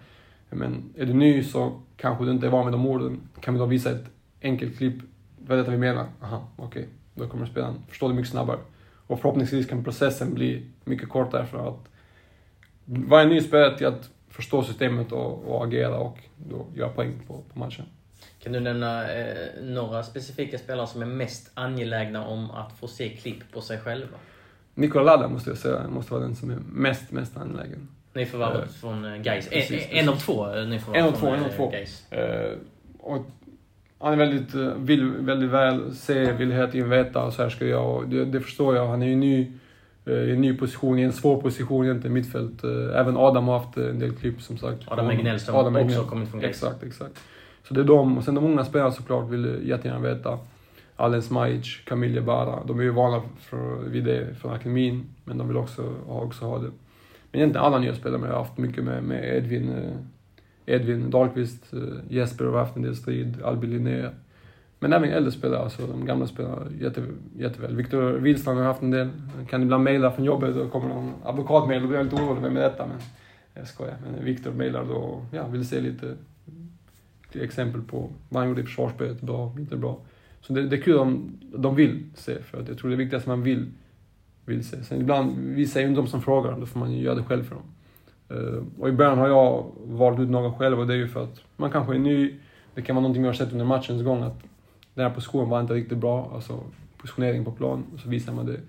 Men 0.51 0.93
är 0.97 1.05
du 1.05 1.13
ny 1.13 1.43
så 1.43 1.81
kanske 1.97 2.25
du 2.25 2.31
inte 2.31 2.47
är 2.47 2.51
van 2.51 2.65
med 2.65 2.73
de 2.73 2.85
orden. 2.85 3.21
Kan 3.41 3.53
vi 3.53 3.59
då 3.59 3.65
visa 3.65 3.91
ett 3.91 4.05
enkelt 4.41 4.77
klipp, 4.77 4.95
vad 5.37 5.59
är 5.59 5.63
det 5.63 5.71
vi 5.71 5.77
menar? 5.77 6.07
Aha, 6.21 6.47
okej. 6.55 6.81
Okay. 6.81 6.93
Då 7.13 7.27
kommer 7.27 7.45
spelaren 7.45 7.75
förstå 7.87 8.07
det 8.07 8.13
mycket 8.13 8.31
snabbare. 8.31 8.59
Och 9.07 9.19
förhoppningsvis 9.19 9.65
kan 9.65 9.83
processen 9.83 10.33
bli 10.33 10.65
mycket 10.83 11.09
kortare 11.09 11.45
för 11.45 11.67
att 11.67 11.89
vara 12.85 13.21
en 13.21 13.29
ny 13.29 13.41
spelare 13.41 13.77
till 13.77 13.87
att 13.87 14.09
förstå 14.29 14.63
systemet 14.63 15.11
och, 15.11 15.43
och 15.47 15.65
agera 15.65 15.97
och 15.97 16.17
då 16.37 16.65
göra 16.75 16.89
poäng 16.89 17.13
på, 17.27 17.43
på 17.53 17.59
matchen. 17.59 17.85
Kan 18.39 18.53
du 18.53 18.59
nämna 18.59 19.13
eh, 19.13 19.63
några 19.63 20.03
specifika 20.03 20.57
spelare 20.57 20.87
som 20.87 21.01
är 21.01 21.05
mest 21.05 21.51
angelägna 21.53 22.25
om 22.25 22.51
att 22.51 22.79
få 22.79 22.87
se 22.87 23.09
klipp 23.09 23.51
på 23.53 23.61
sig 23.61 23.79
själva? 23.79 24.17
Nikola 24.73 25.03
Lada 25.03 25.27
måste 25.27 25.49
jag 25.49 25.57
säga, 25.57 25.87
måste 25.87 26.13
vara 26.13 26.23
den 26.23 26.35
som 26.35 26.51
är 26.51 26.59
mest, 26.71 27.11
mest 27.11 27.37
angelägen. 27.37 27.87
Nyförvärvet 28.13 28.69
uh, 28.69 28.73
från 28.73 29.05
eh, 29.05 29.21
Gais. 29.21 29.47
En, 29.51 29.79
en 29.89 30.09
av 30.09 30.15
två 30.15 30.45
nyförvärv 30.45 30.99
En 30.99 31.05
av 31.05 31.11
två, 31.11 31.27
en 31.27 31.43
av 31.43 31.49
två. 31.49 31.71
Uh, 31.71 32.57
och 32.99 33.25
han 33.99 34.13
är 34.13 34.17
väldigt, 34.17 34.53
vill 34.77 35.05
väldigt 35.05 35.49
väl 35.49 35.95
se, 35.95 36.31
vill 36.31 36.51
hela 36.51 36.67
tiden 36.67 36.89
veta 36.89 37.23
och 37.23 37.33
så 37.33 37.43
här 37.43 37.49
ska 37.49 37.65
jag 37.65 37.95
och 37.95 38.07
det, 38.07 38.25
det 38.25 38.41
förstår 38.41 38.75
jag. 38.75 38.87
Han 38.87 39.01
är 39.01 39.07
ju 39.07 39.15
ny 39.15 39.51
i 40.05 40.31
en 40.31 40.41
ny 40.41 40.57
position, 40.57 40.99
i 40.99 41.01
en 41.01 41.13
svår 41.13 41.41
position 41.41 41.85
egentligen, 41.85 42.13
mittfält. 42.13 42.63
Även 42.95 43.17
Adam 43.17 43.47
har 43.47 43.59
haft 43.59 43.77
en 43.77 43.99
del 43.99 44.11
klipp 44.11 44.41
som 44.41 44.57
sagt. 44.57 44.81
Adam 44.85 45.09
Egnell 45.09 45.39
som 45.39 45.55
Adam 45.55 45.75
också 45.75 46.03
kommit 46.03 46.29
från 46.29 46.39
Gais. 46.39 46.49
Exakt, 46.49 46.83
exakt. 46.83 47.19
Så 47.67 47.73
det 47.73 47.81
är 47.81 47.85
de, 47.85 48.17
och 48.17 48.23
sen 48.23 48.35
de 48.35 48.45
unga 48.45 48.65
spelarna 48.65 48.91
såklart 48.91 49.29
vill 49.29 49.59
jättegärna 49.63 49.99
veta. 49.99 50.39
Alen 50.95 51.21
Smajic, 51.21 51.79
Camille 51.85 52.21
Bara, 52.21 52.63
de 52.65 52.79
är 52.79 52.83
ju 52.83 52.89
vana 52.89 53.21
för, 53.39 53.89
vid 53.89 54.03
det 54.03 54.35
från 54.41 54.53
akademin, 54.53 55.09
men 55.25 55.37
de 55.37 55.47
vill 55.47 55.57
också, 55.57 55.93
också 56.07 56.45
ha 56.45 56.57
det. 56.57 56.71
Men 57.31 57.41
egentligen 57.41 57.65
alla 57.65 57.79
nya 57.79 57.95
spelare, 57.95 58.19
men 58.19 58.29
jag 58.29 58.35
har 58.35 58.43
haft 58.43 58.57
mycket 58.57 58.83
med, 58.83 59.03
med 59.03 59.37
Edvin, 59.37 59.69
eh, 59.69 60.75
Edvin 60.75 61.09
Dahlqvist, 61.09 61.73
eh, 61.73 61.79
Jesper 62.09 62.45
har 62.45 62.59
haft 62.59 62.75
en 62.75 62.81
del 62.81 62.95
strid, 62.95 63.41
Albin 63.43 63.69
Linné. 63.69 64.09
Men 64.79 64.93
även 64.93 65.09
äldre 65.09 65.31
spelare, 65.31 65.59
alltså 65.59 65.87
de 65.87 66.05
gamla 66.05 66.27
spelarna, 66.27 66.61
jätte, 66.79 67.03
jätteväl. 67.37 67.75
Viktor 67.75 68.11
Wihlstrand 68.11 68.59
har 68.59 68.65
haft 68.65 68.81
en 68.81 68.91
del. 68.91 69.09
Kan 69.49 69.61
ibland 69.61 69.83
mejla 69.83 70.11
från 70.11 70.25
jobbet 70.25 70.55
och 70.55 70.71
kommer 70.71 70.89
någon 70.89 71.13
advokatmejl 71.23 71.81
och 71.81 71.87
blir 71.87 71.97
jag 71.97 72.03
lite 72.03 72.15
orolig 72.15 72.51
med 72.51 72.63
detta. 72.63 72.87
Men 72.87 72.97
jag 73.53 73.67
skojar. 73.67 73.95
Men 74.03 74.25
Viktor 74.25 74.51
mejlar 74.51 74.85
då 74.85 74.93
och 74.93 75.23
ja, 75.31 75.47
vill 75.47 75.67
se 75.67 75.81
lite 75.81 76.15
exempel 77.33 77.81
på 77.81 78.09
vad 78.29 78.41
han 78.41 78.49
gjorde 78.49 78.61
i 78.61 78.65
försvarsspelet, 78.65 79.21
bra, 79.21 79.55
inte 79.57 79.77
bra. 79.77 79.99
Så 80.41 80.53
det, 80.53 80.67
det 80.67 80.75
är 80.75 80.81
kul 80.81 80.97
om 80.97 81.39
de 81.55 81.75
vill 81.75 82.03
se, 82.15 82.41
för 82.41 82.61
att 82.61 82.67
jag 82.67 82.77
tror 82.77 82.89
det 82.89 82.95
är 82.95 82.97
viktigast 82.97 83.27
man 83.27 83.43
vill, 83.43 83.71
vill. 84.51 84.63
Sen 84.63 85.01
ibland, 85.01 85.37
vissa 85.37 85.79
är 85.79 85.83
ju 85.83 85.89
inte 85.89 86.01
de 86.01 86.07
som 86.07 86.21
frågar, 86.21 86.59
då 86.59 86.65
får 86.65 86.79
man 86.79 86.91
ju 86.91 87.01
göra 87.03 87.15
det 87.15 87.23
själv 87.23 87.43
för 87.43 87.55
dem. 87.55 87.63
Eh, 88.29 88.81
och 88.81 88.89
i 88.89 88.91
början 88.91 89.17
har 89.17 89.27
jag 89.27 89.65
valt 89.85 90.19
ut 90.19 90.29
några 90.29 90.53
själv 90.53 90.79
och 90.79 90.87
det 90.87 90.93
är 90.93 90.97
ju 90.97 91.07
för 91.07 91.23
att 91.23 91.41
man 91.57 91.71
kanske 91.71 91.95
är 91.95 91.99
ny, 91.99 92.35
det 92.75 92.81
kan 92.81 92.95
vara 92.95 93.01
någonting 93.01 93.23
jag 93.23 93.29
har 93.29 93.33
sett 93.33 93.51
under 93.51 93.65
matchens 93.65 94.03
gång 94.03 94.23
att 94.23 94.41
den 94.93 95.05
här 95.05 95.15
positionen 95.15 95.49
var 95.49 95.61
inte 95.61 95.73
riktigt 95.73 95.97
bra, 95.97 96.31
alltså 96.33 96.59
positionering 96.97 97.45
på 97.45 97.51
plan, 97.51 97.83
och 97.93 97.99
så 97.99 98.09
visar 98.09 98.33
man 98.33 98.45
det. 98.45 98.59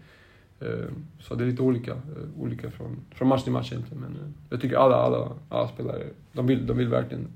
Eh, 0.66 0.88
så 1.20 1.34
det 1.34 1.44
är 1.44 1.48
lite 1.48 1.62
olika, 1.62 1.90
eh, 1.90 2.40
olika 2.42 2.70
från, 2.70 2.96
från 3.14 3.28
match 3.28 3.42
till 3.42 3.52
match 3.52 3.72
egentligen. 3.72 4.02
Men 4.02 4.34
jag 4.50 4.60
tycker 4.60 4.76
alla, 4.76 4.96
alla, 4.96 5.28
alla 5.48 5.68
spelare, 5.68 6.02
de 6.32 6.46
vill, 6.46 6.66
de 6.66 6.76
vill 6.76 6.88
verkligen 6.88 7.28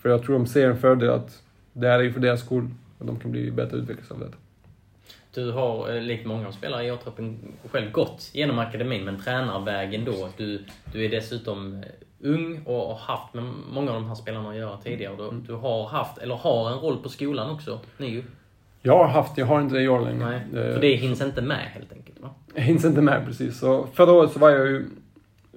för 0.00 0.08
jag 0.08 0.22
tror 0.22 0.38
de 0.38 0.46
ser 0.46 0.70
en 0.70 0.76
fördel 0.76 1.10
att 1.10 1.42
det 1.72 1.88
här 1.88 1.98
är 1.98 2.02
ju 2.02 2.12
för 2.12 2.20
deras 2.20 2.40
skull 2.40 2.68
och 2.98 3.06
de 3.06 3.18
kan 3.18 3.30
bli 3.30 3.50
bättre 3.50 3.76
utvecklade 3.76 4.14
av 4.14 4.20
detta. 4.20 4.39
Du 5.34 5.52
har, 5.52 5.94
eh, 5.94 6.02
likt 6.02 6.26
många 6.26 6.52
spelare 6.52 6.86
i 6.86 6.90
återöppen, 6.90 7.38
själv 7.70 7.92
gått 7.92 8.30
genom 8.32 8.58
akademin, 8.58 9.04
men 9.04 9.20
tränarvägen 9.20 10.04
då. 10.04 10.28
Du, 10.36 10.64
du 10.92 11.04
är 11.04 11.08
dessutom 11.08 11.74
eh, 11.74 12.28
ung 12.30 12.62
och 12.64 12.74
har 12.74 12.94
haft 12.94 13.34
med 13.34 13.44
många 13.72 13.90
av 13.90 13.94
de 13.94 14.08
här 14.08 14.14
spelarna 14.14 14.50
att 14.50 14.56
göra 14.56 14.76
tidigare. 14.76 15.16
Du, 15.16 15.28
mm. 15.28 15.44
du 15.46 15.54
har 15.54 15.88
haft, 15.88 16.18
eller 16.18 16.34
har 16.34 16.70
en 16.70 16.78
roll 16.78 16.96
på 17.02 17.08
skolan 17.08 17.50
också, 17.50 17.80
nu. 17.96 18.24
Jag 18.82 18.98
har 18.98 19.08
haft, 19.08 19.38
jag 19.38 19.46
har 19.46 19.60
inte 19.60 19.74
det 19.74 19.82
i 19.82 19.88
år 19.88 20.00
längre. 20.00 20.42
Nej, 20.52 20.72
för 20.72 20.80
det 20.80 20.94
hinns 20.94 21.20
inte 21.20 21.42
med 21.42 21.58
helt 21.58 21.92
enkelt 21.92 22.20
va? 22.20 22.30
Hinns 22.54 22.84
inte 22.84 23.00
med 23.00 23.26
precis. 23.26 23.58
Så 23.58 23.86
förra 23.92 24.12
året 24.12 24.32
så 24.32 24.38
var 24.38 24.50
jag 24.50 24.66
ju 24.66 24.86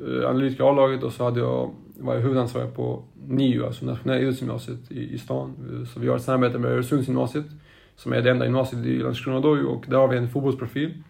eh, 0.07 0.29
analytiker 0.29 0.63
i 0.63 0.67
A-laget 0.67 1.03
och 1.03 1.13
så 1.13 1.23
hade 1.23 1.39
jag, 1.39 1.73
var 1.99 2.13
jag 2.13 2.21
huvudansvarig 2.21 2.75
på 2.75 3.03
NIU, 3.27 3.65
alltså 3.65 3.85
Nationella 3.85 4.21
idrottsgymnasiet 4.21 4.91
i, 4.91 5.13
i 5.13 5.17
stan. 5.17 5.55
Så 5.93 5.99
vi 5.99 6.07
har 6.07 6.15
ett 6.15 6.23
samarbete 6.23 6.59
med 6.59 6.71
Öresundsgymnasiet, 6.71 7.45
som 7.95 8.13
är 8.13 8.21
det 8.21 8.31
enda 8.31 8.45
gymnasiet 8.45 8.85
i 8.85 8.99
Landskrona 8.99 9.39
då 9.39 9.49
och 9.49 9.85
där 9.87 9.97
har 9.97 10.07
vi 10.07 10.17
en 10.17 10.29
fotbollsprofil. 10.29 11.03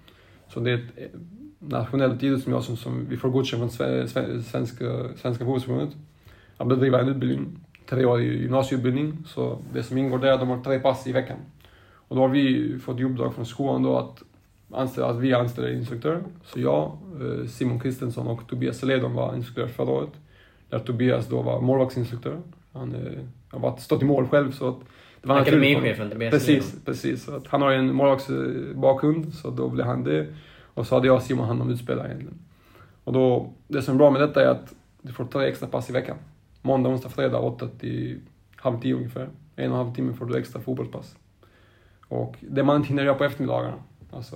Så 0.47 0.59
det 0.59 0.71
är 0.71 0.75
ett 0.75 0.97
eh, 0.97 1.19
nationellt 1.59 2.23
idrottsgymnasium 2.23 2.77
som 2.77 3.05
vi 3.09 3.17
får 3.17 3.29
godkänt 3.29 3.75
från 3.75 4.07
Svenska, 4.43 4.85
Svenska 5.15 5.45
fotbollsförbundet 5.45 5.95
att 6.57 6.67
bedriva 6.67 7.01
en 7.01 7.09
utbildning, 7.09 7.59
treårig 7.89 8.41
gymnasieutbildning. 8.41 9.17
Så 9.25 9.59
det 9.73 9.83
som 9.83 9.97
ingår 9.97 10.19
där, 10.19 10.37
de 10.37 10.49
har 10.49 10.63
tre 10.63 10.79
pass 10.79 11.07
i 11.07 11.11
veckan. 11.11 11.37
Och 12.07 12.15
då 12.15 12.21
har 12.21 12.29
vi 12.29 12.75
fått 12.79 12.99
i 12.99 13.03
uppdrag 13.03 13.33
från 13.33 13.45
skolan 13.45 13.83
då 13.83 13.97
att 13.97 14.23
anställa, 14.71 15.07
att 15.07 15.19
vi 15.19 15.33
anställer 15.33 15.73
instruktörer. 15.73 16.23
Så 16.43 16.59
jag, 16.59 16.83
eh, 17.21 17.47
Simon 17.47 17.79
Kristensson 17.79 18.27
och 18.27 18.47
Tobias 18.47 18.77
Seledon 18.77 19.13
var 19.13 19.35
instruktörer 19.35 19.67
förra 19.67 19.89
året 19.89 20.11
där 20.69 20.79
Tobias 20.79 21.27
då 21.27 21.41
var 21.41 21.61
målvaktsinstruktör. 21.61 22.41
Han 22.71 22.95
eh, 22.95 23.23
har 23.49 23.59
varit, 23.59 23.79
stått 23.79 24.01
i 24.01 24.05
mål 24.05 24.27
själv 24.27 24.51
så 24.51 24.67
att 24.67 24.79
det 25.23 25.29
var 25.29 25.39
Akademichefen 25.39 26.09
Tobias 26.09 26.31
Precis, 26.31 26.75
precis. 26.85 27.23
Så 27.23 27.35
att 27.35 27.47
han 27.47 27.61
har 27.61 27.71
ju 27.71 27.77
en 27.77 27.93
målvaktsbakgrund 27.93 29.33
så 29.33 29.49
då 29.49 29.69
blev 29.69 29.85
han 29.85 30.03
det. 30.03 30.27
Och 30.73 30.87
så 30.87 30.95
hade 30.95 31.07
jag 31.07 31.15
och 31.15 31.21
Simon 31.21 31.47
hand 31.47 31.61
om 31.61 31.69
utspelare 31.69 32.07
egentligen. 32.07 32.39
Och 33.03 33.13
då, 33.13 33.53
det 33.67 33.81
som 33.81 33.93
är 33.93 33.97
bra 33.97 34.11
med 34.11 34.21
detta 34.21 34.41
är 34.41 34.47
att 34.47 34.73
du 35.01 35.13
får 35.13 35.25
tre 35.25 35.47
extra 35.47 35.67
pass 35.67 35.89
i 35.89 35.93
veckan. 35.93 36.17
Måndag, 36.61 36.89
onsdag, 36.89 37.09
fredag, 37.09 37.39
8 37.39 37.67
till 37.79 38.19
halv 38.55 38.81
tio 38.81 38.95
ungefär. 38.95 39.29
En 39.55 39.71
och 39.71 39.77
en 39.77 39.85
halv 39.85 39.95
timme 39.95 40.13
får 40.13 40.25
du 40.25 40.37
extra 40.37 40.61
fotbollspass. 40.61 41.15
Och 42.07 42.35
det 42.39 42.63
man 42.63 42.75
inte 42.75 42.87
hinner 42.87 43.03
göra 43.03 43.15
på 43.15 43.23
eftermiddagarna, 43.23 43.75
alltså 44.11 44.35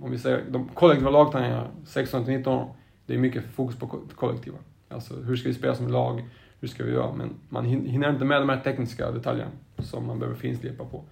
om 0.00 0.10
vi 0.10 0.18
säger 0.18 0.44
de 0.50 0.68
kollektiva 0.68 1.10
lagträningarna, 1.10 1.66
16 1.84 2.24
till 2.24 2.36
19 2.36 2.52
år, 2.52 2.74
det 3.06 3.14
är 3.14 3.18
mycket 3.18 3.44
fokus 3.44 3.76
på 3.76 3.86
kollektiva. 4.14 4.56
Alltså 4.88 5.14
hur 5.14 5.36
ska 5.36 5.48
vi 5.48 5.54
spela 5.54 5.74
som 5.74 5.88
lag? 5.88 6.24
Hur 6.60 6.68
ska 6.68 6.84
vi 6.84 6.92
göra? 6.92 7.12
Men 7.12 7.30
man 7.48 7.64
hinner 7.64 8.10
inte 8.10 8.24
med 8.24 8.40
de 8.40 8.48
här 8.48 8.60
tekniska 8.60 9.10
detaljerna 9.10 9.50
som 9.78 10.06
man 10.06 10.18
behöver 10.18 10.38
finslipa 10.38 10.84
på. 10.84 11.02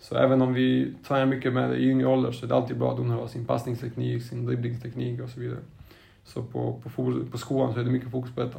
Så 0.00 0.16
även 0.16 0.42
om 0.42 0.54
vi 0.54 0.94
tränar 1.06 1.26
mycket 1.26 1.52
med 1.52 1.70
det 1.70 1.76
i 1.76 1.90
yngre 1.90 2.06
ålder 2.06 2.32
så 2.32 2.46
är 2.46 2.48
det 2.48 2.54
alltid 2.54 2.78
bra 2.78 2.92
att 2.92 2.98
underhålla 2.98 3.28
sin 3.28 3.44
passningsteknik, 3.44 4.22
sin 4.22 4.46
dribblingsteknik 4.46 5.20
och 5.20 5.30
så 5.30 5.40
vidare. 5.40 5.58
Så 6.24 6.42
på, 6.42 6.80
på, 6.96 7.24
på 7.30 7.38
skolan 7.38 7.74
så 7.74 7.80
är 7.80 7.84
det 7.84 7.90
mycket 7.90 8.10
fokus 8.10 8.34
på 8.34 8.40
detta. 8.40 8.58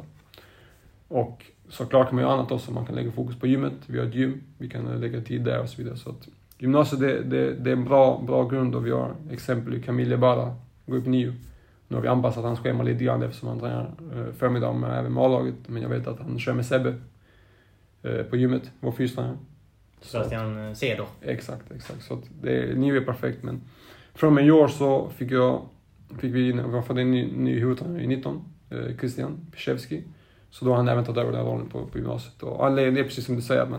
Och 1.08 1.44
såklart 1.68 2.08
kan 2.08 2.14
man 2.14 2.24
göra 2.24 2.34
annat 2.34 2.52
också. 2.52 2.72
Man 2.72 2.86
kan 2.86 2.94
lägga 2.94 3.10
fokus 3.10 3.36
på 3.36 3.46
gymmet. 3.46 3.72
Vi 3.86 3.98
har 3.98 4.06
ett 4.06 4.14
gym. 4.14 4.42
Vi 4.58 4.68
kan 4.68 5.00
lägga 5.00 5.20
tid 5.20 5.44
där 5.44 5.60
och 5.60 5.68
så 5.68 5.82
vidare. 5.82 5.96
Så 5.96 6.10
att 6.10 6.28
gymnasiet 6.58 7.00
det, 7.00 7.22
det, 7.22 7.54
det 7.54 7.70
är 7.70 7.76
en 7.76 7.84
bra, 7.84 8.22
bra 8.26 8.48
grund 8.48 8.74
och 8.74 8.86
vi 8.86 8.90
har 8.90 9.14
exempel 9.30 9.74
i 9.74 9.82
Camille 9.82 10.16
Bara, 10.16 10.56
grupp 10.86 11.02
upp 11.02 11.06
nio. 11.06 11.34
Nu 11.92 11.96
har 11.96 12.02
vi 12.02 12.08
anpassat 12.08 12.44
hans 12.44 12.60
schema 12.60 12.82
lite 12.82 13.04
grann 13.04 13.22
eftersom 13.22 13.48
han 13.48 13.60
tränar 13.60 13.90
eh, 14.14 14.32
förmiddag 14.38 14.72
med, 14.72 14.98
även 14.98 15.12
med 15.12 15.22
A-laget. 15.22 15.54
Men 15.66 15.82
jag 15.82 15.88
vet 15.88 16.06
att 16.06 16.20
han 16.20 16.38
kör 16.38 16.52
med 16.52 16.66
Sebbe 16.66 16.94
eh, 18.02 18.22
på 18.22 18.36
gymmet, 18.36 18.70
vår 18.80 18.92
fystränare. 18.92 19.36
Sebastian 20.00 20.76
Ceder. 20.76 21.06
Exakt, 21.20 21.72
exakt. 21.72 22.02
Så 22.02 22.14
att 22.14 22.24
det, 22.42 22.78
nu 22.78 22.96
är 22.96 23.00
perfekt. 23.00 23.42
Men 23.42 23.60
från 24.14 24.28
och 24.28 24.34
med 24.34 24.46
i 24.46 24.50
år 24.50 24.68
så 24.68 25.10
fick 25.10 25.30
jag, 25.30 25.62
fick 26.18 26.34
vi, 26.34 26.52
vi 26.52 26.82
fått 26.86 26.98
en 26.98 27.10
ny, 27.10 27.32
ny 27.36 27.58
huvudtränare 27.58 28.02
i 28.02 28.06
19, 28.06 28.44
eh, 28.70 28.96
Christian 28.98 29.46
Piszewski. 29.52 30.02
Så 30.50 30.64
då 30.64 30.70
har 30.70 30.76
han 30.76 30.88
även 30.88 31.04
tagit 31.04 31.18
över 31.18 31.32
den 31.32 31.44
rollen 31.44 31.68
på, 31.68 31.86
på 31.86 31.98
gymnasiet. 31.98 32.42
Och 32.42 32.66
anledningen 32.66 33.04
är 33.04 33.08
precis 33.08 33.26
som 33.26 33.36
du 33.36 33.42
säger, 33.42 33.62
att 33.62 33.70
man 33.70 33.78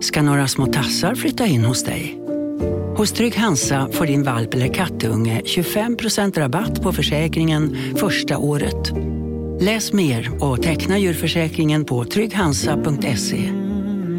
Ska 0.00 0.22
några 0.22 0.48
små 0.48 0.66
tassar 0.66 1.14
flytta 1.14 1.46
in 1.46 1.64
hos 1.64 1.84
dig? 1.84 2.20
Hos 2.96 3.12
Trygg 3.12 3.36
Hansa 3.36 3.88
får 3.92 4.06
din 4.06 4.22
valp 4.22 4.54
eller 4.54 4.74
kattunge 4.74 5.42
25% 5.44 6.38
rabatt 6.38 6.82
på 6.82 6.92
försäkringen 6.92 7.76
första 7.96 8.38
året. 8.38 8.92
Läs 9.60 9.92
mer 9.92 10.44
och 10.44 10.62
teckna 10.62 10.98
djurförsäkringen 10.98 11.84
på 11.84 12.04
trygghansa.se. 12.04 13.52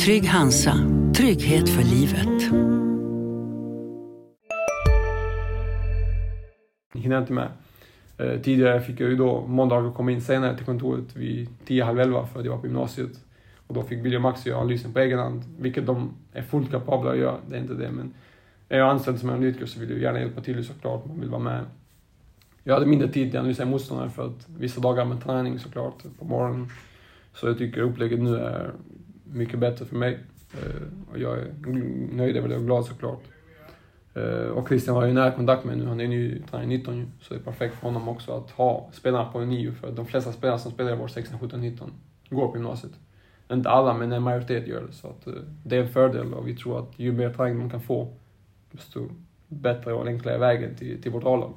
Trygg 0.05 0.25
Hansa, 0.25 0.73
trygghet 1.15 1.69
för 1.69 1.83
livet. 1.83 2.61
hinner 7.01 7.21
inte 7.21 7.33
med. 7.33 7.51
Eh, 8.17 8.41
tidigare 8.41 8.81
fick 8.81 8.99
jag 8.99 9.09
ju 9.09 9.15
då 9.15 9.47
måndagar 9.47 9.91
komma 9.91 10.11
in 10.11 10.21
senare 10.21 10.57
till 10.57 10.65
kontoret 10.65 11.15
vid 11.15 11.49
10, 11.65 11.83
halv 11.83 11.99
11 11.99 12.27
för 12.27 12.39
att 12.39 12.45
jag 12.45 12.51
var 12.51 12.59
på 12.59 12.67
gymnasiet. 12.67 13.11
Och 13.71 13.75
då 13.77 13.84
fick 13.84 14.05
William 14.05 14.21
Maxi 14.21 14.49
göra 14.49 14.60
analysen 14.60 14.93
på 14.93 14.99
egen 14.99 15.19
hand, 15.19 15.43
vilket 15.60 15.86
de 15.86 16.13
är 16.34 16.41
fullt 16.41 16.71
kapabla 16.71 17.12
att 17.12 17.17
göra, 17.17 17.38
det 17.49 17.55
är 17.55 17.62
inte 17.62 17.73
det. 17.73 17.91
Men 17.91 18.13
är 18.69 18.77
jag 18.77 18.89
anställd 18.89 19.19
som 19.19 19.29
analytiker 19.29 19.65
så 19.65 19.79
vill 19.79 19.89
jag 19.89 19.99
gärna 19.99 20.19
hjälpa 20.19 20.41
till 20.41 20.65
såklart, 20.65 21.05
man 21.05 21.19
vill 21.19 21.29
vara 21.29 21.41
med. 21.41 21.65
Jag 22.63 22.73
hade 22.73 22.86
mindre 22.86 23.07
tid 23.07 23.29
till 23.29 23.38
att 23.38 23.41
analysera 23.41 23.65
motståndare 23.65 24.10
för 24.10 24.25
att 24.25 24.49
vissa 24.57 24.81
dagar 24.81 25.05
med 25.05 25.23
träning 25.23 25.60
såklart 25.60 26.03
på 26.19 26.25
morgonen. 26.25 26.67
Så 27.34 27.47
jag 27.47 27.57
tycker 27.57 27.81
upplägget 27.81 28.19
nu 28.19 28.36
är 28.38 28.71
mycket 29.23 29.60
bättre 29.60 29.86
för 29.86 29.95
mig. 29.95 30.19
Eh, 30.53 31.12
och 31.12 31.19
jag 31.19 31.39
är 31.39 31.47
nöjd 32.15 32.38
över 32.38 32.49
det 32.49 32.55
och 32.55 32.65
glad 32.65 32.86
såklart. 32.86 33.23
Eh, 34.13 34.47
och 34.47 34.67
Christian 34.67 34.95
har 34.95 35.05
ju 35.05 35.13
nära 35.13 35.31
kontakt 35.31 35.65
med 35.65 35.77
nu, 35.77 35.86
han 35.86 35.99
är 35.99 36.07
ny 36.07 36.41
tränare 36.49 36.67
19 36.67 36.97
ju. 36.97 37.05
Så 37.21 37.34
det 37.34 37.39
är 37.39 37.43
perfekt 37.43 37.75
för 37.75 37.88
honom 37.88 38.10
också 38.10 38.31
att 38.31 38.51
ha 38.51 38.89
spelarna 38.93 39.31
på 39.31 39.39
en 39.39 39.49
nio 39.49 39.71
för 39.71 39.91
de 39.91 40.05
flesta 40.05 40.31
spelarna 40.31 40.60
som 40.60 40.71
spelar 40.71 40.93
i 40.93 40.95
vår 40.95 41.07
16, 41.07 41.39
17, 41.39 41.62
19 41.62 41.91
går 42.29 42.47
på 42.47 42.57
gymnasiet. 42.57 42.93
Inte 43.51 43.69
alla, 43.69 43.93
men 43.93 44.11
en 44.11 44.23
majoritet 44.23 44.67
gör 44.67 44.81
det. 44.81 44.93
Så 44.93 45.07
att, 45.07 45.27
eh, 45.27 45.33
det 45.63 45.75
är 45.77 45.81
en 45.81 45.89
fördel 45.89 46.33
och 46.33 46.47
vi 46.47 46.55
tror 46.55 46.79
att 46.79 46.99
ju 46.99 47.11
mer 47.11 47.33
träning 47.33 47.57
man 47.57 47.69
kan 47.69 47.81
få, 47.81 48.07
desto 48.71 49.07
bättre 49.47 49.93
och 49.93 50.07
enklare 50.07 50.35
är 50.35 50.39
vägen 50.39 50.75
till, 50.75 51.01
till 51.01 51.11
vårt 51.11 51.23
A-lag. 51.23 51.53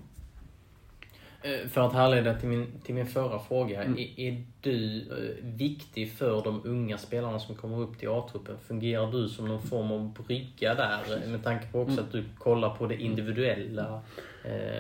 Eh, 1.44 1.68
För 1.68 1.80
att 1.86 1.92
härleda 1.92 2.34
till 2.34 2.48
min, 2.48 2.66
till 2.84 2.94
min 2.94 3.06
förra 3.06 3.38
fråga. 3.38 3.82
Mm. 3.82 3.98
Är, 3.98 4.20
är 4.20 4.44
du 4.60 4.96
eh, 4.98 5.44
viktig 5.56 6.12
för 6.12 6.42
de 6.44 6.60
unga 6.64 6.98
spelarna 6.98 7.38
som 7.38 7.54
kommer 7.54 7.80
upp 7.80 7.98
till 7.98 8.08
A-truppen? 8.08 8.54
Fungerar 8.68 9.12
du 9.12 9.28
som 9.28 9.48
någon 9.48 9.62
form 9.62 9.92
av 9.92 10.12
brygga 10.26 10.74
där? 10.74 10.98
eh, 11.24 11.30
Med 11.30 11.44
tanke 11.44 11.66
på 11.72 11.80
också 11.80 11.92
Mm. 11.92 12.04
att 12.04 12.12
du 12.12 12.24
kollar 12.38 12.70
på 12.70 12.86
det 12.86 12.96
individuella 13.02 14.00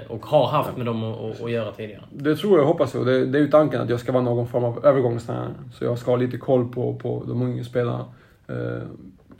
och 0.08 0.26
har 0.26 0.46
haft 0.46 0.76
med 0.76 0.86
dem 0.86 1.04
att, 1.04 1.50
göra 1.50 1.72
tidigare. 1.72 2.02
Det 2.12 2.36
tror 2.36 2.58
jag 2.58 2.66
hoppas 2.66 2.94
jag. 2.94 3.06
Det, 3.06 3.26
det 3.26 3.38
är 3.38 3.42
ju 3.42 3.48
tanken 3.50 3.80
att 3.80 3.88
jag 3.90 4.00
ska 4.00 4.12
vara 4.12 4.22
någon 4.22 4.46
form 4.48 4.64
av 4.64 4.84
övergångstränare. 4.86 5.54
Så 5.74 5.84
jag 5.84 5.98
ska 5.98 6.10
ha 6.10 6.16
lite 6.16 6.36
koll 6.36 6.72
på, 6.72 6.94
på 6.94 7.24
de 7.28 7.42
unga 7.42 7.64
spelarna. 7.64 8.04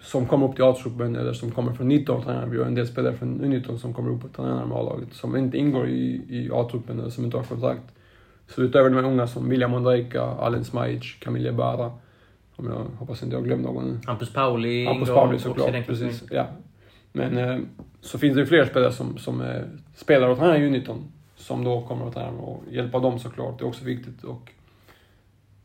Som 0.04 0.26
kommer 0.26 0.48
upp 0.48 0.54
till 0.54 0.64
A-truppen 0.64 1.16
eller 1.16 1.32
som 1.32 1.50
kommer 1.50 1.72
från 1.72 1.88
19 1.88 2.22
tränare. 2.22 2.46
Vi 2.50 2.58
har 2.58 2.64
en 2.64 2.74
del 2.74 2.86
spelare 2.86 3.16
från 3.16 3.40
U19 3.40 3.76
som 3.76 3.94
kommer 3.94 4.10
upp 4.10 4.24
och 4.24 4.32
tränar 4.32 4.66
med 4.66 4.76
A-laget. 4.78 5.12
Som 5.12 5.36
inte 5.36 5.58
ingår 5.58 5.88
i, 5.88 6.22
i 6.28 6.50
A-truppen 6.52 7.00
eller 7.00 7.10
som 7.10 7.24
inte 7.24 7.36
har 7.36 7.44
kontrakt. 7.44 7.94
Så 8.48 8.62
utöver 8.62 8.90
de 8.90 8.96
här 8.96 9.04
unga 9.04 9.26
som 9.26 9.48
William 9.48 9.74
Ondrejka, 9.74 10.22
Alen 10.22 10.64
Smajic, 10.64 11.16
Camille 11.20 11.52
Bara. 11.52 11.92
Om 12.56 12.66
jag 12.66 12.86
hoppas 12.98 13.22
inte 13.22 13.36
jag 13.36 13.44
glömt 13.44 13.62
någon. 13.62 14.00
Hampus 14.06 14.32
Pauli 14.32 14.86
Hampus 14.86 15.08
Pauli 15.08 15.38
såklart, 15.38 15.86
precis. 15.86 16.24
Ja. 16.30 16.46
Men 17.12 17.38
eh, 17.38 17.58
så 18.00 18.18
finns 18.18 18.36
det 18.36 18.46
fler 18.46 18.64
spelare 18.64 18.92
som, 18.92 19.18
som 19.18 19.40
eh, 19.40 19.62
spelar 19.94 20.28
och 20.28 20.38
tränar 20.38 20.56
i 20.56 20.58
U19. 20.58 21.02
Som 21.36 21.64
då 21.64 21.82
kommer 21.82 22.06
att 22.06 22.14
träna 22.14 22.38
och 22.38 22.62
hjälpa 22.70 22.98
dem 22.98 23.18
såklart, 23.18 23.58
det 23.58 23.64
är 23.64 23.68
också 23.68 23.84
viktigt. 23.84 24.24
Och 24.24 24.50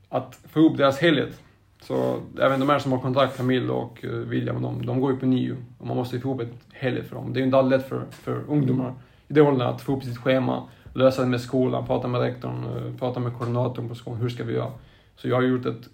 att 0.09 0.39
få 0.49 0.59
ihop 0.59 0.77
deras 0.77 0.99
helhet. 0.99 1.41
Så 1.81 2.21
även 2.41 2.59
de 2.59 2.69
här 2.69 2.79
som 2.79 2.91
har 2.91 2.99
kontrakt, 2.99 3.37
Camille 3.37 3.71
och 3.71 4.05
eh, 4.05 4.09
William, 4.09 4.61
de, 4.61 4.85
de 4.85 5.01
går 5.01 5.11
ju 5.11 5.17
på 5.17 5.25
nio. 5.25 5.57
Och 5.77 5.87
man 5.87 5.97
måste 5.97 6.15
ju 6.15 6.21
få 6.21 6.27
ihop 6.27 6.41
ett 6.41 6.53
helhet 6.73 7.07
för 7.07 7.15
dem. 7.15 7.33
Det 7.33 7.37
är 7.37 7.41
ju 7.41 7.45
inte 7.45 7.57
alldeles 7.57 7.81
lätt 7.81 7.89
för, 7.89 8.05
för 8.11 8.43
ungdomar 8.47 8.93
i 9.27 9.33
det 9.33 9.41
åldern 9.41 9.67
att 9.67 9.81
få 9.81 9.91
ihop 9.91 10.03
sitt 10.03 10.17
schema, 10.17 10.63
lösa 10.93 11.21
det 11.21 11.27
med 11.27 11.41
skolan, 11.41 11.85
prata 11.85 12.07
med 12.07 12.21
rektorn, 12.21 12.63
eh, 12.63 12.99
prata 12.99 13.19
med 13.19 13.37
koordinatorn 13.37 13.89
på 13.89 13.95
skolan. 13.95 14.21
Hur 14.21 14.29
ska 14.29 14.43
vi 14.43 14.53
göra? 14.53 14.71
Så 15.15 15.27
jag 15.27 15.35
har 15.35 15.43
gjort 15.43 15.65
ett 15.65 15.89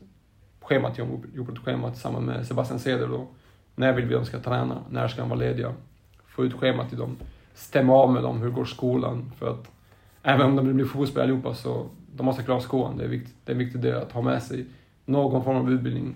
schema 0.61 0.91
till 0.91 1.05
gjort 1.33 1.49
ett 1.49 1.59
schema 1.59 1.91
tillsammans 1.91 2.25
med 2.25 2.47
Sebastian 2.47 2.79
Ceder 2.79 3.07
då. 3.07 3.27
När 3.75 3.93
vill 3.93 4.05
vi 4.05 4.15
att 4.15 4.21
de 4.21 4.25
ska 4.25 4.39
träna? 4.39 4.77
När 4.89 5.07
ska 5.07 5.21
de 5.21 5.29
vara 5.29 5.39
lediga? 5.39 5.73
Få 6.27 6.45
ut 6.45 6.53
schemat 6.53 6.89
till 6.89 6.97
dem. 6.97 7.17
Stämma 7.53 7.93
av 7.93 8.13
med 8.13 8.23
dem, 8.23 8.41
hur 8.41 8.49
går 8.49 8.65
skolan? 8.65 9.31
För 9.37 9.49
att 9.49 9.71
även 10.23 10.45
om 10.45 10.55
de 10.55 10.65
vill 10.65 10.75
bli 10.75 10.85
fotbollsspelare 10.85 11.23
allihopa 11.23 11.53
så 11.53 11.85
de 12.15 12.25
måste 12.25 12.43
klara 12.43 12.59
skolan. 12.59 12.97
Det 12.97 13.03
är 13.03 13.07
viktigt, 13.07 13.35
det 13.45 13.51
är 13.51 13.53
en 13.53 13.59
viktig 13.59 13.81
del 13.81 13.95
att 13.95 14.11
ha 14.11 14.21
med 14.21 14.43
sig 14.43 14.65
någon 15.05 15.43
form 15.43 15.57
av 15.57 15.71
utbildning. 15.71 16.15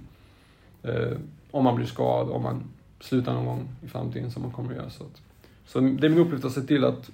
Eh, 0.84 1.17
om 1.52 1.63
man 1.63 1.75
blir 1.75 1.86
skadad, 1.86 2.30
om 2.30 2.43
man 2.43 2.63
slutar 2.99 3.34
någon 3.34 3.45
gång 3.45 3.67
i 3.86 3.88
framtiden 3.88 4.32
som 4.32 4.41
man 4.41 4.52
kommer 4.52 4.69
att 4.69 4.75
göra. 4.75 4.89
Så, 4.89 5.04
att, 5.04 5.21
så 5.65 5.80
det 5.80 6.08
är 6.08 6.10
min 6.10 6.19
uppgift 6.19 6.45
att 6.45 6.52
se 6.52 6.62
till 6.62 6.86
att 6.86 7.12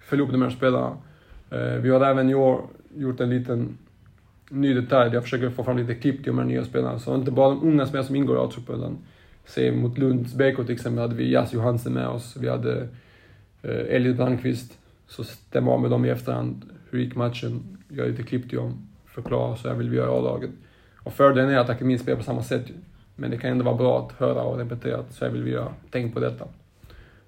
följa 0.00 0.24
upp 0.24 0.32
de 0.32 0.42
här 0.42 0.50
spelarna. 0.50 0.96
Eh, 1.50 1.74
vi 1.74 1.90
har 1.90 2.00
även 2.00 2.30
i 2.30 2.34
år 2.34 2.62
gjort 2.96 3.20
en 3.20 3.30
liten 3.30 3.78
ny 4.50 4.74
detalj. 4.74 5.14
Jag 5.14 5.22
försöker 5.22 5.50
få 5.50 5.64
fram 5.64 5.78
lite 5.78 5.94
klipp 5.94 6.16
till 6.16 6.26
de 6.26 6.38
här 6.38 6.44
nya 6.44 6.64
spelarna. 6.64 6.98
Så 6.98 7.14
inte 7.14 7.30
bara 7.30 7.48
de 7.48 7.62
unga 7.62 7.86
spelarna 7.86 8.06
som 8.06 8.16
ingår 8.16 8.36
i 8.36 8.40
A-truppen. 8.40 8.76
utan 8.76 8.98
Se 9.44 9.72
mot 9.72 9.98
Lunds 9.98 10.34
BK 10.34 10.56
till 10.56 10.70
exempel 10.70 11.02
hade 11.02 11.14
vi 11.14 11.32
Jas 11.32 11.52
Johansen 11.52 11.92
med 11.92 12.08
oss. 12.08 12.36
Vi 12.36 12.48
hade 12.48 12.88
eh, 13.62 13.94
Elliot 13.94 14.16
Brandqvist. 14.16 14.78
Så 15.06 15.24
stämma 15.24 15.70
av 15.70 15.80
med 15.80 15.90
dem 15.90 16.04
i 16.04 16.08
efterhand. 16.08 16.64
Hur 16.90 16.98
gick 16.98 17.16
matchen? 17.16 17.78
Gör 17.88 18.08
lite 18.08 18.22
klipp 18.22 18.48
till 18.48 18.58
dem. 18.58 18.88
Förklara, 19.06 19.56
så 19.56 19.68
här 19.68 19.74
vill 19.74 19.90
vi 19.90 19.96
göra 19.96 20.10
i 20.10 20.18
A-laget. 20.18 20.50
Och 21.02 21.12
fördelen 21.12 21.50
är 21.50 21.58
att 21.58 21.70
akademin 21.70 21.98
spelar 21.98 22.18
på 22.18 22.24
samma 22.24 22.42
sätt. 22.42 22.70
ju. 22.70 22.74
Men 23.16 23.30
det 23.30 23.38
kan 23.38 23.50
ändå 23.50 23.64
vara 23.64 23.76
bra 23.76 24.06
att 24.06 24.12
höra 24.12 24.42
och 24.42 24.58
repetera 24.58 24.98
att 24.98 25.14
så 25.14 25.24
här 25.24 25.32
vill 25.32 25.42
vi 25.42 25.50
göra. 25.50 25.74
Tänk 25.90 26.14
på 26.14 26.20
detta. 26.20 26.48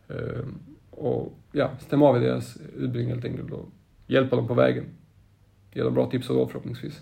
Ehm, 0.09 0.59
och 0.90 1.33
ja, 1.52 1.70
stämma 1.80 2.09
av 2.09 2.16
i 2.16 2.20
deras 2.20 2.56
utbildning 2.56 3.09
helt 3.09 3.24
enkelt 3.24 3.52
och 3.52 3.68
hjälpa 4.06 4.37
dem 4.37 4.48
på 4.48 4.54
vägen. 4.54 4.85
Ge 5.72 5.83
dem 5.83 5.94
bra 5.94 6.11
tips 6.11 6.30
och 6.30 6.37
råd 6.37 6.50
förhoppningsvis. 6.50 7.00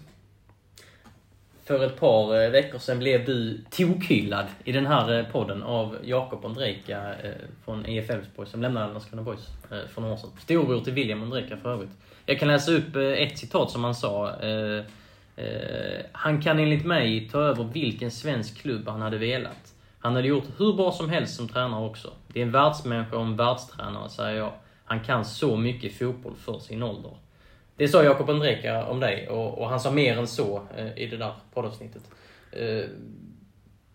För 1.65 1.87
ett 1.87 2.01
par 2.01 2.43
eh, 2.43 2.51
veckor 2.51 2.79
sedan 2.79 2.99
blev 2.99 3.25
du 3.25 3.61
tokhyllad 3.71 4.47
i 4.65 4.73
den 4.73 4.87
här 4.87 5.19
eh, 5.19 5.25
podden 5.33 5.63
av 5.63 5.97
Jakob 6.05 6.45
Ondrejka 6.45 7.15
eh, 7.23 7.33
från 7.65 7.87
IF 7.87 8.11
Elfsborg 8.11 8.49
som 8.49 8.63
lämnade 8.63 8.93
Landskrona 8.93 9.23
Boys 9.23 9.49
för 9.95 10.01
några 10.01 10.15
år 10.15 10.19
sedan. 10.19 10.31
Storbror 10.39 10.81
till 10.81 10.93
William 10.93 11.23
Ondrejka 11.23 11.57
för 11.57 11.73
övrigt. 11.73 11.91
Jag 12.27 12.39
kan 12.39 12.49
läsa 12.49 12.73
upp 12.73 12.97
ett 12.97 13.39
citat 13.39 13.71
som 13.71 13.85
han 13.85 13.95
sa. 13.95 14.35
Eh, 15.39 16.05
Han 16.13 16.43
kan 16.43 16.59
enligt 16.59 16.85
mig 16.85 17.29
ta 17.29 17.41
över 17.41 17.65
vilken 17.65 18.11
svensk 18.11 18.63
klubb 18.63 18.89
han 18.89 19.03
hade 19.03 19.19
velat. 19.19 19.75
Han 20.01 20.15
hade 20.17 20.29
gjort 20.29 20.45
hur 20.59 20.73
bra 20.73 20.93
som 20.93 21.11
helst 21.11 21.37
som 21.37 21.49
tränare 21.49 21.85
också. 21.85 22.13
Det 22.29 22.41
är 22.41 22.45
en 22.45 22.53
världsmänniska 22.53 23.17
och 23.17 23.23
en 23.23 23.37
världstränare, 23.37 24.09
säger 24.09 24.39
jag. 24.39 24.53
Han 24.85 25.01
kan 25.01 25.25
så 25.25 25.57
mycket 25.57 25.99
fotboll 25.99 26.35
för 26.35 26.59
sin 26.59 26.83
ålder. 26.83 27.11
Det 27.77 27.89
sa 27.89 28.03
Jakob 28.03 28.31
Andreka 28.31 28.85
om 28.85 29.01
dig 29.01 29.29
och, 29.29 29.59
och 29.59 29.69
han 29.69 29.81
sa 29.81 29.91
mer 29.91 30.19
än 30.19 30.27
så 30.27 30.63
eh, 30.77 30.99
i 30.99 31.07
det 31.07 31.17
där 31.17 31.33
poddavsnittet. 31.55 32.03
Eh, 32.53 32.85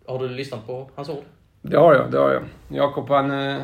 har 0.06 0.18
du 0.18 0.28
lyssnat 0.28 0.66
på 0.66 0.90
hans 0.94 1.08
ord? 1.08 1.24
Det 1.62 1.76
har 1.76 1.94
jag, 1.94 2.10
det 2.10 2.18
har 2.18 2.32
jag. 2.32 2.42
Jakob 2.68 3.08
han, 3.08 3.30
eh, 3.30 3.62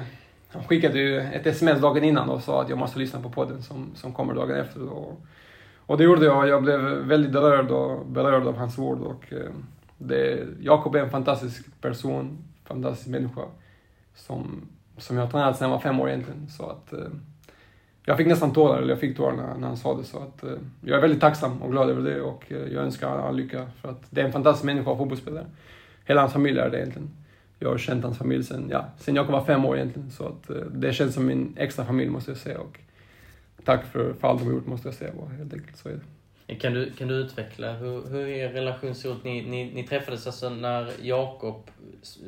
han 0.48 0.64
skickade 0.64 0.98
ju 0.98 1.20
ett 1.20 1.46
sms 1.46 1.80
dagen 1.80 2.04
innan 2.04 2.30
och 2.30 2.42
sa 2.42 2.62
att 2.62 2.68
jag 2.68 2.78
måste 2.78 2.98
lyssna 2.98 3.20
på 3.20 3.30
podden 3.30 3.62
som, 3.62 3.92
som 3.94 4.12
kommer 4.12 4.34
dagen 4.34 4.56
efter. 4.56 4.92
Och, 4.92 5.26
och 5.90 5.98
det 5.98 6.04
gjorde 6.04 6.24
jag. 6.24 6.48
Jag 6.48 6.62
blev 6.62 6.80
väldigt 6.80 7.34
rörd 7.34 7.70
och, 7.70 8.06
berörd 8.06 8.46
av 8.46 8.56
hans 8.56 8.78
ord. 8.78 9.00
Och, 9.00 9.32
eh, 9.32 9.50
det, 9.98 10.46
Jakob 10.60 10.94
är 10.94 11.00
en 11.00 11.10
fantastisk 11.10 11.80
person, 11.80 12.38
fantastisk 12.64 13.08
människa. 13.08 13.40
Som, 14.14 14.68
som 14.98 15.16
jag 15.16 15.24
har 15.24 15.30
tränat 15.30 15.58
sedan 15.58 15.70
jag 15.70 15.76
var 15.76 15.82
fem 15.82 16.00
år 16.00 16.08
egentligen. 16.08 16.48
Så 16.48 16.66
att, 16.66 16.92
eh, 16.92 16.98
jag 18.04 18.16
fick 18.16 18.26
nästan 18.26 18.52
tårar, 18.52 18.78
eller 18.78 18.88
jag 18.88 18.98
fick 19.00 19.16
tårar 19.16 19.36
när, 19.36 19.54
när 19.54 19.66
han 19.66 19.76
sa 19.76 19.96
det. 19.96 20.04
Så 20.04 20.18
att, 20.18 20.44
eh, 20.44 20.50
jag 20.80 20.96
är 20.96 21.00
väldigt 21.00 21.20
tacksam 21.20 21.62
och 21.62 21.70
glad 21.70 21.90
över 21.90 22.10
det 22.10 22.20
och 22.20 22.52
eh, 22.52 22.58
jag 22.58 22.84
önskar 22.84 23.08
honom 23.08 23.26
all 23.26 23.36
lycka. 23.36 23.66
För 23.80 23.88
att 23.88 24.02
det 24.10 24.20
är 24.20 24.24
en 24.24 24.32
fantastisk 24.32 24.64
människa 24.64 24.90
och 24.90 24.98
fotbollsspelare. 24.98 25.46
Hela 26.04 26.20
hans 26.20 26.32
familj 26.32 26.58
är 26.58 26.70
det 26.70 26.78
egentligen. 26.78 27.10
Jag 27.58 27.70
har 27.70 27.78
känt 27.78 28.04
hans 28.04 28.18
familj 28.18 28.44
sen, 28.44 28.68
ja, 28.70 28.84
sen 28.98 29.16
jag 29.16 29.24
var 29.24 29.44
fem 29.44 29.64
år 29.64 29.76
egentligen. 29.76 30.10
Så 30.10 30.26
att, 30.26 30.50
eh, 30.50 30.56
det 30.56 30.92
känns 30.92 31.14
som 31.14 31.26
min 31.26 31.54
extra 31.56 31.84
familj 31.84 32.10
måste 32.10 32.30
jag 32.30 32.38
säga. 32.38 32.58
Och 32.58 32.80
tack 33.64 33.84
för, 33.92 34.12
för 34.12 34.28
allt 34.28 34.40
de 34.40 34.46
har 34.46 34.54
gjort 34.54 34.66
måste 34.66 34.88
jag 34.88 34.94
säga 34.94 35.10
bara, 35.20 35.28
helt 35.28 35.52
enkelt. 35.54 35.76
Så 35.76 35.88
är 35.88 35.92
det. 35.92 36.54
Kan 36.54 36.74
du, 36.74 36.90
kan 36.98 37.08
du 37.08 37.14
utveckla 37.14 37.72
hur, 37.72 38.08
hur 38.10 38.26
er 38.28 38.48
relation 38.48 38.94
ser 38.94 39.12
ut? 39.12 39.24
Ni, 39.24 39.42
ni, 39.42 39.74
ni 39.74 39.82
träffades 39.86 40.26
alltså 40.26 40.48
när 40.50 40.90
Jakob 41.02 41.70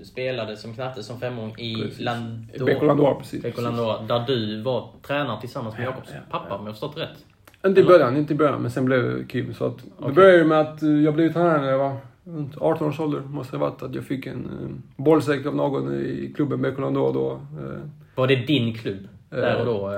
spelade 0.04 0.56
som 0.56 0.74
knatte 0.74 1.02
som 1.02 1.20
femåring 1.20 1.54
i 1.58 1.74
Precis. 1.82 2.00
Landor. 2.00 2.66
Beko 2.66 2.86
Landor, 2.86 3.14
precis. 3.14 3.42
Beko 3.42 3.60
Landor, 3.60 4.06
där 4.08 4.26
du 4.26 4.62
var 4.62 4.90
tränare 5.06 5.40
tillsammans 5.40 5.74
med 5.76 5.84
Ja, 5.86 5.90
Jakobs 5.90 6.08
ja, 6.14 6.20
pappa 6.30 6.46
ja. 6.48 6.54
om 6.56 6.66
jag 6.66 6.74
förstått 6.74 6.96
rätt. 6.98 7.24
Inte 7.66 7.80
i 7.80 7.84
början, 7.84 8.16
inte 8.16 8.32
i 8.32 8.36
början, 8.36 8.62
men 8.62 8.70
sen 8.70 8.84
blev 8.84 9.02
det 9.18 9.24
Kim. 9.24 9.54
Så 9.54 9.64
att, 9.66 9.78
det 9.78 9.84
Okej. 9.98 10.14
började 10.14 10.44
med 10.44 10.60
att 10.60 10.82
eh, 10.82 10.88
jag 10.90 11.14
blev 11.14 11.32
tränare 11.32 11.60
när 11.60 11.68
jag 11.70 11.78
var 11.78 11.96
runt 12.24 12.56
18 12.58 12.88
års 12.88 13.00
ålder. 13.00 13.20
Måste 13.20 13.56
det 13.56 13.60
ha 13.60 13.70
varit 13.70 13.82
att 13.82 13.94
jag 13.94 14.04
fick 14.04 14.26
en 14.26 14.46
uh, 14.46 15.04
bollsäck 15.04 15.46
av 15.46 15.56
någon 15.56 15.94
i 15.94 16.32
klubben 16.36 16.62
Bekolan 16.62 16.94
då 16.94 17.04
och 17.04 17.14
då. 17.14 17.32
eh. 17.32 17.80
Var 18.14 18.26
det 18.26 18.36
din 18.36 18.74
klubb? 18.74 19.08
Där 19.40 19.60
och 19.60 19.66
då? 19.66 19.88
eh, 19.88 19.96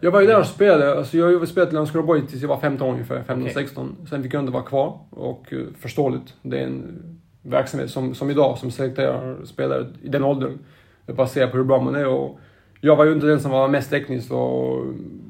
Jag 0.00 0.10
var 0.10 0.20
ju 0.20 0.26
där 0.26 0.38
och 0.38 0.46
spelade. 0.46 0.98
Alltså 0.98 1.16
jag 1.16 1.38
har 1.38 1.46
spelat 1.46 1.72
i 1.72 1.74
Landskrona 1.74 2.06
Boys 2.06 2.30
tills 2.30 2.42
jag 2.42 2.48
var 2.48 2.60
15 2.60 2.88
år 2.88 2.92
ungefär. 2.92 3.22
15-16. 3.26 3.70
Okej. 3.76 4.06
Sen 4.10 4.22
fick 4.22 4.34
jag 4.34 4.42
inte 4.42 4.52
vara 4.52 4.62
kvar. 4.62 4.98
Och 5.10 5.52
uh, 5.52 5.66
förståeligt. 5.78 6.34
Det 6.42 6.58
är 6.58 6.64
en 6.64 7.02
verksamhet 7.42 7.90
som, 7.90 8.14
som 8.14 8.30
idag, 8.30 8.58
som 8.58 8.70
selekterar 8.70 9.44
spelare 9.44 9.86
i 10.02 10.08
den 10.08 10.24
åldern. 10.24 10.58
Baserat 11.06 11.50
på 11.50 11.56
hur 11.56 11.64
bra 11.64 11.80
man 11.82 11.94
är. 11.94 12.06
Och 12.06 12.38
jag 12.80 12.96
var 12.96 13.04
ju 13.04 13.12
inte 13.12 13.26
den 13.26 13.40
som 13.40 13.50
var 13.50 13.68
mest 13.68 13.90
teknisk 13.90 14.32
och 14.32 14.84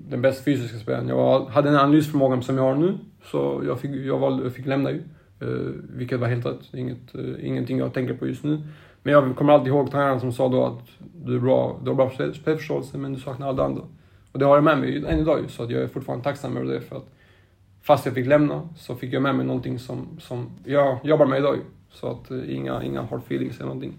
den 0.08 0.22
bäst 0.22 0.44
fysiska 0.44 0.78
spelaren. 0.78 1.08
Jag 1.08 1.16
var, 1.16 1.48
hade 1.48 1.68
en 1.68 1.76
analysförmåga 1.76 2.42
som 2.42 2.56
jag 2.56 2.64
har 2.64 2.74
nu. 2.74 2.98
Så 3.24 3.62
jag 3.66 3.80
fick, 3.80 3.90
jag 3.90 4.18
valde, 4.18 4.50
fick 4.50 4.66
lämna 4.66 4.90
ju. 4.90 5.02
Uh, 5.42 5.72
vilket 5.96 6.20
var 6.20 6.28
helt 6.28 6.46
rätt. 6.46 6.74
Inget, 6.74 7.14
uh, 7.14 7.46
ingenting 7.46 7.78
jag 7.78 7.94
tänker 7.94 8.14
på 8.14 8.26
just 8.26 8.44
nu. 8.44 8.62
Men 9.02 9.12
jag 9.12 9.36
kommer 9.36 9.52
alltid 9.52 9.68
ihåg 9.68 9.90
tränaren 9.90 10.20
som 10.20 10.32
sa 10.32 10.48
då 10.48 10.64
att 10.64 10.88
du 11.24 11.34
är 11.34 11.40
bra, 11.40 11.80
du 11.82 11.90
har 11.90 11.94
bra 11.94 12.10
spelförståelse 12.10 12.98
men 12.98 13.12
du 13.12 13.20
saknar 13.20 13.48
allt 13.48 13.60
andra. 13.60 13.82
Och 14.32 14.38
det 14.38 14.44
har 14.44 14.54
jag 14.54 14.64
med 14.64 14.78
mig 14.78 15.04
än 15.08 15.18
idag 15.18 15.40
ju, 15.42 15.48
så 15.48 15.62
att 15.62 15.70
jag 15.70 15.82
är 15.82 15.88
fortfarande 15.88 16.24
tacksam 16.24 16.56
över 16.56 16.74
det 16.74 16.80
för 16.80 16.96
att 16.96 17.06
fast 17.82 18.06
jag 18.06 18.14
fick 18.14 18.26
lämna 18.26 18.68
så 18.76 18.94
fick 18.94 19.12
jag 19.12 19.22
med 19.22 19.34
mig 19.34 19.46
någonting 19.46 19.78
som, 19.78 20.06
som 20.20 20.50
jag 20.64 20.98
jobbar 21.02 21.26
med 21.26 21.38
idag 21.38 21.56
ju. 21.56 21.62
Så 21.90 22.06
att 22.10 22.30
eh, 22.30 22.56
inga, 22.56 22.82
inga 22.82 23.02
hard 23.02 23.20
feelings 23.20 23.56
eller 23.56 23.66
någonting. 23.66 23.92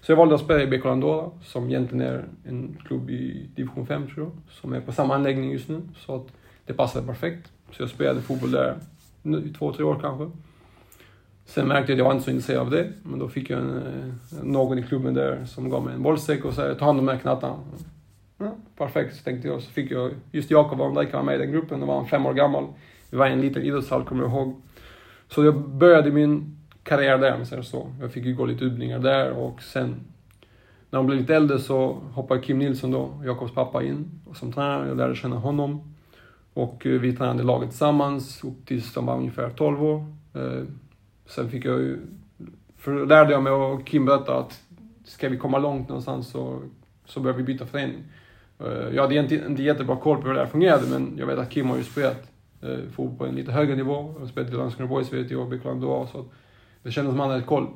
Så 0.00 0.12
jag 0.12 0.16
valde 0.16 0.34
att 0.34 0.40
spela 0.40 0.62
i 0.62 0.66
BK 0.66 0.86
Andorra 0.86 1.30
som 1.42 1.68
egentligen 1.68 2.06
är 2.06 2.24
en 2.44 2.78
klubb 2.86 3.10
i 3.10 3.48
division 3.54 3.86
5 3.86 4.06
tror 4.06 4.26
jag. 4.26 4.32
Som 4.50 4.72
är 4.72 4.80
på 4.80 4.92
samma 4.92 5.14
anläggning 5.14 5.52
just 5.52 5.68
nu. 5.68 5.82
Så 5.96 6.16
att 6.16 6.26
det 6.66 6.72
passade 6.72 7.06
perfekt. 7.06 7.52
Så 7.72 7.82
jag 7.82 7.90
spelade 7.90 8.20
fotboll 8.20 8.50
där 8.50 8.76
i 9.44 9.52
två, 9.58 9.72
tre 9.72 9.84
år 9.84 9.98
kanske. 10.00 10.38
Sen 11.46 11.68
märkte 11.68 11.92
jag 11.92 11.96
att 11.96 11.98
jag 11.98 12.04
var 12.04 12.12
inte 12.12 12.24
så 12.24 12.30
intresserad 12.30 12.60
av 12.60 12.70
det. 12.70 12.92
Men 13.02 13.18
då 13.18 13.28
fick 13.28 13.50
jag 13.50 13.60
en, 13.60 13.76
eh, 13.76 14.44
någon 14.44 14.78
i 14.78 14.82
klubben 14.82 15.14
där 15.14 15.44
som 15.44 15.70
gav 15.70 15.84
mig 15.84 15.94
en 15.94 16.02
bollsäck 16.02 16.44
och 16.44 16.54
sa 16.54 16.74
ta 16.74 16.84
hand 16.84 16.98
om 16.98 17.06
de 17.06 17.12
här 17.12 17.18
knattarna. 17.18 17.56
Ja, 18.38 18.56
perfekt, 18.76 19.16
så 19.16 19.24
tänkte 19.24 19.48
jag. 19.48 19.62
Så 19.62 19.70
fick 19.70 19.90
jag, 19.90 20.10
just 20.30 20.50
Jakob 20.50 20.78
var 20.78 21.12
var 21.12 21.22
med 21.22 21.34
i 21.34 21.38
den 21.38 21.52
gruppen, 21.52 21.80
då 21.80 21.86
var 21.86 21.96
han 21.96 22.06
fem 22.06 22.26
år 22.26 22.34
gammal. 22.34 22.66
Vi 23.10 23.16
var 23.16 23.26
i 23.26 23.32
en 23.32 23.40
liten 23.40 23.62
idrottshall, 23.62 24.04
kommer 24.04 24.22
jag 24.22 24.32
ihåg. 24.32 24.60
Så 25.28 25.44
jag 25.44 25.68
började 25.68 26.10
min 26.10 26.56
karriär 26.82 27.18
där, 27.18 27.32
om 27.32 27.38
man 27.38 27.46
säger 27.46 27.62
så. 27.62 27.92
Jag 28.00 28.12
fick 28.12 28.24
ju 28.24 28.34
gå 28.34 28.46
lite 28.46 28.64
utbildningar 28.64 28.98
där 28.98 29.32
och 29.32 29.62
sen 29.62 29.96
när 30.90 30.98
de 30.98 31.06
blev 31.06 31.18
lite 31.18 31.36
äldre 31.36 31.58
så 31.58 31.98
hoppade 32.12 32.40
Kim 32.40 32.58
Nilsson 32.58 32.90
då, 32.90 33.22
Jakobs 33.24 33.54
pappa, 33.54 33.82
in 33.82 34.20
som 34.34 34.52
tränare. 34.52 34.88
Jag 34.88 34.96
lärde 34.96 35.14
känna 35.14 35.36
honom. 35.36 35.94
Och 36.54 36.86
eh, 36.86 37.00
vi 37.00 37.16
tränade 37.16 37.42
laget 37.42 37.70
tillsammans 37.70 38.44
upp 38.44 38.66
tills 38.66 38.94
de 38.94 39.06
var 39.06 39.16
ungefär 39.16 39.50
12 39.50 39.84
år. 39.84 40.06
Eh, 40.34 40.64
Sen 41.26 41.50
fick 41.50 41.64
jag 41.64 41.78
ju, 41.78 41.98
för 42.76 43.06
lärde 43.06 43.32
jag 43.32 43.42
mig 43.42 43.52
och 43.52 43.86
Kim 43.86 44.04
berättade 44.04 44.38
att 44.38 44.62
ska 45.04 45.28
vi 45.28 45.36
komma 45.36 45.58
långt 45.58 45.88
någonstans 45.88 46.28
så, 46.28 46.62
så 47.04 47.20
behöver 47.20 47.38
vi 47.38 47.52
byta 47.52 47.66
förening. 47.66 48.04
Eh, 48.58 48.94
jag 48.94 49.02
hade 49.02 49.14
egentligen 49.14 49.50
inte 49.50 49.62
jättebra 49.62 49.96
koll 49.96 50.22
på 50.22 50.26
hur 50.26 50.34
det 50.34 50.40
här 50.40 50.46
fungerade 50.46 50.86
men 50.86 51.14
jag 51.18 51.26
vet 51.26 51.38
att 51.38 51.50
Kim 51.50 51.68
har 51.68 51.76
ju 51.76 51.84
spelat 51.84 52.30
eh, 52.62 52.78
fotboll 52.92 53.18
på 53.18 53.26
en 53.26 53.34
lite 53.34 53.52
högre 53.52 53.76
nivå. 53.76 54.12
Han 54.12 54.20
har 54.20 54.28
spelat 54.28 54.50
i 54.50 54.54
Landskrona 54.54 54.88
BOIS, 54.88 55.12
vet 55.12 55.30
jag 55.30 55.40
och 55.40 55.48
BK 55.48 55.64
Landua 55.64 56.06
så 56.06 56.20
att 56.20 56.26
det 56.82 56.90
kändes 56.90 57.12
som 57.12 57.20
att 57.20 57.26
han 57.26 57.30
hade 57.30 57.46
koll. 57.46 57.66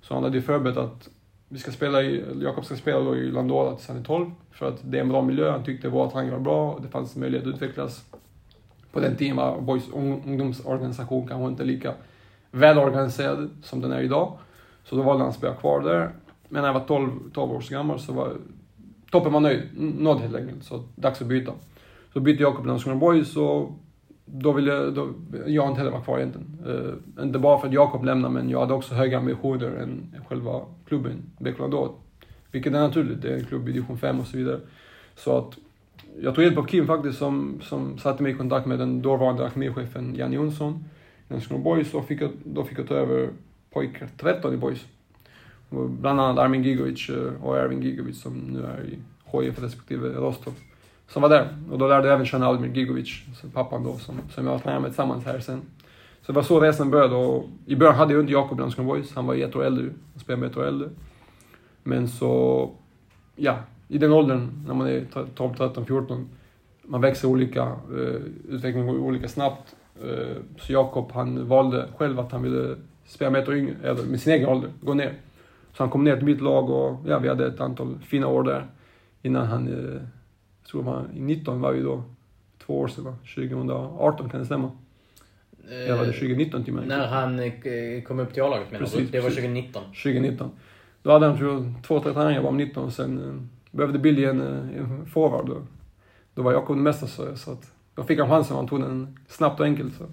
Så 0.00 0.14
han 0.14 0.22
hade 0.22 0.36
ju 0.36 0.42
förberett 0.42 0.76
att 0.76 1.08
vi 1.48 1.58
ska 1.58 1.70
spela 1.70 2.02
i, 2.02 2.24
Jakob 2.42 2.64
ska 2.64 2.76
spela 2.76 3.00
då 3.00 3.16
i 3.16 3.30
Landora 3.30 3.74
tills 3.74 3.88
han 3.88 3.96
är 3.96 4.02
12 4.02 4.30
för 4.50 4.68
att 4.68 4.80
det 4.82 4.98
är 4.98 5.02
en 5.02 5.08
bra 5.08 5.22
miljö. 5.22 5.50
Han 5.50 5.64
tyckte 5.64 5.88
våra 5.88 6.10
talanger 6.10 6.32
var 6.32 6.40
bra 6.40 6.72
och 6.72 6.82
det 6.82 6.88
fanns 6.88 7.16
möjlighet 7.16 7.46
att 7.46 7.54
utvecklas. 7.54 8.04
På 8.92 9.00
den 9.00 9.16
tiden 9.16 9.36
var 9.36 9.60
BOIS 9.60 9.88
ungdomsorganisation 9.92 11.28
kanske 11.28 11.48
inte 11.48 11.64
lika 11.64 11.94
välorganiserad 12.50 13.50
som 13.62 13.80
den 13.80 13.92
är 13.92 14.00
idag. 14.00 14.38
Så 14.84 14.96
då 14.96 15.02
valde 15.02 15.22
han 15.22 15.30
att 15.30 15.36
spela 15.36 15.54
kvar 15.54 15.80
där. 15.80 16.10
Men 16.48 16.62
när 16.62 16.68
jag 16.68 16.74
var 16.74 16.86
12, 16.86 17.10
12 17.32 17.52
år 17.52 17.70
gammal 17.70 18.00
så 18.00 18.12
var 18.12 18.32
toppen 19.10 19.32
var 19.32 19.40
nöjd, 19.40 19.62
nådd 19.98 20.20
helt 20.20 20.36
enkelt. 20.36 20.64
Så 20.64 20.82
dags 20.94 21.22
att 21.22 21.26
byta. 21.26 21.52
Så 22.12 22.20
bytte 22.20 22.42
Jakob 22.42 22.60
till 22.60 22.68
Landskrona 22.68 22.98
Boys 22.98 23.36
och 23.36 23.72
då 24.24 24.52
ville 24.52 24.74
jag, 24.74 24.94
då, 24.94 25.08
jag 25.46 25.68
inte 25.68 25.78
heller 25.78 25.90
vara 25.90 26.02
kvar 26.02 26.18
egentligen. 26.18 26.58
Uh, 26.66 27.24
inte 27.24 27.38
bara 27.38 27.58
för 27.58 27.66
att 27.66 27.72
Jakob 27.74 28.04
lämnade 28.04 28.34
men 28.34 28.50
jag 28.50 28.60
hade 28.60 28.74
också 28.74 28.94
högre 28.94 29.18
ambitioner 29.18 29.76
än 29.76 30.14
själva 30.28 30.60
klubben, 30.86 31.22
BK 31.38 31.58
då. 31.58 31.94
Vilket 32.50 32.74
är 32.74 32.80
naturligt, 32.80 33.22
det 33.22 33.28
är 33.28 33.38
en 33.38 33.44
klubb 33.44 33.68
i 33.68 33.72
division 33.72 33.98
5 33.98 34.20
och 34.20 34.26
så 34.26 34.36
vidare. 34.36 34.60
Så 35.16 35.38
att 35.38 35.58
jag 36.22 36.34
tog 36.34 36.44
hjälp 36.44 36.58
av 36.58 36.66
Kim 36.66 36.86
faktiskt 36.86 37.18
som, 37.18 37.60
som 37.62 37.98
satte 37.98 38.22
mig 38.22 38.32
i 38.32 38.34
kontakt 38.34 38.66
med 38.66 38.78
den 38.78 39.02
dåvarande 39.02 39.46
akademichefen 39.46 40.14
Jan 40.14 40.32
Jonsson 40.32 40.84
Landskrona 41.30 41.64
Boys. 41.64 41.92
Då 41.92 42.02
fick, 42.02 42.20
jag, 42.20 42.30
då 42.44 42.64
fick 42.64 42.78
jag 42.78 42.88
ta 42.88 42.94
över 42.94 43.28
pojkar 43.70 44.08
13 44.16 44.54
i 44.54 44.56
Boys. 44.56 44.86
Bland 45.70 46.20
annat 46.20 46.38
Armin 46.38 46.62
Gigovic 46.62 47.08
eh, 47.08 47.44
och 47.44 47.58
Ervin 47.58 47.82
Gigovic 47.82 48.20
som 48.20 48.32
nu 48.34 48.64
är 48.64 48.84
i 48.84 48.98
HIF 49.32 49.62
respektive 49.62 50.08
Rostov. 50.08 50.54
Som 51.08 51.22
var 51.22 51.28
där. 51.28 51.48
Och 51.70 51.78
då 51.78 51.88
lärde 51.88 52.06
jag 52.06 52.14
även 52.14 52.26
känna 52.26 52.46
Almir 52.46 52.68
Gigovic, 52.68 53.22
alltså 53.28 53.46
pappan 53.48 53.84
då, 53.84 53.98
som, 53.98 54.14
som 54.34 54.46
jag 54.46 54.62
tränade 54.62 54.80
med 54.80 54.90
tillsammans 54.90 55.24
här 55.24 55.40
sen. 55.40 55.60
Så 56.22 56.32
det 56.32 56.36
var 56.36 56.42
så 56.42 56.60
resan 56.60 56.90
började 56.90 57.14
och 57.14 57.44
i 57.66 57.76
början 57.76 57.94
hade 57.94 58.12
jag 58.12 58.22
inte 58.22 58.32
Jakob 58.32 58.58
i 58.58 58.60
Landskrona 58.60 58.88
Boys, 58.88 59.14
han 59.14 59.26
var 59.26 59.34
ett 59.34 59.56
år 59.56 59.64
äldre, 59.64 59.84
han 59.84 60.20
spelade 60.20 60.40
med 60.40 60.50
ett 60.50 60.56
år 60.56 60.66
äldre. 60.66 60.88
Men 61.82 62.08
så, 62.08 62.70
ja, 63.36 63.58
i 63.88 63.98
den 63.98 64.12
åldern, 64.12 64.64
när 64.66 64.74
man 64.74 64.86
är 64.86 65.06
12, 65.34 65.54
13, 65.54 65.86
14, 65.86 66.28
man 66.82 67.00
växer 67.00 67.28
olika, 67.28 67.62
eh, 67.62 68.20
utvecklingen 68.48 68.86
går 68.86 68.98
olika 68.98 69.28
snabbt. 69.28 69.76
Eh, 70.04 70.36
så 70.58 70.72
Jakob, 70.72 71.12
han 71.12 71.48
valde 71.48 71.88
själv 71.96 72.20
att 72.20 72.32
han 72.32 72.42
ville 72.42 72.76
spela 73.06 73.30
med 73.30 73.42
ett 73.42 73.48
yngre, 73.48 73.74
eller 73.82 74.02
med 74.02 74.20
sin 74.20 74.32
egen 74.32 74.48
ålder, 74.48 74.70
gå 74.80 74.94
ner. 74.94 75.14
Så 75.72 75.82
han 75.82 75.90
kom 75.90 76.04
ner 76.04 76.16
till 76.16 76.24
mitt 76.24 76.40
lag 76.40 76.70
och 76.70 76.96
ja, 77.06 77.18
vi 77.18 77.28
hade 77.28 77.46
ett 77.46 77.60
antal 77.60 77.98
fina 77.98 78.26
år 78.26 78.42
där 78.42 78.66
innan 79.22 79.46
han, 79.46 79.68
eh, 79.68 80.02
jag 80.62 80.70
tror 80.70 80.82
han, 80.82 81.10
i 81.16 81.20
19 81.20 81.60
var 81.60 81.72
vi 81.72 81.82
då, 81.82 82.02
två 82.66 82.80
år 82.80 82.88
sedan, 82.88 83.04
va? 83.04 83.14
2018 83.34 84.30
kan 84.30 84.40
det 84.40 84.46
stämma? 84.46 84.70
Eller 85.70 85.96
var 85.96 86.06
det 86.06 86.12
2019 86.12 86.64
till 86.64 86.72
och 86.72 86.80
med? 86.80 86.88
När 86.88 87.06
han 87.06 87.38
eh, 87.38 88.02
kom 88.02 88.18
upp 88.18 88.34
till 88.34 88.42
A-laget 88.42 88.72
menar 88.72 88.86
du? 88.96 89.06
Det 89.06 89.20
var 89.20 89.28
precis. 89.28 89.44
2019. 89.44 89.82
2019. 89.82 90.50
Då 91.02 91.12
hade 91.12 91.26
han 91.26 91.38
tror 91.38 91.74
två, 91.86 92.00
tre 92.00 92.12
träningar 92.12 92.44
om 92.44 92.56
19 92.56 92.84
och 92.84 92.92
sen 92.92 93.18
eh, 93.18 93.76
behövde 93.76 93.98
Billy 93.98 94.24
en, 94.24 94.40
eh, 94.40 94.80
en 94.80 95.06
forward. 95.06 95.46
Då, 95.46 95.62
då 96.34 96.42
var 96.42 96.52
Jakob 96.52 96.76
den 96.76 96.84
bästa 96.84 97.06
så, 97.06 97.36
så 97.36 97.52
att 97.52 97.72
då 97.94 98.02
fick 98.04 98.18
han 98.18 98.28
chansen 98.28 98.56
och 98.56 98.62
han 98.62 98.68
tog 98.68 98.80
den 98.80 99.18
snabbt 99.28 99.60
och 99.60 99.66
enkelt. 99.66 99.94
Så, 99.94 100.04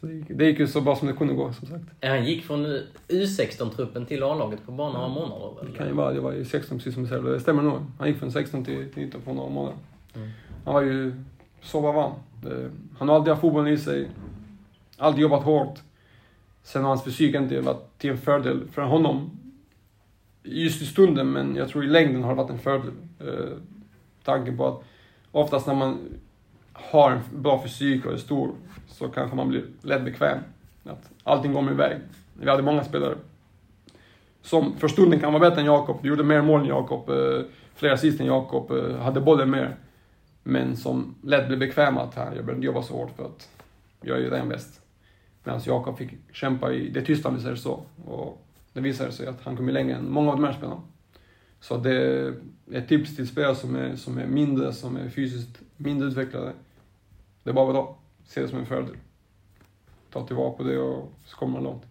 så 0.00 0.06
det, 0.06 0.12
gick, 0.12 0.24
det 0.28 0.44
gick 0.44 0.58
ju 0.58 0.66
så 0.66 0.80
bra 0.80 0.96
som 0.96 1.08
det 1.08 1.14
kunde 1.14 1.34
gå 1.34 1.52
som 1.52 1.68
sagt. 1.68 1.84
Han 2.02 2.24
gick 2.24 2.44
från 2.44 2.66
U16-truppen 3.08 4.06
till 4.06 4.22
A-laget 4.22 4.66
på 4.66 4.72
bara 4.72 4.92
några 4.92 5.08
månader 5.08 5.54
väl? 5.56 5.72
Det 5.72 5.78
kan 5.78 5.86
ju 5.86 5.92
vara, 5.92 6.12
det 6.12 6.20
var 6.20 6.32
ju 6.32 6.44
16 6.44 6.78
precis 6.78 6.94
som 6.94 7.02
du 7.02 7.08
säger, 7.08 7.22
det 7.22 7.40
stämmer 7.40 7.62
nog. 7.62 7.78
Han 7.98 8.08
gick 8.08 8.18
från 8.18 8.32
16 8.32 8.64
till, 8.64 8.92
till 8.92 9.02
19 9.04 9.20
på 9.20 9.32
några 9.32 9.50
månader. 9.50 9.78
Mm. 10.14 10.28
Han 10.64 10.74
var 10.74 10.82
ju 10.82 11.24
så 11.62 11.80
var 11.80 12.02
han. 12.02 12.12
Han 12.98 13.08
har 13.08 13.16
alltid 13.16 13.28
haft 13.28 13.40
fotbollen 13.40 13.72
i 13.72 13.78
sig, 13.78 14.08
alltid 14.96 15.22
jobbat 15.22 15.44
hårt. 15.44 15.78
Sen 16.62 16.82
har 16.82 16.88
hans 16.88 17.04
fysik 17.04 17.34
inte 17.34 17.60
varit 17.60 17.98
till 17.98 18.10
en 18.10 18.18
fördel 18.18 18.68
för 18.72 18.82
honom 18.82 19.30
just 20.42 20.82
i 20.82 20.86
stunden, 20.86 21.32
men 21.32 21.56
jag 21.56 21.68
tror 21.68 21.84
i 21.84 21.88
längden 21.88 22.22
har 22.22 22.30
det 22.30 22.36
varit 22.36 22.50
en 22.50 22.58
fördel. 22.58 22.92
Eh, 23.20 23.58
tanken 24.24 24.56
på 24.56 24.66
att 24.66 24.84
oftast 25.32 25.66
när 25.66 25.74
man 25.74 25.98
har 26.90 27.10
en 27.10 27.20
bra 27.42 27.62
fysik 27.62 28.06
och 28.06 28.12
är 28.12 28.16
stor 28.16 28.50
så 28.86 29.08
kanske 29.08 29.36
man 29.36 29.48
blir 29.48 29.64
lätt 29.82 30.04
bekväm. 30.04 30.38
Att 30.84 31.10
allting 31.24 31.52
går 31.52 31.62
min 31.62 31.76
väg. 31.76 31.98
Vi 32.40 32.50
hade 32.50 32.62
många 32.62 32.84
spelare 32.84 33.14
som 34.42 34.76
för 34.76 34.88
stunden 34.88 35.20
kan 35.20 35.32
vara 35.32 35.50
bättre 35.50 35.60
än 35.60 35.66
Jakob. 35.66 36.06
Gjorde 36.06 36.24
mer 36.24 36.42
mål 36.42 36.60
än 36.60 36.66
Jakob, 36.66 37.10
eh, 37.10 37.44
fler 37.74 37.90
assist 37.90 38.20
än 38.20 38.26
Jakob, 38.26 38.70
eh, 38.70 38.96
hade 38.96 39.20
bollen 39.20 39.50
mer. 39.50 39.76
Men 40.42 40.76
som 40.76 41.14
lätt 41.22 41.46
blev 41.46 41.58
bekväma 41.58 42.02
att 42.02 42.14
här, 42.14 42.24
jag 42.24 42.34
behöver 42.34 42.54
inte 42.54 42.66
jobba 42.66 42.82
så 42.82 42.94
hårt 42.94 43.10
för 43.16 43.24
att 43.24 43.48
jag 44.00 44.16
är 44.16 44.20
ju 44.20 44.30
den 44.30 44.48
bäst. 44.48 44.80
Medan 45.44 45.60
Jakob 45.64 45.98
fick 45.98 46.10
kämpa 46.32 46.72
i 46.72 46.88
det 46.90 47.02
tysta 47.02 47.28
om 47.28 47.34
vi 47.34 47.42
säger 47.42 47.56
så. 47.56 47.80
Och 48.06 48.44
det 48.72 48.80
visade 48.80 49.12
sig 49.12 49.26
att 49.26 49.40
han 49.42 49.56
kom 49.56 49.66
ju 49.66 49.72
längre 49.72 49.96
än 49.96 50.10
många 50.10 50.30
av 50.30 50.36
de 50.36 50.44
här 50.44 50.52
spelarna. 50.52 50.80
Så 51.60 51.76
det 51.76 51.92
är 51.92 52.34
ett 52.72 52.88
tips 52.88 53.16
till 53.16 53.28
spelare 53.28 53.54
som 53.54 53.76
är, 53.76 53.96
som 53.96 54.18
är 54.18 54.26
mindre, 54.26 54.72
som 54.72 54.96
är 54.96 55.08
fysiskt 55.08 55.60
mindre 55.76 56.08
utvecklade. 56.08 56.52
Det 57.48 57.52
är 57.52 57.54
bara 57.54 57.72
bra. 57.72 57.96
Se 58.24 58.40
det 58.40 58.48
som 58.48 58.58
en 58.58 58.66
fördel. 58.66 58.94
Ta 60.12 60.26
tillvara 60.26 60.50
på 60.50 60.62
det 60.62 60.78
och 60.78 61.12
så 61.24 61.36
kommer 61.36 61.52
man 61.52 61.62
långt. 61.62 61.82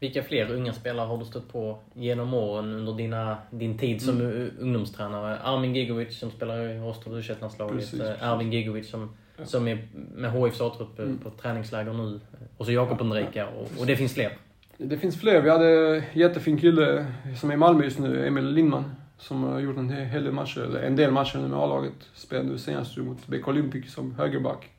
Vilka 0.00 0.22
fler 0.22 0.50
unga 0.52 0.72
spelare 0.72 1.06
har 1.06 1.18
du 1.18 1.24
stött 1.24 1.52
på 1.52 1.78
genom 1.94 2.34
åren 2.34 2.72
under 2.74 2.92
dina, 2.92 3.36
din 3.50 3.78
tid 3.78 4.02
som 4.02 4.20
Mm. 4.20 4.50
ungdomstränare? 4.60 5.38
Armin 5.38 5.74
Gigovic 5.74 6.18
som 6.18 6.30
spelar 6.30 6.58
i 6.68 6.78
Rostov 6.78 7.18
u 7.18 7.22
landslaget 7.40 7.76
precis. 7.76 8.00
Ervin 8.00 8.52
Gigovic 8.52 8.90
som, 8.90 9.10
Ja. 9.38 9.44
som 9.46 9.68
är 9.68 9.88
med 10.14 10.32
HIFs 10.32 10.60
A-trupp 10.60 10.98
Mm. 10.98 11.18
på 11.18 11.30
träningsläger 11.30 11.92
nu. 11.92 12.20
Och 12.56 12.66
så 12.66 12.72
Jakob 12.72 13.00
Enrika 13.00 13.46
och, 13.48 13.68
och 13.80 13.86
det 13.86 13.96
finns 13.96 14.14
fler. 14.14 14.32
Det 14.76 14.98
finns 14.98 15.20
fler. 15.20 15.40
Vi 15.42 15.50
hade 15.50 15.96
en 15.96 16.02
jättefin 16.12 16.58
kille 16.58 17.06
som 17.40 17.50
är 17.50 17.54
i 17.54 17.56
Malmö 17.56 17.84
just 17.84 17.98
nu, 17.98 18.26
Emil 18.26 18.44
Lindman. 18.50 18.84
Som 19.18 19.42
har 19.42 19.60
gjort 19.60 19.76
en 19.76 19.90
hel 19.90 20.24
del 20.24 20.32
matcher, 20.32 20.60
eller 20.60 20.82
en 20.82 20.96
del 20.96 21.10
matcher 21.10 21.38
nu 21.38 21.48
med 21.48 21.58
A-laget. 21.58 22.10
Spelade 22.14 22.48
nu 22.48 22.58
senast 22.58 22.96
mot 22.96 23.26
BK 23.26 23.48
Olympic 23.48 23.92
som 23.92 24.14
högerback 24.14 24.70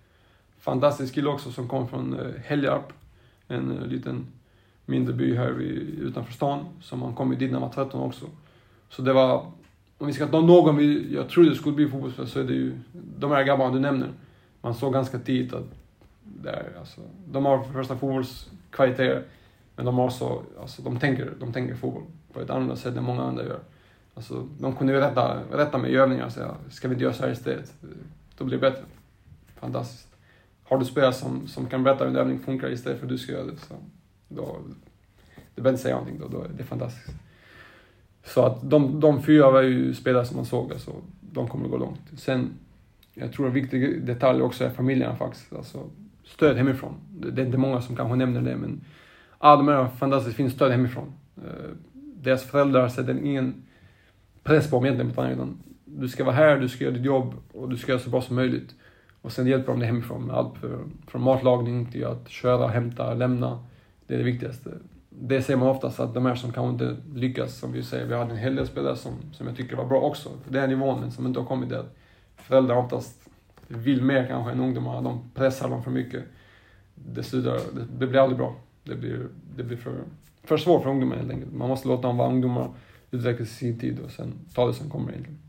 fantastisk 0.68 1.16
kille 1.16 1.30
också 1.30 1.52
som 1.52 1.68
kom 1.68 1.88
från 1.88 2.20
eh, 2.20 2.42
Helgarp. 2.46 2.94
En 3.48 3.78
eh, 3.78 3.88
liten 3.88 4.28
mindre 4.86 5.14
by 5.14 5.36
här 5.36 5.52
vid, 5.52 6.00
utanför 6.00 6.34
stan. 6.34 6.66
Som 6.82 7.02
han 7.02 7.14
kom 7.16 7.30
dit 7.30 7.52
när 7.52 7.60
han 7.60 7.70
var 7.70 7.86
13 7.86 8.02
också. 8.02 8.26
Så 8.90 9.02
det 9.02 9.14
var, 9.14 9.52
om 9.98 10.08
vi 10.08 10.14
ska 10.14 10.28
ta 10.28 10.42
någon 10.42 10.78
vi, 10.78 11.14
jag 11.14 11.30
trodde 11.30 11.56
skulle 11.56 11.76
bli 11.76 11.88
fotbollsspelare 11.88 12.30
så 12.30 12.40
är 12.40 12.44
det 12.44 12.54
ju 12.54 12.78
de 13.20 13.32
här 13.32 13.44
grabbarna 13.44 13.74
du 13.74 13.80
nämner. 13.80 14.10
Man 14.62 14.74
såg 14.76 14.94
ganska 14.94 15.20
tidigt 15.20 15.54
att 15.54 15.66
där, 16.24 16.74
alltså, 16.80 17.02
de 17.32 17.46
har 17.46 17.64
första 17.64 17.98
fotbollskvaliteter. 17.98 19.24
Men 19.76 19.86
de 19.86 19.98
har 19.98 20.10
så, 20.10 20.42
alltså, 20.62 20.82
de 20.82 21.00
tänker, 21.00 21.34
de 21.40 21.54
tänker 21.54 21.76
fotboll 21.76 22.04
på 22.34 22.42
ett 22.42 22.50
annat 22.50 22.80
sätt 22.80 22.98
än 22.98 23.04
många 23.04 23.24
andra 23.24 23.44
gör. 23.44 23.60
Alltså, 24.14 24.48
de 24.60 24.76
kunde 24.76 24.94
ju 24.94 25.00
rätta, 25.00 25.40
rätta 25.52 25.78
mig 25.78 25.92
i 25.92 25.96
övningar 25.96 26.26
och 26.26 26.32
säga, 26.32 26.56
ska 26.70 26.88
vi 26.88 26.94
inte 26.94 27.04
göra 27.04 27.14
så 27.14 27.24
här 27.24 27.32
istället? 27.32 27.74
Då 28.38 28.44
blir 28.44 28.58
det 28.58 28.72
bättre. 28.72 28.84
Fantastiskt. 29.60 30.17
Har 30.68 30.78
du 30.78 30.86
spelare 30.86 31.14
som, 31.14 31.48
som 31.48 31.66
kan 31.66 31.84
berätta 31.84 32.04
hur 32.04 32.12
en 32.12 32.18
övning 32.18 32.40
funkar 32.40 32.72
istället 32.72 33.00
för 33.00 33.06
att 33.06 33.10
du 33.10 33.18
ska 33.18 33.32
göra 33.32 33.46
det, 33.46 33.58
så 33.58 33.74
då, 34.28 34.58
det 35.56 35.62
behöver 35.62 35.70
inte 35.70 35.84
säga 35.84 35.96
någonting 35.96 36.20
då, 36.20 36.28
då 36.28 36.44
är 36.44 36.50
det 36.58 36.64
fantastiskt. 36.64 37.18
Så 38.26 38.46
att 38.46 38.70
de, 38.70 39.00
de 39.00 39.24
fyra 39.24 39.52
var 39.52 39.62
ju 39.62 39.94
spelare 39.94 40.26
som 40.26 40.36
man 40.36 40.46
såg, 40.46 40.72
alltså, 40.72 40.92
de 41.22 41.48
kommer 41.48 41.66
att 41.66 41.72
gå 41.72 41.78
långt. 41.78 42.02
Sen, 42.18 42.50
jag 43.14 43.34
tror 43.34 43.48
en 43.48 43.54
viktig 43.54 44.06
detalj 44.06 44.42
också 44.42 44.64
är 44.64 44.70
familjerna 44.70 45.16
faktiskt. 45.16 45.54
Alltså, 45.54 45.90
stöd 46.26 46.58
hemifrån. 46.58 46.94
Det, 47.10 47.32
det 47.32 47.42
är 47.42 47.46
inte 47.46 47.58
många 47.58 47.82
som 47.82 47.96
kanske 47.96 48.16
nämner 48.16 48.42
det, 48.42 48.56
men 48.56 48.82
alla 49.38 49.58
de 49.58 49.68
här 49.68 49.88
fantastiskt 49.88 50.38
fint 50.38 50.54
stöd 50.54 50.72
hemifrån. 50.72 51.14
Eh, 51.38 51.72
deras 51.94 52.44
föräldrar 52.44 52.88
sätter 52.88 53.26
ingen 53.26 53.64
press 54.44 54.70
på 54.70 54.76
dem 54.76 54.86
egentligen, 54.86 55.32
utan 55.32 55.58
du 55.86 56.10
ska 56.10 56.24
vara 56.24 56.36
här, 56.36 56.58
du 56.58 56.70
ska 56.70 56.84
göra 56.84 56.94
ditt 56.94 57.06
jobb 57.06 57.34
och 57.52 57.70
du 57.70 57.78
ska 57.78 57.92
göra 57.92 58.02
så 58.02 58.10
bra 58.10 58.22
som 58.22 58.36
möjligt. 58.36 58.76
Och 59.22 59.32
sen 59.32 59.48
hjälper 59.48 59.72
de 59.72 59.80
dig 59.80 59.88
hemifrån 59.88 60.24
med 60.24 60.36
allt 60.36 60.54
från 61.08 61.24
matlagning 61.24 61.92
till 61.92 62.06
att 62.06 62.30
köra, 62.30 62.68
hämta, 62.68 63.14
lämna. 63.14 63.64
Det 64.08 64.14
är 64.14 64.18
det 64.18 64.24
viktigaste. 64.24 64.70
Det 65.10 65.42
ser 65.42 65.56
man 65.56 65.68
oftast 65.68 66.00
att 66.00 66.14
de 66.14 66.26
här 66.26 66.36
som 66.36 66.52
kanske 66.52 66.86
inte 66.86 67.02
lyckas, 67.20 67.58
som 67.58 67.72
vi 67.72 67.84
säger, 67.84 68.06
vi 68.06 68.16
hade 68.16 68.32
en 68.32 68.38
hel 68.38 68.56
del 68.56 68.68
spelare 68.68 68.96
som, 68.96 69.14
som 69.34 69.48
jag 69.48 69.56
tycker 69.56 69.76
var 69.76 69.86
bra 69.86 70.02
också, 70.02 70.30
för 70.46 70.54
den 70.54 70.70
nivån, 70.70 71.00
men 71.00 71.12
som 71.12 71.28
inte 71.28 71.40
har 71.40 71.48
kommit 71.48 71.70
dit. 71.70 71.86
Föräldrar 72.36 72.76
oftast 72.76 73.30
vill 73.68 74.04
mer 74.04 74.28
kanske 74.28 74.52
än 74.52 74.60
ungdomarna, 74.60 75.02
de 75.02 75.30
pressar 75.34 75.70
dem 75.70 75.84
för 75.84 75.92
mycket. 75.92 76.24
Det, 76.96 77.24
slutar, 77.24 77.52
det, 77.52 77.86
det 78.00 78.08
blir 78.08 78.20
aldrig 78.20 78.38
bra. 78.38 78.56
Det 78.84 78.96
blir, 78.96 79.28
det 79.56 79.64
blir 79.64 79.78
för, 79.78 79.96
för 80.44 80.58
svårt 80.58 80.84
för 80.84 80.90
ungdomar 80.90 81.16
helt 81.16 81.32
enkelt. 81.32 81.54
Man 81.54 81.70
måste 81.70 81.88
låta 81.88 82.08
dem 82.08 82.18
vara 82.18 82.30
ungdomar, 82.30 82.70
utvecklas 83.12 83.50
i 83.50 83.54
sin 83.54 83.80
tid 83.80 84.00
och 84.00 84.12
sen 84.12 84.34
ta 84.54 84.68
det 84.68 84.74
som 84.74 84.90
kommer 84.90 85.12
egentligen. 85.12 85.40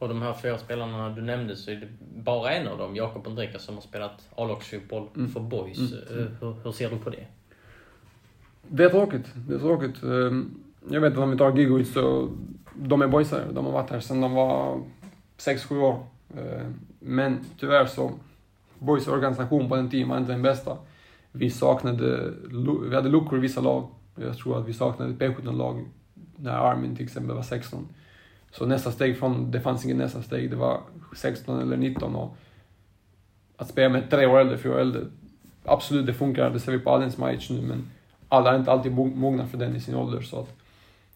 Och 0.00 0.08
de 0.08 0.22
här 0.22 0.34
fyra 0.34 0.58
spelarna 0.58 1.10
du 1.10 1.22
nämnde 1.22 1.56
så 1.56 1.70
är 1.70 1.76
det 1.76 1.88
bara 2.22 2.52
en 2.52 2.68
av 2.68 2.78
dem, 2.78 2.96
Jakob 2.96 3.26
Ondrejka, 3.26 3.58
som 3.58 3.74
har 3.74 3.82
spelat 3.82 4.28
A-lagsfotboll 4.36 5.08
mm. 5.16 5.30
för 5.30 5.40
Boys. 5.40 5.78
Mm. 5.78 6.18
Eh, 6.18 6.26
hur, 6.40 6.54
hur, 6.64 6.72
ser 6.72 6.90
du 6.90 6.96
på 6.96 7.10
det? 7.10 7.26
Det 8.68 8.84
är 8.84 8.88
tråkigt. 8.88 9.26
Det 9.34 9.54
är 9.54 9.58
tråkigt. 9.58 10.02
Ehm, 10.02 10.54
jag 10.90 11.00
vet 11.00 11.12
att 11.12 11.18
om 11.18 11.30
vi 11.30 11.38
tar 11.38 11.56
Gigovic 11.56 11.92
så, 11.92 12.30
de 12.74 13.02
är 13.02 13.06
boysare. 13.06 13.44
De 13.52 13.64
har 13.64 13.72
varit 13.72 13.90
här 13.90 14.00
sedan 14.00 14.20
de 14.20 14.32
var 14.32 14.82
6-7 15.38 15.80
år. 15.80 16.06
Ehm, 16.36 16.74
men 16.98 17.38
tyvärr 17.58 17.86
så, 17.86 18.12
Boys 18.78 19.08
organisation 19.08 19.68
på 19.68 19.76
den 19.76 19.90
tiden 19.90 20.08
var 20.08 20.18
inte 20.18 20.32
den 20.32 20.42
bästa. 20.42 20.76
Vi 21.32 21.50
saknade, 21.50 22.32
vi 22.88 22.94
hade 22.94 23.08
luckor 23.08 23.38
i 23.38 23.40
vissa 23.40 23.60
lag. 23.60 23.88
Jag 24.16 24.36
tror 24.36 24.58
att 24.58 24.68
vi 24.68 24.72
saknade 24.72 25.10
ett 25.12 25.18
P17-lag 25.18 25.84
när 26.36 26.52
Armin 26.52 26.96
till 26.96 27.04
exempel 27.04 27.36
var 27.36 27.42
16. 27.42 27.88
Så 28.50 28.66
nästa 28.66 28.92
steg 28.92 29.18
från, 29.18 29.50
det 29.50 29.60
fanns 29.60 29.84
inget 29.84 29.96
nästa 29.96 30.22
steg, 30.22 30.50
det 30.50 30.56
var 30.56 30.80
16 31.16 31.60
eller 31.60 31.76
19 31.76 32.14
och 32.14 32.36
att 33.56 33.68
spela 33.68 33.88
med 33.88 34.10
tre 34.10 34.26
år 34.26 34.40
äldre, 34.40 34.58
fyra 34.58 34.72
år 34.72 34.78
äldre. 34.78 35.02
Absolut, 35.64 36.06
det 36.06 36.14
funkar, 36.14 36.50
det 36.50 36.60
ser 36.60 36.72
vi 36.72 36.78
på 36.78 36.90
Allens 36.90 37.18
match 37.18 37.50
nu, 37.50 37.62
men 37.62 37.90
alla 38.28 38.54
är 38.54 38.58
inte 38.58 38.72
alltid 38.72 38.92
mogna 38.92 39.46
för 39.46 39.58
den 39.58 39.76
i 39.76 39.80
sin 39.80 39.94
ålder. 39.94 40.20
Så 40.20 40.40
att, 40.40 40.54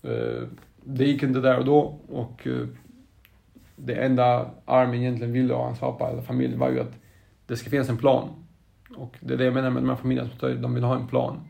eh, 0.02 0.48
det 0.84 1.04
gick 1.04 1.22
inte 1.22 1.40
där 1.40 1.58
och 1.58 1.64
då 1.64 1.98
och 2.08 2.46
eh, 2.46 2.66
det 3.76 3.94
enda 3.94 4.50
Armin 4.64 5.00
egentligen 5.00 5.32
ville 5.32 5.54
och 5.54 5.64
hans 5.64 5.80
pappa 5.80 6.10
eller 6.10 6.22
familj 6.22 6.56
var 6.56 6.70
ju 6.70 6.80
att 6.80 6.92
det 7.46 7.56
ska 7.56 7.70
finnas 7.70 7.88
en 7.88 7.96
plan. 7.96 8.28
Och 8.96 9.16
det 9.20 9.34
är 9.34 9.38
det 9.38 9.44
jag 9.44 9.54
menar 9.54 9.70
med 9.70 9.82
de 9.82 9.88
här 9.88 9.96
familjerna 9.96 10.30
som 10.38 10.62
de 10.62 10.74
vill 10.74 10.84
ha 10.84 10.96
en 10.96 11.06
plan. 11.06 11.40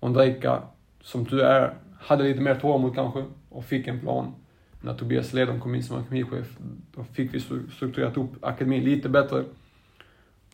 Och 0.00 0.06
Ondrejka, 0.06 0.62
som 1.02 1.24
du 1.24 1.42
är, 1.42 1.74
hade 2.00 2.24
lite 2.24 2.40
mer 2.40 2.54
tålamod 2.54 2.94
kanske 2.94 3.24
och 3.48 3.64
fick 3.64 3.86
en 3.86 4.00
plan 4.00 4.34
när 4.80 4.94
Tobias 4.94 5.32
Ledon 5.32 5.60
kom 5.60 5.74
in 5.74 5.82
som 5.82 5.96
akademichef, 5.96 6.56
då 6.94 7.04
fick 7.04 7.34
vi 7.34 7.40
strukturerat 7.76 8.16
upp 8.16 8.30
akademin 8.40 8.84
lite 8.84 9.08
bättre. 9.08 9.44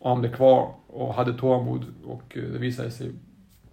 Och 0.00 0.10
han 0.10 0.20
blev 0.20 0.32
kvar 0.32 0.74
och 0.86 1.14
hade 1.14 1.32
tålamod 1.32 1.84
och 2.04 2.36
eh, 2.36 2.42
det 2.42 2.58
visade 2.58 2.90
sig, 2.90 3.12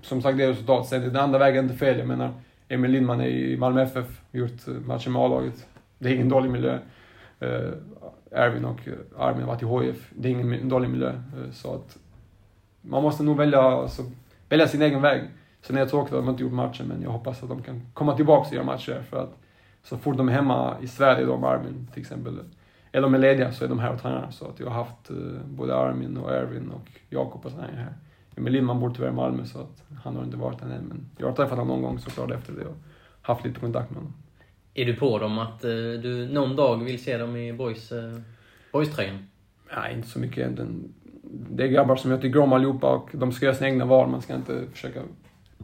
som 0.02 0.22
sagt, 0.22 0.38
det 0.38 0.50
resultatet. 0.50 0.90
Sen 0.90 1.02
den 1.02 1.16
andra 1.16 1.40
vägen 1.40 1.58
är 1.58 1.64
inte 1.64 1.86
fel. 1.86 2.00
Jag 2.00 2.08
menar, 2.08 2.34
Emil 2.68 2.92
Lindman 2.92 3.22
är 3.22 3.28
i 3.28 3.58
Malmö 3.58 3.82
FF, 3.82 4.22
gjort 4.32 4.68
eh, 4.68 4.74
matcher 4.74 5.10
med 5.10 5.22
A-laget. 5.22 5.68
Det 6.00 6.10
är 6.10 6.14
ingen 6.14 6.30
dålig 6.30 6.52
miljö. 6.52 6.80
Uh, 7.44 7.74
Erwin 8.32 8.66
och 8.66 8.80
Armin 9.18 9.42
har 9.42 9.48
varit 9.48 9.84
i 9.84 9.88
HIF. 9.88 10.12
Det 10.16 10.28
är 10.28 10.32
ingen 10.32 10.70
dålig 10.70 10.90
miljö. 10.90 11.22
Så 11.52 11.76
att 11.76 11.98
man 12.82 13.04
måste 13.04 13.24
nog 13.24 13.38
välja, 13.38 13.62
alltså, 13.62 14.04
välja 14.50 14.68
sin 14.68 14.82
egen 14.82 15.02
väg. 15.02 15.22
Sen 15.62 15.78
är 15.78 15.82
det 15.82 15.90
tråkigt 15.90 16.14
att 16.14 16.26
de 16.26 16.30
inte 16.30 16.44
gjort 16.44 16.54
matchen, 16.54 16.88
men 16.88 17.02
jag 17.02 17.10
hoppas 17.10 17.44
att 17.44 17.50
de 17.50 17.64
kan 17.64 17.82
komma 17.94 18.16
tillbaka 18.16 18.48
och 18.48 18.54
göra 18.54 18.66
matcher. 18.66 19.04
För 19.10 19.24
att 19.24 19.38
så 19.84 19.98
fort 19.98 20.18
de 20.18 20.30
är 20.30 20.34
hemma 20.34 20.78
i 20.82 20.88
Sverige, 20.88 21.26
då 21.26 21.38
med 21.38 21.50
Armin 21.50 21.88
till 21.94 22.02
exempel, 22.02 22.40
eller 22.92 23.02
de 23.02 23.14
är 23.14 23.20
lediga 23.20 23.52
så 23.52 23.66
är 23.66 23.70
de 23.70 23.80
här 23.80 23.94
och 23.94 24.02
tränar. 24.02 24.32
Så 24.32 24.48
att 24.48 24.60
jag 24.60 24.68
har 24.68 24.74
haft 24.74 25.12
uh, 25.12 25.40
både 25.46 25.76
Armin 25.76 26.18
och 26.18 26.32
Erwin 26.32 26.72
och 26.72 26.90
Jakob 27.10 27.46
och 27.46 27.52
träning 27.52 27.76
här. 27.76 27.94
Emil 28.36 28.54
Lindman 28.54 28.80
bor 28.80 28.94
tyvärr 28.96 29.10
i 29.10 29.12
Malmö 29.12 29.46
så 29.46 29.60
att 29.60 29.84
han 30.04 30.16
har 30.16 30.24
inte 30.24 30.38
varit 30.38 30.62
här 30.62 30.70
än. 30.70 30.84
Men 30.84 31.10
jag 31.18 31.28
har 31.28 31.36
träffat 31.36 31.58
honom 31.58 31.68
någon 31.68 31.82
gång 31.82 32.00
såklart 32.00 32.32
efter 32.32 32.54
det 32.54 32.66
och 32.66 32.78
haft 33.22 33.46
lite 33.46 33.60
kontakt 33.60 33.90
med 33.90 33.98
honom. 33.98 34.14
Är 34.74 34.86
du 34.86 34.96
på 34.96 35.20
dem 35.20 35.40
att 35.40 35.66
uh, 35.66 36.02
du 36.02 36.30
någon 36.34 36.56
dag 36.56 36.84
vill 36.84 37.04
se 37.04 37.18
dem 37.18 37.36
i 37.36 37.54
boys, 37.54 37.92
uh, 37.92 38.20
boys-tröjan? 38.72 39.28
Nej, 39.76 39.94
inte 39.96 40.08
så 40.08 40.20
mycket 40.20 40.38
egentligen. 40.38 40.94
Det 41.50 41.64
är 41.64 41.68
grabbar 41.68 41.96
som 41.96 42.12
jag 42.12 42.22
tycker 42.22 42.40
om 42.40 42.54
allihopa 42.54 42.96
och 42.96 43.10
de 43.14 43.32
ska 43.32 43.46
göra 43.46 43.56
sina 43.56 43.70
egna 43.70 43.86
val. 43.86 44.10
Man 44.10 44.22
ska 44.22 44.36
inte 44.36 44.66
försöka 44.72 45.02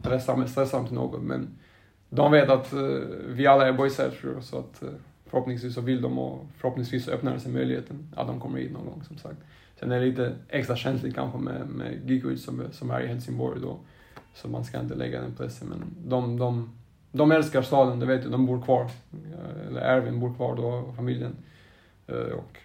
pressa, 0.02 0.46
stressa 0.46 0.76
dem 0.76 0.86
till 0.86 0.94
något. 0.94 1.22
Men 1.22 1.58
de 2.10 2.32
vet 2.32 2.48
att 2.48 2.72
eh, 2.72 2.80
vi 3.26 3.46
alla 3.46 3.68
är 3.68 3.72
boysar 3.72 4.10
tror 4.10 4.40
så 4.40 4.58
att 4.58 4.82
eh, 4.82 4.88
förhoppningsvis 5.26 5.74
så 5.74 5.80
vill 5.80 6.02
de 6.02 6.18
och 6.18 6.46
förhoppningsvis 6.56 7.04
så 7.04 7.10
öppnar 7.10 7.34
det 7.34 7.40
sig 7.40 7.52
möjligheten 7.52 8.08
att 8.16 8.26
de 8.26 8.40
kommer 8.40 8.58
hit 8.58 8.72
någon 8.72 8.86
gång 8.86 9.02
som 9.04 9.18
sagt. 9.18 9.38
Sen 9.80 9.92
är 9.92 10.00
det 10.00 10.06
lite 10.06 10.34
extra 10.48 10.76
känsligt 10.76 11.14
kanske 11.14 11.38
med, 11.38 11.68
med 11.68 12.10
Gigovic 12.10 12.44
som, 12.44 12.62
som 12.72 12.90
är 12.90 13.00
i 13.00 13.06
Helsingborg 13.06 13.60
då, 13.60 13.78
så 14.34 14.48
man 14.48 14.64
ska 14.64 14.80
inte 14.80 14.94
lägga 14.94 15.20
den 15.20 15.34
pressen. 15.34 15.68
Men 15.68 16.10
de, 16.10 16.38
de, 16.38 16.70
de 17.12 17.32
älskar 17.32 17.62
staden, 17.62 18.00
det 18.00 18.06
vet 18.06 18.22
jag, 18.22 18.32
de 18.32 18.46
bor 18.46 18.62
kvar. 18.62 18.90
Eh, 19.12 19.66
eller 19.68 19.80
Erwin 19.80 20.20
bor 20.20 20.34
kvar 20.34 20.56
då, 20.56 20.92
familjen. 20.96 21.36
Och 22.36 22.58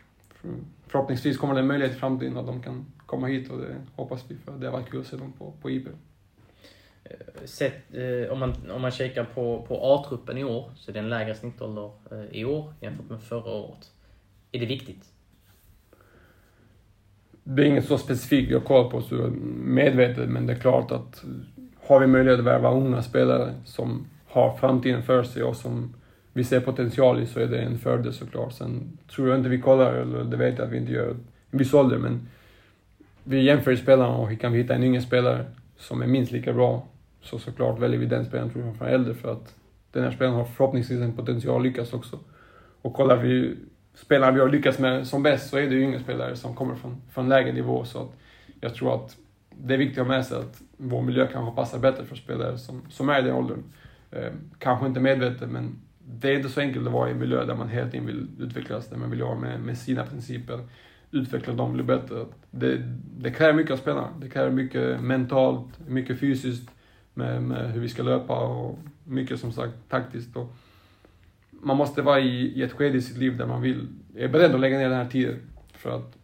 förhoppningsvis 0.88 1.38
kommer 1.38 1.54
det 1.54 1.60
en 1.60 1.68
möjlighet 1.68 1.96
i 1.96 2.00
framtiden 2.00 2.38
att 2.38 2.48
de 2.48 2.62
kan 2.62 2.86
komma 3.06 3.28
hit 3.28 3.52
och 3.52 3.58
det 3.58 3.76
hoppas 3.96 4.26
vi 4.28 4.36
för 4.36 4.52
det 4.52 4.66
har 4.66 4.74
varit 4.74 4.90
kul 4.90 5.02
att 5.02 5.08
se 5.08 5.18
dem 5.18 5.34
på, 5.38 5.54
på 5.62 5.70
IP. 5.70 5.88
Eh, 7.04 7.46
sett, 7.46 7.74
eh, 7.94 8.32
om, 8.32 8.40
man, 8.40 8.54
om 8.72 8.82
man 8.82 8.92
kikar 8.92 9.24
på, 9.24 9.66
på 9.68 9.80
A-truppen 9.82 10.38
i 10.38 10.44
år, 10.44 10.72
så 10.76 10.92
är 10.92 10.94
det 10.94 11.00
en 11.00 11.10
lägre 11.10 11.36
snittålder 11.36 11.92
eh, 12.12 12.38
i 12.40 12.46
år 12.46 12.74
jämfört 12.82 13.10
med 13.10 13.22
förra 13.22 13.52
året. 13.52 13.92
Är 14.52 14.60
det 14.60 14.66
viktigt? 14.66 15.06
Det 17.44 17.62
är 17.62 17.66
inget 17.66 17.86
så 17.86 17.98
specifikt 17.98 18.52
jag 18.52 18.66
kollar 18.66 18.90
på, 18.90 19.02
så 19.02 19.16
medvetet, 19.64 20.30
men 20.30 20.48
det 20.48 20.54
är 20.54 20.58
klart 20.58 20.92
att 20.92 21.24
har 21.84 22.00
vi 22.00 22.08
möjlighet 22.08 22.40
att 22.40 22.46
värva 22.46 22.72
unga 22.72 23.02
spelare 23.02 23.54
som 23.66 24.08
har 24.28 24.58
framtiden 24.58 25.04
för 25.04 25.24
sig 25.24 25.44
och 25.44 25.56
som 25.56 25.94
vi 26.34 26.44
ser 26.44 26.60
potential 26.60 27.22
i 27.22 27.26
så 27.26 27.40
är 27.40 27.48
det 27.48 27.60
en 27.60 27.78
fördel 27.78 28.14
såklart. 28.14 28.54
Sen 28.54 28.98
tror 29.16 29.30
jag 29.30 29.38
inte 29.38 29.50
vi 29.50 29.62
kollar, 29.62 29.94
eller 29.94 30.24
det 30.24 30.38
vet 30.38 30.58
jag 30.58 30.66
att 30.66 30.74
vi 30.74 30.78
inte 30.78 30.92
gör, 30.92 31.10
en 31.52 31.60
viss 31.60 31.74
ålder, 31.74 31.98
men 31.98 32.28
vi 33.24 33.44
jämför 33.44 33.76
spelarna 33.76 34.18
och 34.18 34.40
kan 34.40 34.52
vi 34.52 34.62
hitta 34.62 34.76
en 34.76 34.84
yngre 34.84 35.02
spelare 35.02 35.46
som 35.78 36.02
är 36.02 36.08
minst 36.08 36.32
lika 36.32 36.54
bra 36.54 36.88
så 37.22 37.40
såklart 37.40 37.80
väljer 37.80 38.00
vi 38.00 38.06
den 38.06 38.26
spelaren 38.26 38.50
tror 38.50 38.66
jag 38.66 38.76
från 38.76 38.88
äldre 38.88 39.14
för 39.14 39.32
att 39.32 39.56
den 39.92 40.04
här 40.04 40.12
spelaren 40.12 40.38
har 40.38 40.46
förhoppningsvis 40.46 41.02
en 41.02 41.14
potential 41.14 41.58
att 41.58 41.64
lyckas 41.64 41.94
också. 41.94 42.20
Och 42.82 42.94
kollar 42.94 43.18
vi 43.18 43.58
spelarna 43.94 44.32
vi 44.32 44.40
har 44.40 44.50
lyckats 44.50 44.80
med 44.80 45.08
som 45.08 45.24
bäst 45.24 45.50
så 45.50 45.58
är 45.58 45.62
det 45.62 45.76
ju 45.76 45.82
yngre 45.82 46.00
spelare 46.00 46.36
som 46.36 46.56
kommer 46.56 46.76
från, 46.76 47.02
från 47.12 47.30
lägre 47.30 47.54
nivå 47.54 47.86
så 47.86 48.02
att 48.02 48.18
jag 48.62 48.76
tror 48.76 48.96
att 48.96 49.18
det 49.50 49.74
är 49.74 49.78
viktigt 49.78 49.98
att 49.98 50.08
ha 50.08 50.16
med 50.16 50.26
sig 50.26 50.38
att 50.38 50.62
vår 50.78 51.02
miljö 51.02 51.28
kanske 51.28 51.56
passar 51.56 51.80
bättre 51.80 52.06
för 52.06 52.16
spelare 52.16 52.58
som, 52.58 52.82
som 52.90 53.10
är 53.10 53.20
i 53.20 53.22
den 53.22 53.36
åldern. 53.36 53.64
Eh, 54.12 54.32
kanske 54.60 54.88
inte 54.88 55.00
medvetet 55.00 55.50
men 55.50 55.80
det 56.06 56.30
är 56.30 56.36
inte 56.36 56.50
så 56.50 56.62
enkelt 56.62 56.88
att 56.88 56.94
vara 56.94 57.10
i 57.10 57.12
en 57.12 57.20
miljö 57.20 57.46
där 57.46 57.56
man 57.56 57.70
hela 57.70 57.90
tiden 57.90 58.06
vill 58.06 58.28
utvecklas, 58.40 58.88
där 58.88 58.98
man 58.98 59.10
vill 59.10 59.20
jobba 59.20 59.36
med, 59.36 59.60
med 59.60 59.78
sina 59.78 60.06
principer, 60.06 60.60
utveckla 61.12 61.54
dem, 61.54 61.74
bli 61.74 61.84
bättre. 61.84 62.26
Det, 62.52 62.78
det 63.18 63.32
kräver 63.32 63.54
mycket 63.54 63.72
av 63.72 63.78
spelarna. 63.78 64.08
Det 64.20 64.30
kräver 64.30 64.52
mycket 64.52 65.02
mentalt, 65.02 65.88
mycket 65.88 66.20
fysiskt 66.20 66.70
med, 67.14 67.44
med 67.44 67.72
hur 67.72 67.82
vi 67.82 67.90
ska 67.90 68.04
löpa 68.04 68.40
och 68.40 68.80
mycket 69.04 69.40
som 69.40 69.52
sagt 69.52 69.74
taktiskt. 69.90 70.36
Och 70.36 70.54
man 71.52 71.78
måste 71.78 72.02
vara 72.02 72.20
i, 72.20 72.60
i 72.60 72.64
ett 72.64 72.72
skede 72.72 72.98
i 72.98 73.02
sitt 73.02 73.18
liv 73.18 73.38
där 73.38 73.46
man 73.46 73.62
vill, 73.62 73.88
är 74.16 74.28
beredd 74.28 74.54
att 74.54 74.60
lägga 74.60 74.78
ner 74.78 74.90
den 74.90 74.98
här 74.98 75.10
tiden 75.10 75.40
för 75.74 75.98
att 75.98 76.18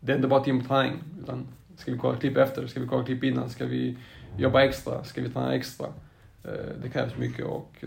det 0.00 0.12
är 0.12 0.16
inte 0.16 0.28
bara 0.28 0.44
team 0.44 0.60
på 0.60 0.68
träning. 0.68 1.02
Utan 1.22 1.46
ska 1.76 1.92
vi 1.92 1.98
kolla 1.98 2.18
klipp 2.18 2.36
efter? 2.36 2.66
Ska 2.66 2.80
vi 2.80 2.86
kolla 2.86 3.04
klipp 3.04 3.24
innan? 3.24 3.50
Ska 3.50 3.66
vi 3.66 3.96
jobba 4.38 4.62
extra? 4.62 5.04
Ska 5.04 5.22
vi 5.22 5.30
träna 5.30 5.54
extra? 5.54 5.86
Eh, 6.44 6.80
det 6.82 6.88
krävs 6.88 7.16
mycket 7.16 7.46
och 7.46 7.84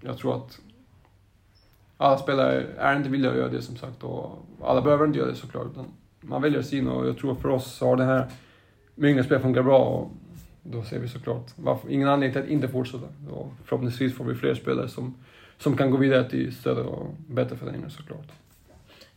jag 0.00 0.18
tror 0.18 0.36
att 0.36 0.60
alla 1.96 2.18
spelare 2.18 2.66
är 2.78 2.96
inte 2.96 3.08
villiga 3.08 3.30
att 3.30 3.36
göra 3.36 3.48
det 3.48 3.62
som 3.62 3.76
sagt 3.76 4.02
och 4.02 4.46
alla 4.62 4.82
behöver 4.82 5.06
inte 5.06 5.18
göra 5.18 5.30
det 5.30 5.36
såklart. 5.36 5.66
Man 6.20 6.42
väljer 6.42 6.62
sin 6.62 6.88
och 6.88 7.06
jag 7.06 7.18
tror 7.18 7.34
för 7.34 7.48
oss 7.48 7.80
har 7.80 7.96
det 7.96 8.04
här 8.04 8.30
med 8.94 9.10
yngre 9.10 9.24
spel 9.24 9.40
funkat 9.40 9.64
bra 9.64 9.78
och 9.78 10.10
då 10.64 10.82
ser 10.82 10.98
vi 10.98 11.08
såklart 11.08 11.52
varför, 11.56 11.90
ingen 11.90 12.08
anledning 12.08 12.32
till 12.32 12.42
att 12.42 12.48
inte 12.48 12.68
fortsätta. 12.68 13.06
Och 13.30 13.52
förhoppningsvis 13.64 14.16
får 14.16 14.24
vi 14.24 14.34
fler 14.34 14.54
spelare 14.54 14.88
som, 14.88 15.14
som 15.58 15.76
kan 15.76 15.90
gå 15.90 15.96
vidare 15.96 16.30
till 16.30 16.54
större 16.54 16.82
och 16.82 17.14
bättre 17.26 17.56
föreningar 17.56 17.88
såklart. 17.88 18.26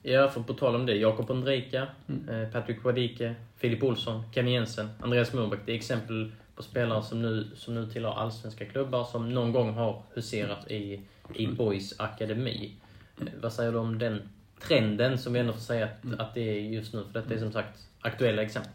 Ja, 0.01 0.29
för 0.29 0.41
på 0.41 0.53
tal 0.53 0.75
om 0.75 0.85
det. 0.85 0.95
Jakob 0.95 1.31
Ondrejka, 1.31 1.87
mm. 2.07 2.29
Eh, 2.29 2.49
Patrick 2.49 2.83
Wadike, 2.83 3.35
Filip 3.57 3.83
Olsson, 3.83 4.23
Kenny 4.33 4.51
Jensen, 4.51 4.89
Andreas 4.99 5.33
Murbeck. 5.33 5.59
Det 5.65 5.71
är 5.71 5.75
exempel 5.75 6.31
på 6.55 6.63
spelare 6.63 7.03
som 7.03 7.21
nu, 7.21 7.47
som 7.55 7.75
nu 7.75 7.85
tillhör 7.85 8.13
allsvenska 8.13 8.65
klubbar 8.65 9.03
som 9.03 9.33
någon 9.33 9.51
gång 9.51 9.73
har 9.73 10.01
huserat 10.13 10.71
i, 10.71 11.01
i 11.33 11.47
Boys 11.47 11.99
akademi. 11.99 12.75
Eh, 13.21 13.27
vad 13.41 13.53
säger 13.53 13.71
du 13.71 13.77
om 13.77 13.99
den 13.99 14.29
trenden 14.59 15.17
som 15.17 15.33
vi 15.33 15.39
ändå 15.39 15.53
får 15.53 15.59
säga 15.59 15.85
att, 15.85 16.03
mm. 16.03 16.19
att 16.19 16.33
det 16.33 16.49
är 16.49 16.61
just 16.61 16.93
nu? 16.93 17.03
För 17.03 17.21
detta 17.21 17.33
är 17.33 17.39
som 17.39 17.51
sagt 17.51 17.79
aktuella 18.01 18.41
exempel. 18.41 18.71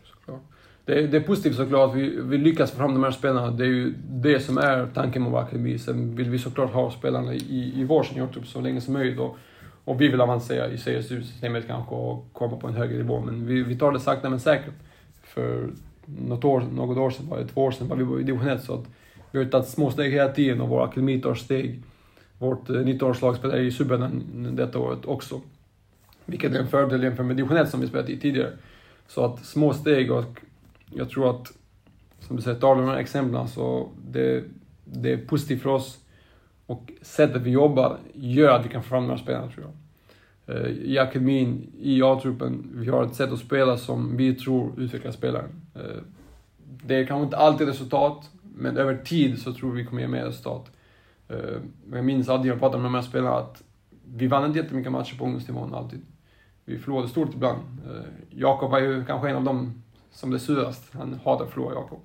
Det 0.84 0.98
är, 0.98 1.08
det 1.08 1.16
är 1.16 1.20
positivt 1.20 1.56
såklart 1.56 1.90
att 1.90 1.96
vi, 1.96 2.20
vi 2.22 2.38
lyckas 2.38 2.70
få 2.70 2.76
fram 2.76 2.94
de 2.94 3.04
här 3.04 3.10
spelarna. 3.10 3.50
Det 3.50 3.64
är 3.64 3.68
ju 3.68 3.94
det 4.08 4.40
som 4.40 4.58
är 4.58 4.86
tanken 4.94 5.22
med 5.22 5.32
vår 5.32 5.40
akademi. 5.40 5.78
Sen 5.78 6.16
vill 6.16 6.30
vi 6.30 6.38
såklart 6.38 6.72
ha 6.72 6.90
spelarna 6.90 7.34
i, 7.34 7.72
i 7.76 7.84
vår 7.84 8.02
seniortrupp 8.02 8.46
så 8.46 8.60
länge 8.60 8.80
som 8.80 8.94
möjligt. 8.94 9.18
Och, 9.18 9.36
och 9.84 10.00
vi 10.00 10.08
vill 10.08 10.20
avancera 10.20 10.68
i 10.68 10.76
CSU-systemet 10.76 11.66
kanske 11.66 11.94
och 11.94 12.28
komma 12.32 12.56
på 12.56 12.68
en 12.68 12.74
högre 12.74 12.96
nivå. 12.96 13.20
Men 13.20 13.46
vi, 13.46 13.62
vi 13.62 13.78
tar 13.78 13.92
det 13.92 14.00
sakta 14.00 14.30
men 14.30 14.40
säkert. 14.40 14.74
För 15.22 15.70
något 16.06 16.44
år, 16.44 16.60
något 16.60 16.98
år 16.98 17.10
sedan, 17.10 17.28
bara 17.28 17.44
två 17.44 17.64
år 17.64 17.70
sedan, 17.70 17.88
var 17.88 17.96
vi 17.96 18.20
i 18.20 18.24
division 18.24 18.48
1. 18.48 18.64
Så 18.64 18.74
att 18.74 18.84
vi 19.30 19.38
har 19.38 19.50
tagit 19.50 19.68
små 19.68 19.90
steg 19.90 20.12
hela 20.12 20.32
tiden 20.32 20.60
och 20.60 20.68
vår 20.68 20.84
akademi 20.84 21.20
tar 21.20 21.34
steg. 21.34 21.82
Vårt 22.38 22.70
eh, 22.70 22.74
19-årslag 22.74 23.36
spelar 23.36 23.58
i 23.58 23.70
Superettan 23.70 24.22
detta 24.56 24.78
året 24.78 25.04
också. 25.04 25.40
Vilket 26.24 26.54
är 26.54 26.58
en 26.58 26.68
fördel 26.68 27.02
jämfört 27.02 27.26
med 27.26 27.36
division 27.36 27.56
1 27.56 27.70
som 27.70 27.80
vi 27.80 27.86
spelat 27.86 28.08
i 28.08 28.20
tidigare. 28.20 28.50
Så 29.08 29.24
att 29.24 29.44
små 29.44 29.72
steg 29.74 30.12
och 30.12 30.40
jag 30.94 31.10
tror 31.10 31.30
att, 31.30 31.52
som 32.20 32.36
du 32.36 32.42
säger, 32.42 32.60
tar 32.60 32.76
de 32.76 32.84
här 32.84 32.96
exemplen 32.96 33.48
så 33.48 33.88
det, 34.10 34.44
det 34.84 35.12
är 35.12 35.16
positivt 35.16 35.62
för 35.62 35.70
oss. 35.70 35.98
Och 36.66 36.92
sättet 37.02 37.42
vi 37.42 37.50
jobbar 37.50 37.98
gör 38.14 38.58
att 38.58 38.64
vi 38.64 38.68
kan 38.68 38.82
få 38.82 38.88
fram 38.88 39.02
de 39.02 39.10
här 39.10 39.16
spelarna 39.16 39.50
tror 39.50 39.64
jag. 39.64 39.72
Eh, 40.46 40.66
I 40.66 40.98
akademin, 40.98 41.72
i 41.80 42.02
A-truppen, 42.02 42.70
vi 42.74 42.88
har 42.90 43.04
ett 43.04 43.14
sätt 43.14 43.32
att 43.32 43.38
spela 43.38 43.76
som 43.76 44.16
vi 44.16 44.34
tror 44.34 44.72
utvecklar 44.80 45.12
spelaren. 45.12 45.50
Eh, 45.74 46.02
det 46.84 46.94
är 46.94 47.06
kanske 47.06 47.24
inte 47.24 47.36
alltid 47.36 47.66
resultat, 47.66 48.30
men 48.42 48.76
över 48.76 48.96
tid 48.96 49.42
så 49.42 49.52
tror 49.52 49.72
vi 49.72 49.84
kommer 49.84 50.02
ge 50.02 50.08
mer 50.08 50.24
resultat. 50.24 50.70
Eh, 51.28 51.36
jag 51.92 52.04
minns 52.04 52.28
alltid 52.28 52.46
när 52.46 52.52
jag 52.52 52.60
pratade 52.60 52.82
med 52.82 52.86
de 52.86 52.94
här 52.94 53.02
spelarna 53.02 53.36
att 53.36 53.62
vi 54.14 54.26
vann 54.26 54.46
inte 54.46 54.58
jättemycket 54.58 54.92
matcher 54.92 55.18
på 55.18 55.24
ungdomsnivån 55.24 55.74
alltid. 55.74 56.00
Vi 56.64 56.78
förlorade 56.78 57.08
stort 57.08 57.34
ibland. 57.34 57.60
Jakob 58.30 58.70
var 58.70 58.80
ju 58.80 59.04
kanske 59.04 59.30
en 59.30 59.36
av 59.36 59.44
dem 59.44 59.81
som 60.12 60.30
det 60.30 60.36
är 60.36 60.38
surast. 60.38 60.94
Han 60.94 61.20
hatar 61.24 61.44
att 61.44 61.50
förlora, 61.50 61.74
Jakob. 61.74 62.00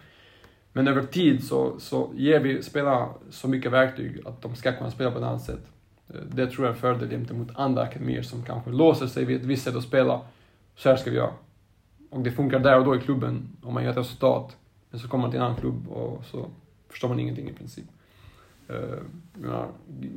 Men 0.74 0.88
över 0.88 1.04
tid 1.04 1.44
så, 1.44 1.80
så 1.80 2.12
ger 2.16 2.40
vi 2.40 2.64
spelarna 2.64 3.10
så 3.30 3.48
mycket 3.48 3.72
verktyg 3.72 4.22
att 4.26 4.42
de 4.42 4.56
ska 4.56 4.72
kunna 4.72 4.92
spela 4.92 5.12
på 5.12 5.18
ett 5.18 5.24
annat 5.24 5.42
sätt. 5.42 5.72
Eh, 6.08 6.16
det 6.16 6.48
tror 6.48 6.66
jag 6.66 6.72
är 6.72 6.76
en 6.76 6.82
fördel 6.82 7.10
gentemot 7.10 7.48
andra 7.56 7.82
akademier 7.82 8.22
som 8.22 8.44
kanske 8.44 8.70
låser 8.70 9.08
sig 9.08 9.26
vid 9.26 9.38
ett 9.38 9.46
visst 9.46 9.64
sätt 9.64 9.76
att 9.76 9.84
spela. 9.84 10.22
Så 10.76 10.90
här 10.90 10.96
ska 10.96 11.10
vi 11.10 11.18
göra. 11.18 11.32
Och 12.10 12.20
det 12.20 12.32
funkar 12.32 12.60
där 12.60 12.80
och 12.80 12.86
då 12.86 12.96
i 12.96 13.00
klubben, 13.00 13.50
om 13.62 13.74
man 13.74 13.84
gör 13.84 13.92
ett 13.92 13.98
resultat. 13.98 14.58
Men 14.90 15.00
så 15.00 15.08
kommer 15.08 15.22
man 15.22 15.32
till 15.32 15.40
en 15.40 15.46
annan 15.46 15.58
klubb 15.58 15.88
och 15.88 16.26
så 16.26 16.50
förstår 16.90 17.10
man 17.10 17.20
ingenting 17.20 17.50
i 17.50 17.54
princip. 17.54 17.86
Eh, 18.68 18.76
uh, 18.76 19.00
ja, 19.44 19.68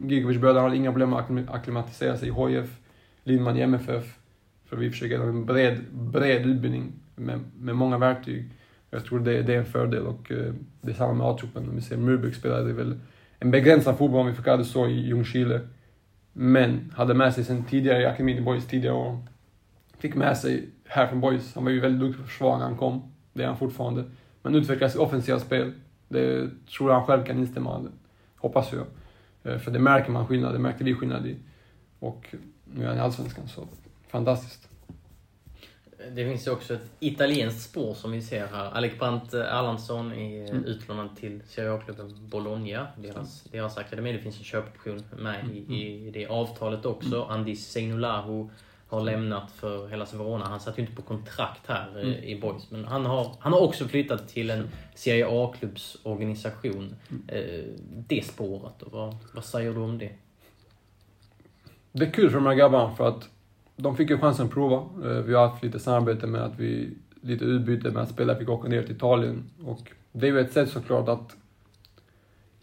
Gigovic-bröderna 0.06 0.60
har 0.60 0.74
inga 0.74 0.90
problem 0.90 1.10
med 1.10 1.18
att 1.18 1.54
acklimatisera 1.54 2.16
sig 2.16 2.28
i 2.28 2.32
HIF, 2.32 2.78
Lindman 3.24 3.56
i 3.56 3.60
MFF. 3.60 4.16
För 4.64 4.76
vi 4.76 4.90
försöker 4.90 5.18
ha 5.18 5.26
en 5.26 5.44
bred, 5.44 5.84
bred 5.92 6.46
utbildning 6.46 6.92
med, 7.20 7.40
med 7.58 7.76
många 7.76 7.98
verktyg. 7.98 8.50
Jag 8.90 9.04
tror 9.04 9.20
det, 9.20 9.42
det 9.42 9.54
är 9.54 9.58
en 9.58 9.64
fördel 9.64 10.06
och 10.06 10.32
eh, 10.32 10.52
det 10.80 10.90
är 10.90 10.94
samma 10.94 11.12
med 11.12 11.26
A-truppen. 11.26 11.68
Om 11.68 11.76
vi 11.76 11.82
ser 11.82 11.96
Murbeck 11.96 12.34
spelade 12.34 12.66
det 12.66 12.72
väl 12.72 12.98
en 13.38 13.50
begränsad 13.50 13.98
fotboll 13.98 14.20
om 14.20 14.26
vi 14.26 14.32
får 14.32 14.42
kalla 14.42 14.56
det 14.56 14.64
så 14.64 14.86
i 14.86 15.06
Ljungskile. 15.06 15.60
Men 16.32 16.92
hade 16.96 17.14
med 17.14 17.34
sig 17.34 17.44
sen 17.44 17.64
tidigare 17.64 18.02
i 18.02 18.06
akademin 18.06 18.38
i 18.38 18.40
Boys 18.40 18.66
tidigare 18.66 18.94
år. 18.94 19.18
Fick 19.98 20.14
med 20.14 20.38
sig 20.38 20.68
här 20.84 21.06
från 21.06 21.20
Boys. 21.20 21.54
Han 21.54 21.64
var 21.64 21.70
ju 21.70 21.80
väldigt 21.80 22.00
duktig 22.00 22.20
på 22.20 22.28
försvar 22.28 22.58
när 22.58 22.64
han 22.64 22.76
kom. 22.76 23.12
Det 23.32 23.42
är 23.42 23.46
han 23.46 23.56
fortfarande. 23.56 24.04
Men 24.42 24.54
utvecklas 24.54 24.94
i 24.94 24.98
offensiva 24.98 25.38
spel. 25.38 25.72
Det 26.08 26.48
tror 26.76 26.90
jag 26.90 26.98
han 26.98 27.06
själv 27.06 27.24
kan 27.24 27.38
instämma 27.38 27.88
Hoppas 28.36 28.72
jag. 28.72 28.86
Eh, 29.42 29.58
för 29.58 29.70
det 29.70 29.78
märker 29.78 30.10
man 30.10 30.26
skillnad, 30.26 30.54
det 30.54 30.58
märkte 30.58 30.84
vi 30.84 30.94
skillnad 30.94 31.26
i. 31.26 31.36
Och 31.98 32.34
nu 32.64 32.84
är 32.84 32.88
han 32.88 32.96
i 32.96 33.00
Allsvenskan, 33.00 33.48
så 33.48 33.68
fantastiskt. 34.08 34.69
Det 36.08 36.24
finns 36.24 36.46
ju 36.46 36.50
också 36.50 36.74
ett 36.74 36.90
italienskt 37.00 37.70
spår 37.70 37.94
som 37.94 38.12
vi 38.12 38.22
ser 38.22 38.46
här. 38.46 38.70
Alec 38.70 38.98
Brandt 38.98 39.34
Erlandsson 39.34 40.12
är 40.12 40.50
mm. 40.50 40.64
utlånad 40.64 41.16
till 41.16 41.42
Serie 41.46 41.72
A-klubben 41.72 42.28
Bologna, 42.28 42.86
deras, 42.96 43.46
mm. 43.46 43.52
deras 43.52 43.78
akademi. 43.78 44.12
Det 44.12 44.18
finns 44.18 44.38
en 44.38 44.44
köpoption 44.44 45.02
med 45.18 45.40
mm. 45.40 45.56
i, 45.70 46.06
i 46.06 46.10
det 46.10 46.26
avtalet 46.26 46.86
också. 46.86 47.16
Mm. 47.16 47.28
Andis 47.28 47.72
Seinulahu 47.72 48.48
har 48.88 49.00
lämnat 49.00 49.50
för 49.50 49.88
Hellas 49.88 50.14
Verona. 50.14 50.44
Han 50.44 50.60
satt 50.60 50.78
ju 50.78 50.82
inte 50.82 50.94
på 50.94 51.02
kontrakt 51.02 51.66
här 51.66 51.88
eh, 51.96 52.02
mm. 52.02 52.24
i 52.24 52.40
Boys. 52.40 52.70
Men 52.70 52.84
han 52.84 53.06
har, 53.06 53.36
han 53.40 53.52
har 53.52 53.60
också 53.60 53.88
flyttat 53.88 54.28
till 54.28 54.50
en 54.50 54.68
Serie 54.94 55.26
A-klubbs 55.28 55.98
organisation. 56.02 56.94
Mm. 57.10 57.22
Eh, 57.28 57.64
det 58.08 58.24
spåret, 58.24 58.74
vad, 58.80 59.16
vad 59.34 59.44
säger 59.44 59.72
du 59.72 59.80
om 59.80 59.98
det? 59.98 60.12
Det 61.92 62.06
är 62.06 62.10
kul 62.10 62.30
för 62.30 62.36
de 62.36 62.46
här 62.46 62.54
grabbarna 62.54 62.94
för 62.96 63.08
att 63.08 63.28
de 63.82 63.96
fick 63.96 64.10
ju 64.10 64.18
chansen 64.18 64.46
att 64.46 64.52
prova. 64.52 64.76
Eh, 65.10 65.22
vi 65.22 65.34
har 65.34 65.48
haft 65.48 65.62
lite 65.62 65.78
samarbete 65.78 66.26
med 66.26 66.40
att 66.40 66.58
vi, 66.58 66.90
lite 67.20 67.44
utbyte 67.44 67.90
med 67.90 68.02
att 68.02 68.10
spelare 68.10 68.38
fick 68.38 68.48
åka 68.48 68.68
ner 68.68 68.82
till 68.82 68.96
Italien. 68.96 69.44
Och 69.64 69.92
det 70.12 70.28
är 70.28 70.32
ju 70.32 70.40
ett 70.40 70.52
sätt 70.52 70.68
såklart 70.68 71.08
att 71.08 71.36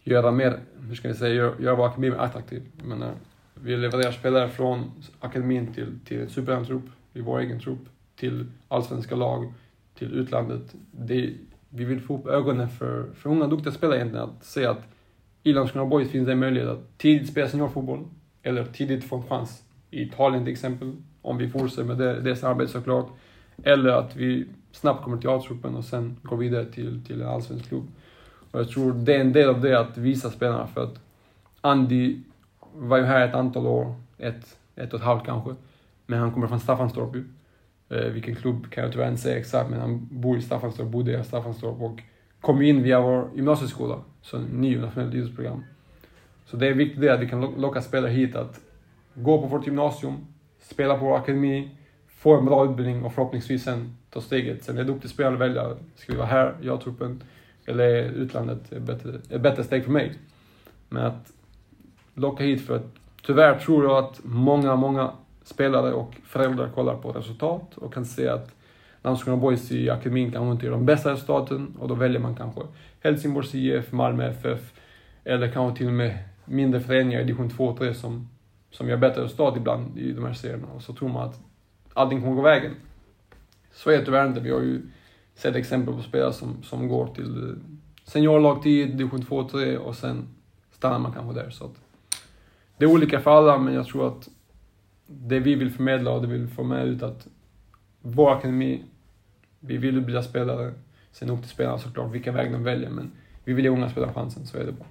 göra 0.02 0.30
mer, 0.30 0.58
hur 0.88 0.94
ska 0.94 1.08
jag 1.08 1.16
säga, 1.16 1.34
göra, 1.34 1.54
göra 1.60 1.74
vår 1.74 1.86
akademi 1.86 2.10
mer 2.10 2.18
attraktiv. 2.18 2.62
Jag 2.78 2.86
menar, 2.86 3.12
vi 3.54 3.76
levererar 3.76 4.12
spelare 4.12 4.48
från 4.48 4.90
akademin 5.20 5.74
till, 5.74 5.98
till 6.04 6.30
superettan-trupp, 6.30 6.84
i 7.12 7.20
vår 7.20 7.40
egen 7.40 7.60
trupp, 7.60 7.88
till 8.16 8.46
allsvenska 8.68 9.16
lag, 9.16 9.52
till 9.94 10.12
utlandet. 10.12 10.74
Det, 10.90 11.34
vi 11.68 11.84
vill 11.84 12.00
få 12.00 12.18
upp 12.18 12.26
ögonen 12.26 12.68
för, 12.68 13.06
för 13.14 13.30
unga 13.30 13.46
duktiga 13.46 13.72
spelare 13.72 13.98
egentligen, 13.98 14.28
att 14.28 14.44
se 14.44 14.66
att 14.66 14.82
i 15.42 15.52
Landskrona 15.52 15.86
Boys 15.86 16.10
finns 16.10 16.26
det 16.26 16.32
en 16.32 16.38
möjlighet 16.38 16.68
att 16.68 16.98
tidigt 16.98 17.28
spela 17.28 17.48
seniorfotboll, 17.48 18.04
eller 18.42 18.64
tidigt 18.64 19.04
få 19.04 19.16
en 19.16 19.22
chans 19.22 19.62
i 19.90 20.02
Italien 20.02 20.44
till 20.44 20.52
exempel, 20.52 20.96
om 21.22 21.38
vi 21.38 21.48
fortsätter 21.48 21.84
med 21.84 21.98
det, 21.98 22.20
det 22.20 22.36
samarbetet 22.36 22.72
såklart. 22.72 23.08
Eller 23.62 23.90
att 23.90 24.16
vi 24.16 24.46
snabbt 24.72 25.04
kommer 25.04 25.16
till 25.18 25.30
A-truppen 25.30 25.74
och 25.74 25.84
sen 25.84 26.16
går 26.22 26.36
vidare 26.36 26.64
till, 26.64 27.04
till 27.04 27.20
en 27.20 27.28
allsvensk 27.28 27.68
klubb. 27.68 27.86
Och 28.50 28.60
jag 28.60 28.68
tror 28.68 28.92
det 28.92 29.14
är 29.14 29.20
en 29.20 29.32
del 29.32 29.48
av 29.48 29.60
det 29.60 29.80
att 29.80 29.98
visa 29.98 30.30
spelarna 30.30 30.66
för 30.66 30.84
att 30.84 31.00
Andy 31.60 32.20
var 32.74 32.98
ju 32.98 33.04
här 33.04 33.28
ett 33.28 33.34
antal 33.34 33.66
år, 33.66 33.94
ett, 34.18 34.58
ett 34.76 34.92
och 34.92 34.98
ett 34.98 35.06
halvt 35.06 35.24
kanske. 35.24 35.54
Men 36.06 36.18
han 36.18 36.32
kommer 36.32 36.46
från 36.46 36.60
Staffanstorp 36.60 37.16
ju. 37.16 37.24
Eh, 37.88 38.12
vilken 38.12 38.34
klubb 38.34 38.70
kan 38.70 38.84
jag 38.84 38.92
tyvärr 38.92 39.08
inte 39.08 39.22
säga 39.22 39.38
exakt, 39.38 39.70
men 39.70 39.80
han 39.80 40.08
bor 40.10 40.38
i 40.38 40.42
Staffanstorp, 40.42 40.88
bodde 40.88 41.20
i 41.20 41.24
Staffanstorp 41.24 41.80
och 41.80 42.00
kom 42.40 42.62
in 42.62 42.82
via 42.82 43.00
vår 43.00 43.30
gymnasieskola, 43.34 43.98
så 44.22 44.36
en 44.36 44.42
ny 44.42 44.78
nationellt 44.78 45.14
idrottsprogram. 45.14 45.64
Så 46.46 46.56
det 46.56 46.68
är 46.68 46.74
viktigt 46.74 47.00
det 47.00 47.14
att 47.14 47.20
vi 47.20 47.28
kan 47.28 47.40
locka 47.40 47.82
spelare 47.82 48.10
hit 48.10 48.36
att 48.36 48.60
gå 49.14 49.40
på 49.40 49.46
vårt 49.46 49.66
gymnasium, 49.66 50.26
spela 50.70 50.98
på 50.98 51.04
vår 51.04 51.16
akademi, 51.16 51.70
få 52.08 52.36
en 52.36 52.44
bra 52.44 52.64
utbildning 52.64 53.04
och 53.04 53.12
förhoppningsvis 53.12 53.64
sen 53.64 53.96
ta 54.10 54.20
steget. 54.20 54.64
Sen 54.64 54.78
är 54.78 54.84
det 54.84 54.92
upp 54.92 55.00
till 55.00 55.10
spelarna 55.10 55.36
att 55.36 55.42
välja. 55.42 55.76
Ska 55.96 56.12
vi 56.12 56.18
vara 56.18 56.28
här, 56.28 56.54
jag 56.60 56.80
truppen, 56.80 57.22
eller 57.66 58.02
utlandet 58.04 58.72
är 58.72 58.80
bättre, 58.80 59.10
ett 59.30 59.40
bättre 59.40 59.64
steg 59.64 59.84
för 59.84 59.90
mig. 59.90 60.12
Men 60.88 61.06
att 61.06 61.32
locka 62.14 62.44
hit 62.44 62.66
för 62.66 62.76
att 62.76 62.86
tyvärr 63.22 63.58
tror 63.58 63.84
jag 63.84 64.04
att 64.04 64.20
många, 64.24 64.76
många 64.76 65.10
spelare 65.44 65.92
och 65.92 66.14
föräldrar 66.24 66.68
kollar 66.68 66.96
på 66.96 67.12
resultat 67.12 67.76
och 67.76 67.94
kan 67.94 68.04
se 68.04 68.28
att 68.28 68.54
Landskrona 69.02 69.36
Boys 69.36 69.72
i 69.72 69.90
akademin 69.90 70.32
kanske 70.32 70.52
inte 70.52 70.66
gör 70.66 70.72
de 70.72 70.86
bästa 70.86 71.12
resultaten 71.12 71.76
och 71.78 71.88
då 71.88 71.94
väljer 71.94 72.20
man 72.20 72.36
kanske 72.36 72.60
Helsingborgs 73.00 73.54
IF, 73.54 73.92
Malmö 73.92 74.30
FF 74.30 74.72
eller 75.24 75.50
kanske 75.50 75.78
till 75.78 75.86
och 75.86 75.92
med 75.92 76.18
mindre 76.44 76.80
föreningar 76.80 77.20
i 77.20 77.24
division 77.24 77.50
2 77.50 77.64
och 77.64 77.78
3 77.78 77.94
som 77.94 78.28
som 78.70 78.88
gör 78.88 78.96
bättre 78.96 79.24
resultat 79.24 79.56
ibland 79.56 79.98
i 79.98 80.12
de 80.12 80.24
här 80.24 80.32
serierna 80.32 80.66
och 80.74 80.82
så 80.82 80.94
tror 80.94 81.08
man 81.08 81.28
att 81.28 81.40
allting 81.94 82.20
kommer 82.20 82.34
gå 82.34 82.42
vägen. 82.42 82.74
Så 83.72 83.90
är 83.90 83.98
det 83.98 84.04
tyvärr 84.04 84.26
inte. 84.26 84.40
Vi 84.40 84.50
har 84.50 84.60
ju 84.60 84.82
sett 85.34 85.56
exempel 85.56 85.94
på 85.94 86.02
spelare 86.02 86.32
som, 86.32 86.62
som 86.62 86.88
går 86.88 87.06
till 87.06 87.56
seniorlag 88.04 88.62
till 88.62 88.96
division 88.96 89.22
2 89.22 89.36
och 89.36 89.50
3 89.50 89.76
och 89.76 89.96
sen 89.96 90.28
stannar 90.70 90.98
man 90.98 91.12
kanske 91.12 91.40
där. 91.40 91.50
Så 91.50 91.64
att 91.64 91.80
det 92.76 92.84
är 92.84 92.92
olika 92.92 93.20
för 93.20 93.30
alla, 93.30 93.58
men 93.58 93.74
jag 93.74 93.86
tror 93.86 94.08
att 94.08 94.28
det 95.06 95.40
vi 95.40 95.54
vill 95.54 95.70
förmedla 95.70 96.10
och 96.10 96.22
det 96.22 96.28
vi 96.28 96.38
vill 96.38 96.48
få 96.48 96.64
med 96.64 96.86
ut 96.86 97.02
att 97.02 97.26
vår 98.00 98.32
akademi, 98.32 98.84
vi 99.60 99.76
vill 99.76 99.98
utbilda 99.98 100.22
spelare. 100.22 100.74
Sen 101.12 101.30
upp 101.30 101.40
till 101.40 101.50
spelarna 101.50 101.78
såklart 101.78 102.12
vilka 102.12 102.32
väg 102.32 102.52
de 102.52 102.64
väljer, 102.64 102.90
men 102.90 103.10
vi 103.44 103.52
vill 103.52 103.64
ge 103.64 103.70
unga 103.70 103.88
spelare 103.88 104.12
chansen, 104.12 104.46
så 104.46 104.58
är 104.58 104.64
det 104.64 104.72
bra. 104.72 104.86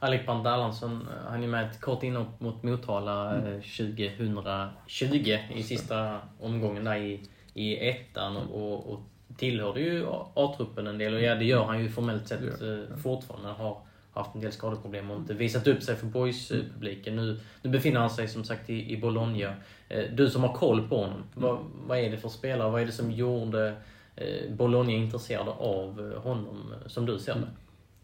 Alec 0.00 0.20
Erlandsson, 0.28 1.08
han 1.28 1.42
är 1.42 1.48
med 1.48 1.70
ett 1.70 1.80
kort 1.80 2.02
inhopp 2.02 2.40
mot 2.40 2.62
Motala 2.62 3.30
Mm. 3.34 3.60
2020 3.62 5.38
i 5.54 5.62
sista 5.62 6.18
omgången 6.40 6.84
där 6.84 6.96
i, 6.96 7.20
i 7.54 7.88
ettan 7.88 8.36
och, 8.36 8.92
och 8.92 9.00
tillhörde 9.36 9.80
ju 9.80 10.06
A-truppen 10.34 10.86
en 10.86 10.98
del 10.98 11.14
och 11.14 11.20
ja, 11.20 11.34
det 11.34 11.44
gör 11.44 11.64
han 11.64 11.80
ju 11.82 11.88
formellt 11.90 12.28
sett 12.28 12.40
Ja. 12.60 12.66
eh, 12.66 12.96
fortfarande. 12.96 13.48
Han 13.48 13.56
har 13.56 13.76
haft 14.12 14.34
en 14.34 14.40
del 14.40 14.52
skadeproblem 14.52 15.10
och 15.10 15.16
inte 15.16 15.34
visat 15.34 15.66
upp 15.66 15.82
sig 15.82 15.96
för 15.96 16.06
boys-publiken. 16.06 17.16
Nu, 17.16 17.40
nu 17.62 17.70
befinner 17.70 18.00
han 18.00 18.10
sig 18.10 18.28
som 18.28 18.44
sagt 18.44 18.70
i, 18.70 18.92
i 18.92 18.96
Bologna. 18.96 19.54
Eh, 19.88 20.04
Du 20.14 20.30
som 20.30 20.42
har 20.42 20.54
koll 20.54 20.88
på 20.88 20.96
honom, 20.96 21.22
vad, 21.34 21.58
vad 21.86 21.98
är 21.98 22.10
det 22.10 22.16
för 22.18 22.28
spelare? 22.28 22.70
Vad 22.70 22.82
är 22.82 22.86
det 22.86 22.92
som 22.92 23.10
gjorde 23.12 23.74
eh, 24.16 24.50
Bologna 24.50 24.92
intresserade 24.92 25.50
av 25.50 26.12
eh, 26.14 26.22
honom 26.22 26.72
eh, 26.72 26.88
som 26.88 27.06
du 27.06 27.18
ser 27.18 27.34
det? 27.34 27.48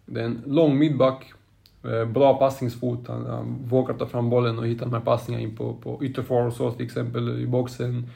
Det 0.06 0.20
är 0.20 0.24
en 0.24 0.42
lång 0.46 0.78
midback, 0.78 1.22
eh, 1.24 1.36
Eh, 1.84 2.04
bra 2.04 2.38
passningsfot. 2.38 3.08
Han, 3.08 3.26
han 3.26 3.58
vågar 3.64 3.94
ta 3.94 4.06
fram 4.06 4.30
bollen 4.30 4.58
och 4.58 4.66
hitta 4.66 4.84
de 4.84 4.94
här 4.94 5.00
passningarna 5.00 5.44
in 5.44 5.56
på, 5.56 5.74
på 5.74 6.04
ytterfar 6.04 6.50
så 6.50 6.70
till 6.70 6.86
exempel 6.86 7.40
i 7.40 7.46
boxen. 7.46 8.10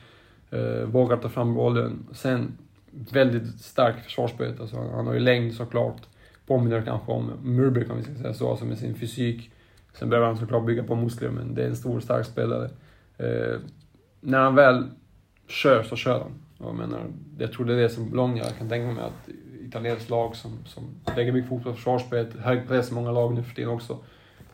Eh, 0.51 0.85
vågar 0.85 1.17
ta 1.17 1.29
fram 1.29 1.55
bollen. 1.55 2.07
Sen 2.13 2.53
väldigt 2.91 3.61
stark 3.61 4.05
försvarsspelet. 4.05 4.61
Alltså, 4.61 4.77
han, 4.77 4.91
han 4.91 5.07
har 5.07 5.15
ju 5.15 5.21
längd 5.21 5.55
såklart. 5.55 6.03
Påminner 6.47 6.83
kanske 6.83 7.13
om 7.13 7.31
Murby 7.43 7.85
om 7.91 7.97
vi 7.97 8.03
ska 8.03 8.15
säga 8.15 8.35
så, 8.35 8.51
alltså 8.51 8.65
med 8.65 8.79
sin 8.79 8.95
fysik. 8.95 9.51
Sen 9.93 10.11
behöver 10.11 10.27
han 10.27 10.37
såklart 10.37 10.67
bygga 10.67 10.83
på 10.83 10.95
muskler, 10.95 11.31
men 11.31 11.55
det 11.55 11.63
är 11.63 11.69
en 11.69 11.77
stor 11.77 12.01
stark 12.01 12.27
spelare. 12.27 12.71
Eh, 13.19 13.61
när 14.21 14.39
han 14.39 14.55
väl 14.55 14.87
kör 15.47 15.83
så 15.83 15.97
kör 15.97 16.21
han. 16.21 16.33
Jag 16.59 16.75
menar, 16.75 17.01
jag 17.39 17.53
tror 17.53 17.67
det 17.67 17.75
är 17.75 17.79
det 17.79 17.89
som 17.89 18.15
Långa 18.15 18.45
kan 18.45 18.69
tänka 18.69 18.93
mig 18.93 19.05
att 19.05 19.29
italienskt 19.69 20.11
lag 20.11 20.37
som, 20.37 20.59
som 20.65 20.85
lägger 21.17 21.33
mycket 21.33 21.49
fokus 21.49 21.65
på 21.65 21.73
försvarsspelet, 21.73 22.37
hög 22.37 22.69
press 22.69 22.91
i 22.91 22.95
många 22.95 23.13
lag 23.13 23.35
nu 23.35 23.43
för 23.43 23.55
tiden 23.55 23.71
också, 23.71 23.99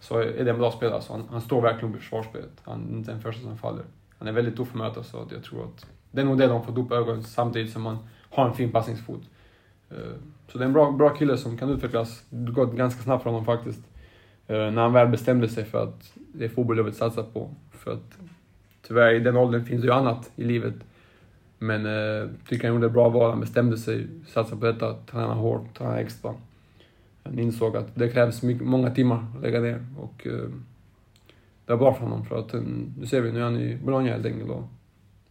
så 0.01 0.19
är 0.19 0.45
det 0.45 0.51
en 0.51 0.59
bra 0.59 0.71
spelare. 0.71 1.03
Så 1.03 1.13
han, 1.13 1.25
han 1.31 1.41
står 1.41 1.63
verkligen 1.63 1.95
upp 1.95 1.97
i 1.97 2.01
försvarsspelet. 2.01 2.51
Han 2.63 2.89
är 2.91 2.97
inte 2.97 3.11
den 3.11 3.21
första 3.21 3.43
som 3.43 3.59
faller. 3.59 3.85
Han 4.19 4.29
är 4.29 4.33
väldigt 4.33 4.57
tuff 4.57 4.69
att 4.69 4.75
möta, 4.75 5.03
så 5.03 5.23
att 5.23 5.33
jag 5.33 5.45
tror 5.45 5.65
att 5.65 5.87
det 6.11 6.21
är 6.21 6.25
nog 6.25 6.39
det 6.39 6.47
de 6.47 6.65
fått 6.65 6.79
upp 6.79 6.93
ögonen 6.93 7.23
samtidigt 7.23 7.73
som 7.73 7.83
man 7.83 7.99
har 8.31 8.49
en 8.49 8.55
fin 8.55 8.73
passningsfot. 8.73 9.23
Eh, 9.91 9.97
så 10.49 10.59
det 10.59 10.65
är 10.65 10.67
en 10.67 10.73
bra, 10.73 10.91
bra 10.91 11.09
kille 11.09 11.37
som 11.37 11.59
kan 11.59 11.71
utvecklas. 11.71 12.25
Det 12.29 12.53
går 12.53 12.67
ganska 12.67 13.03
snabbt 13.03 13.23
för 13.23 13.31
honom 13.31 13.45
faktiskt. 13.45 13.81
Eh, 14.47 14.57
när 14.57 14.83
han 14.83 14.93
väl 14.93 15.09
bestämde 15.09 15.49
sig 15.49 15.65
för 15.65 15.83
att 15.83 16.13
det 16.17 16.45
är 16.45 16.49
fotboll 16.49 16.77
jag 16.77 16.85
vill 16.85 16.95
satsa 16.95 17.23
på. 17.23 17.51
För 17.71 17.93
att 17.93 18.19
tyvärr 18.87 19.15
i 19.15 19.21
den 19.21 19.37
åldern 19.37 19.65
finns 19.65 19.81
det 19.81 19.87
ju 19.87 19.93
annat 19.93 20.31
i 20.37 20.45
livet. 20.45 20.75
Men 21.65 21.87
eh, 21.87 22.29
tycker 22.49 22.69
han 22.69 22.75
gjorde 22.75 22.87
ett 22.87 22.93
bra 22.93 23.09
val. 23.09 23.31
Han 23.31 23.41
bestämde 23.41 23.79
sig, 23.79 24.07
satsade 24.27 24.61
på 24.61 24.67
detta, 24.67 24.95
träna 24.95 25.35
hårt, 25.35 25.79
träna 25.79 26.01
extra. 26.01 26.35
Han 27.23 27.39
insåg 27.39 27.77
att 27.77 27.95
det 27.95 28.09
krävs 28.09 28.43
mycket, 28.43 28.67
många 28.67 28.91
timmar 28.91 29.27
att 29.37 29.43
lägga 29.43 29.61
ner 29.61 29.87
och 29.99 30.27
eh, 30.27 30.49
det 31.67 31.73
var 31.73 31.77
bra 31.77 31.95
för 31.95 32.01
honom 32.01 32.25
för 32.25 32.39
att 32.39 32.55
eh, 32.55 32.61
nu 32.99 33.07
ser 33.07 33.21
vi, 33.21 33.33
nu 33.33 33.39
är 33.39 33.45
han 33.45 33.57
i 33.57 33.77
Bologna 33.77 34.11
helt 34.11 34.27
enkelt 34.27 34.51
och 34.51 34.63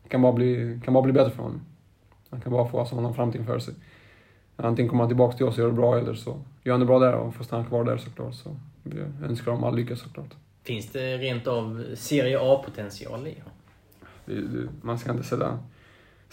kan 0.10 0.22
bara 0.22 0.34
bli, 0.34 0.80
kan 0.86 0.94
bara 0.94 1.04
bli 1.04 1.14
bättre 1.14 1.32
för 1.32 1.44
honom. 1.44 1.62
Han 2.30 2.42
kan 2.42 2.52
bara 2.52 2.68
få 2.68 2.80
alltså, 2.80 2.96
han 2.96 3.06
har 3.06 3.14
framtiden 3.14 3.46
för 3.46 3.60
sig. 3.60 3.74
Antingen 4.56 4.90
kommer 4.90 5.04
han 5.04 5.10
tillbaka 5.10 5.38
till 5.38 5.46
oss 5.46 5.54
och 5.58 5.60
gör 5.60 5.68
det 5.68 5.74
bra 5.74 5.98
eller 5.98 6.14
så 6.14 6.40
gör 6.64 6.74
han 6.74 6.80
det 6.80 6.86
bra 6.86 7.00
där 7.00 7.14
och 7.14 7.36
får 7.36 7.44
stanna 7.44 7.66
kvar 7.66 7.84
där 7.84 7.98
såklart. 7.98 8.36
Så 8.36 8.56
jag 8.84 9.30
önskar 9.30 9.52
dem 9.52 9.64
all 9.64 9.76
lycka 9.76 9.96
såklart. 9.96 10.34
Finns 10.64 10.92
det 10.92 11.18
rent 11.18 11.48
av 11.48 11.86
Serie 11.96 12.40
A-potential 12.42 13.28
i 13.28 13.40
honom? 13.40 13.58
Det, 14.26 14.34
det, 14.34 14.68
man 14.82 15.00
ska 15.00 15.12
inte 15.12 15.24
sätta, 15.24 15.60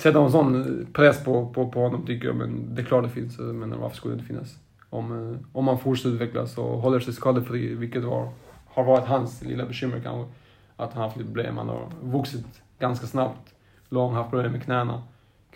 sätta 0.01 0.21
någon 0.21 0.33
sån 0.33 0.87
press 0.93 1.25
på, 1.25 1.47
på, 1.47 1.71
på 1.71 1.81
honom 1.81 2.07
tycker 2.07 2.27
jag, 2.27 2.37
men 2.37 2.75
det 2.75 2.83
är 2.83 2.87
klart 2.87 3.05
det 3.05 3.11
finns. 3.11 3.39
Eh, 3.39 3.45
men 3.45 3.81
varför 3.81 3.97
skulle 3.97 4.15
det 4.15 4.19
inte 4.19 4.29
finnas? 4.29 4.59
Om, 4.91 5.33
eh, 5.33 5.39
om 5.53 5.65
man 5.65 5.79
fortsätter 5.79 6.15
utvecklas 6.15 6.59
och 6.59 6.81
håller 6.81 7.01
sig 7.01 7.15
skadefri, 7.15 7.75
vilket 7.75 8.05
var, 8.05 8.29
har 8.67 8.85
varit 8.85 9.07
hans 9.07 9.43
lilla 9.43 9.67
bekymmer 9.67 10.01
kanske. 10.01 10.33
Att 10.77 10.93
han 10.93 11.03
har 11.03 11.09
haft 11.09 11.17
lite 11.17 11.29
problem, 11.29 11.57
han 11.57 11.69
har 11.69 11.89
vuxit 12.03 12.63
ganska 12.79 13.07
snabbt, 13.07 13.55
lång, 13.89 14.15
haft 14.15 14.31
problem 14.31 14.53
med 14.53 14.63
knäna. 14.63 15.03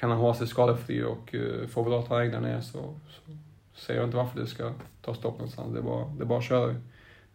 Kan 0.00 0.10
han 0.10 0.18
hålla 0.18 0.34
sig 0.34 0.46
skadefri 0.46 1.02
och 1.02 1.34
eh, 1.34 1.40
uh, 1.40 1.66
få 1.66 1.82
bra 1.82 2.02
träning 2.02 2.30
där 2.30 2.40
nere 2.40 2.62
så, 2.62 2.78
så 3.08 3.32
ser 3.74 3.94
jag 3.94 4.04
inte 4.04 4.16
varför 4.16 4.40
det 4.40 4.46
ska 4.46 4.70
ta 5.02 5.14
stopp 5.14 5.38
någonstans. 5.38 5.72
Det 5.72 5.78
är 5.78 5.82
bara, 5.82 6.04
det 6.04 6.22
är 6.22 6.26
bara 6.26 6.38
att 6.38 6.44
köra. 6.44 6.68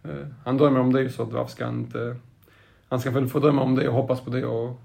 Uh, 0.05 0.27
han 0.45 0.57
drömmer 0.57 0.79
om 0.79 0.93
det 0.93 1.09
så 1.09 1.23
att 1.23 1.31
varför 1.31 1.51
ska 1.51 1.65
han 1.65 1.79
inte... 1.79 2.15
Han 2.89 2.99
ska 2.99 3.11
väl 3.11 3.27
få 3.27 3.39
drömma 3.39 3.61
om 3.61 3.75
det 3.75 3.87
och 3.87 3.95
hoppas 3.95 4.21
på 4.21 4.29
det 4.29 4.45
och 4.45 4.79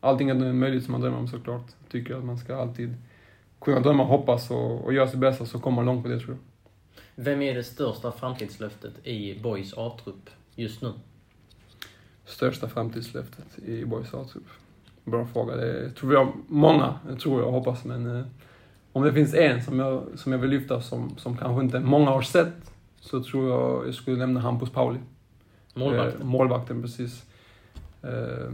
allting 0.00 0.28
är 0.28 0.52
möjligt 0.52 0.84
som 0.84 0.92
man 0.92 1.00
drömmer 1.00 1.18
om 1.18 1.28
såklart. 1.28 1.66
Tycker 1.90 2.14
att 2.14 2.24
man 2.24 2.38
ska 2.38 2.56
alltid 2.56 2.94
kunna 3.60 3.80
drömma, 3.80 4.04
hoppas 4.04 4.50
och, 4.50 4.84
och 4.84 4.92
göra 4.92 5.08
sitt 5.08 5.20
bästa 5.20 5.46
så 5.46 5.58
kommer 5.58 5.76
man 5.76 5.84
långt 5.84 6.02
på 6.02 6.08
det 6.08 6.20
tror 6.20 6.30
jag. 6.30 6.38
Vem 7.24 7.42
är 7.42 7.54
det 7.54 7.64
största 7.64 8.12
framtidslöftet 8.12 9.06
i 9.06 9.40
Boys 9.42 9.74
A-trupp 9.76 10.30
just 10.54 10.82
nu? 10.82 10.92
Största 12.24 12.68
framtidslöftet 12.68 13.58
i 13.58 13.84
Boys 13.84 14.14
A-trupp? 14.14 14.46
Bra 15.04 15.26
fråga. 15.26 15.56
Det 15.56 15.90
tror 15.90 16.16
har 16.16 16.32
många, 16.48 16.94
tror 17.22 17.42
jag 17.42 17.50
hoppas. 17.50 17.84
Men 17.84 18.16
eh, 18.16 18.24
om 18.92 19.02
det 19.02 19.12
finns 19.12 19.34
en 19.34 19.64
som 19.64 19.78
jag, 19.78 20.02
som 20.14 20.32
jag 20.32 20.38
vill 20.38 20.50
lyfta 20.50 20.80
som, 20.80 21.18
som 21.18 21.36
kanske 21.36 21.64
inte 21.64 21.80
många 21.80 22.10
har 22.10 22.22
sett 22.22 22.72
så 23.00 23.22
tror 23.22 23.48
jag 23.48 23.86
jag 23.86 23.94
skulle 23.94 24.16
nämna 24.16 24.40
Hampus 24.40 24.70
Pauli. 24.70 24.98
Målvakten? 25.74 26.20
Eh, 26.20 26.26
målvakten, 26.26 26.82
precis. 26.82 27.24
Eh, 28.02 28.52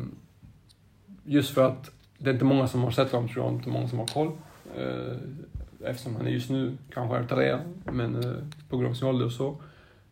just 1.27 1.55
för 1.55 1.67
att 1.67 1.91
det 2.19 2.31
är 2.31 2.35
inte 2.35 2.45
många 2.45 2.67
som 2.67 2.83
har 2.83 2.91
sett 2.91 3.13
honom, 3.13 3.29
tror 3.29 3.45
jag, 3.45 3.55
inte 3.55 3.69
många 3.69 3.89
som 3.89 3.99
har 3.99 4.07
koll. 4.07 4.31
Eh, 4.77 5.17
eftersom 5.85 6.17
han 6.17 6.27
är 6.27 6.31
just 6.31 6.51
nu 6.51 6.77
kanske 6.95 7.17
är 7.17 7.25
trea, 7.25 7.61
men 7.93 8.15
eh, 8.15 8.31
på 8.69 8.77
grund 8.77 8.91
av 8.91 8.95
sin 8.95 9.09
ålder 9.09 9.27
och 9.27 9.33
så. 9.33 9.57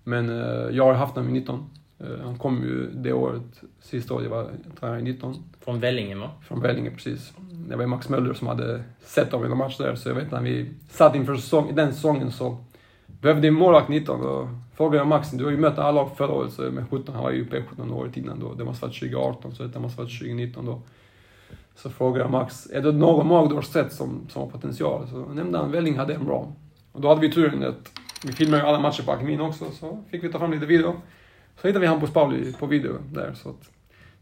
Men 0.04 0.28
eh, 0.28 0.76
jag 0.76 0.84
har 0.84 0.94
haft 0.94 1.14
honom 1.14 1.30
i 1.30 1.32
19. 1.32 1.70
Eh, 1.98 2.24
han 2.24 2.38
kom 2.38 2.62
ju 2.62 2.90
det 2.90 3.12
året, 3.12 3.62
sista 3.80 4.14
året 4.14 4.24
jag 4.24 4.30
var 4.30 4.50
tränare 4.80 5.00
i 5.00 5.02
19. 5.02 5.36
Från 5.60 5.80
Vellinge 5.80 6.16
va? 6.16 6.30
Från 6.42 6.60
Vellinge, 6.60 6.90
precis. 6.90 7.32
Det 7.68 7.76
var 7.76 7.86
Max 7.86 8.08
Möller 8.08 8.34
som 8.34 8.46
hade 8.46 8.82
sett 9.00 9.30
dem 9.30 9.44
i 9.44 9.48
någon 9.48 9.58
match 9.58 9.78
där, 9.78 9.94
så 9.94 10.08
jag 10.08 10.14
vet 10.14 10.30
när 10.30 10.40
vi 10.40 10.70
satt 10.90 11.14
inför 11.14 11.36
säsong, 11.36 11.74
den 11.74 11.92
säsongen 11.92 12.32
så 12.32 12.58
behövde 13.06 13.48
en 13.48 13.54
målvakt 13.54 13.88
19. 13.88 14.20
Då 14.22 14.48
frågade 14.74 14.96
jag 14.96 15.06
Max, 15.06 15.30
du 15.30 15.44
har 15.44 15.50
ju 15.50 15.56
mött 15.56 15.78
alla 15.78 15.90
lag 15.90 16.16
förra 16.16 16.32
året, 16.32 16.52
så 16.52 16.62
med 16.62 16.84
17, 16.90 17.14
han 17.14 17.24
var 17.24 17.30
ju 17.30 17.42
uppe 17.42 17.62
17 17.62 17.92
året 17.92 18.16
innan 18.16 18.40
då. 18.40 18.54
Det 18.54 18.64
måste 18.64 18.86
varit 18.86 18.98
2018, 18.98 19.54
så 19.54 19.64
det 19.64 19.80
måste 19.80 20.02
varit 20.02 20.18
2019 20.18 20.66
då. 20.66 20.80
Så 21.74 21.90
frågade 21.90 22.24
jag 22.24 22.30
Max, 22.30 22.66
är 22.72 22.82
det 22.82 22.92
någon 22.92 23.26
målvakt 23.26 23.50
du 23.50 23.54
har 23.54 23.62
sett 23.62 23.92
som, 23.92 24.26
som 24.28 24.42
har 24.42 24.50
potential? 24.50 25.08
Så 25.08 25.16
nämnde 25.16 25.58
han 25.58 25.70
Velling 25.70 25.98
hade 25.98 26.14
en 26.14 26.24
bra. 26.24 26.52
Och 26.92 27.00
då 27.00 27.08
hade 27.08 27.20
vi 27.20 27.32
turen 27.32 27.64
att 27.64 27.92
vi 28.24 28.32
filmade 28.32 28.62
ju 28.62 28.68
alla 28.68 28.80
matcher 28.80 29.02
på 29.02 29.12
akademin 29.12 29.40
också, 29.40 29.64
så 29.70 30.04
fick 30.10 30.24
vi 30.24 30.32
ta 30.32 30.38
fram 30.38 30.52
lite 30.52 30.66
video. 30.66 30.94
Så 31.60 31.66
hittade 31.66 31.80
vi 31.80 31.86
Hampus 31.86 32.10
Pauli 32.10 32.52
på 32.52 32.66
video 32.66 32.92
där, 33.12 33.32
så 33.34 33.48
att 33.48 33.70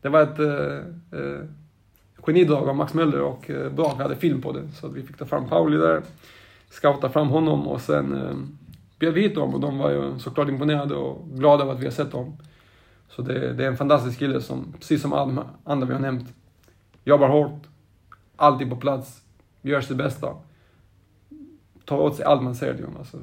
det 0.01 0.09
var 0.09 0.23
ett 0.23 0.39
eh, 0.39 1.21
eh, 1.21 1.45
genidrag 2.17 2.69
av 2.69 2.77
Max 2.77 2.95
Möller 2.95 3.21
och 3.21 3.51
eh, 3.51 3.73
Brak 3.73 3.99
hade 3.99 4.17
film 4.17 4.43
på 4.43 4.53
det. 4.53 4.69
Så 4.69 4.87
att 4.87 4.93
vi 4.93 5.03
fick 5.03 5.19
ta 5.19 5.25
fram 5.25 5.49
Pauli 5.49 5.77
där, 5.77 6.03
scouta 6.71 7.09
fram 7.09 7.29
honom 7.29 7.69
och 7.69 7.81
sen 7.81 8.15
eh, 8.15 8.37
bjöd 8.99 9.15
vi 9.15 9.21
hit 9.21 9.35
dem 9.35 9.55
och 9.55 9.61
de 9.61 9.79
var 9.79 9.91
ju 9.91 10.19
såklart 10.19 10.49
imponerade 10.49 10.95
och 10.95 11.29
glada 11.31 11.63
över 11.63 11.73
att 11.73 11.81
vi 11.81 11.85
har 11.85 11.93
sett 11.93 12.13
dem. 12.13 12.37
Så 13.09 13.23
det, 13.23 13.53
det 13.53 13.65
är 13.65 13.69
en 13.69 13.77
fantastisk 13.77 14.19
kille 14.19 14.41
som, 14.41 14.75
precis 14.79 15.03
som 15.03 15.13
alla 15.13 15.47
andra 15.65 15.87
vi 15.87 15.93
har 15.93 16.01
nämnt, 16.01 16.35
jobbar 17.05 17.29
hårt, 17.29 17.63
alltid 18.37 18.71
på 18.71 18.77
plats, 18.77 19.23
gör 19.63 19.81
sitt 19.81 19.97
bästa. 19.97 20.37
Tar 21.85 21.99
åt 21.99 22.17
sig 22.17 22.25
allt 22.25 22.43
man 22.43 22.55
till 22.55 22.69
honom. 22.85 22.97
Alltså, 22.99 23.19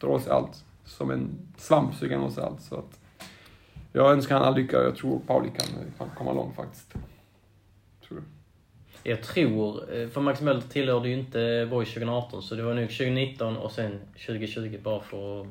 tar 0.00 0.08
åt 0.08 0.22
sig 0.22 0.32
allt. 0.32 0.64
Som 0.84 1.10
en 1.10 1.38
svamp 1.56 1.94
suger 1.94 2.16
han 2.16 2.24
åt 2.24 2.32
sig 2.32 2.44
allt. 2.44 2.60
Så 2.62 2.74
att 2.74 3.00
jag 3.92 4.12
önskar 4.12 4.34
han 4.34 4.44
all 4.44 4.54
lycka 4.54 4.76
jag 4.82 4.96
tror 4.96 5.20
Pauli 5.26 5.50
kan, 5.50 5.66
kan 5.98 6.10
komma 6.16 6.32
långt 6.32 6.56
faktiskt. 6.56 6.92
Tror 8.08 8.20
jag. 8.20 8.24
Jag 9.12 9.22
tror, 9.22 9.94
eh, 9.96 10.08
för 10.08 10.20
Max 10.20 10.40
Möller 10.40 10.60
tillhörde 10.60 11.08
ju 11.08 11.18
inte 11.18 11.68
Boys 11.70 11.88
2018 11.88 12.42
så 12.42 12.54
det 12.54 12.62
var 12.62 12.74
nog 12.74 12.88
2019 12.88 13.56
och 13.56 13.72
sen 13.72 14.00
2020 14.26 14.78
bara 14.82 15.00
för 15.00 15.40
att... 15.40 15.46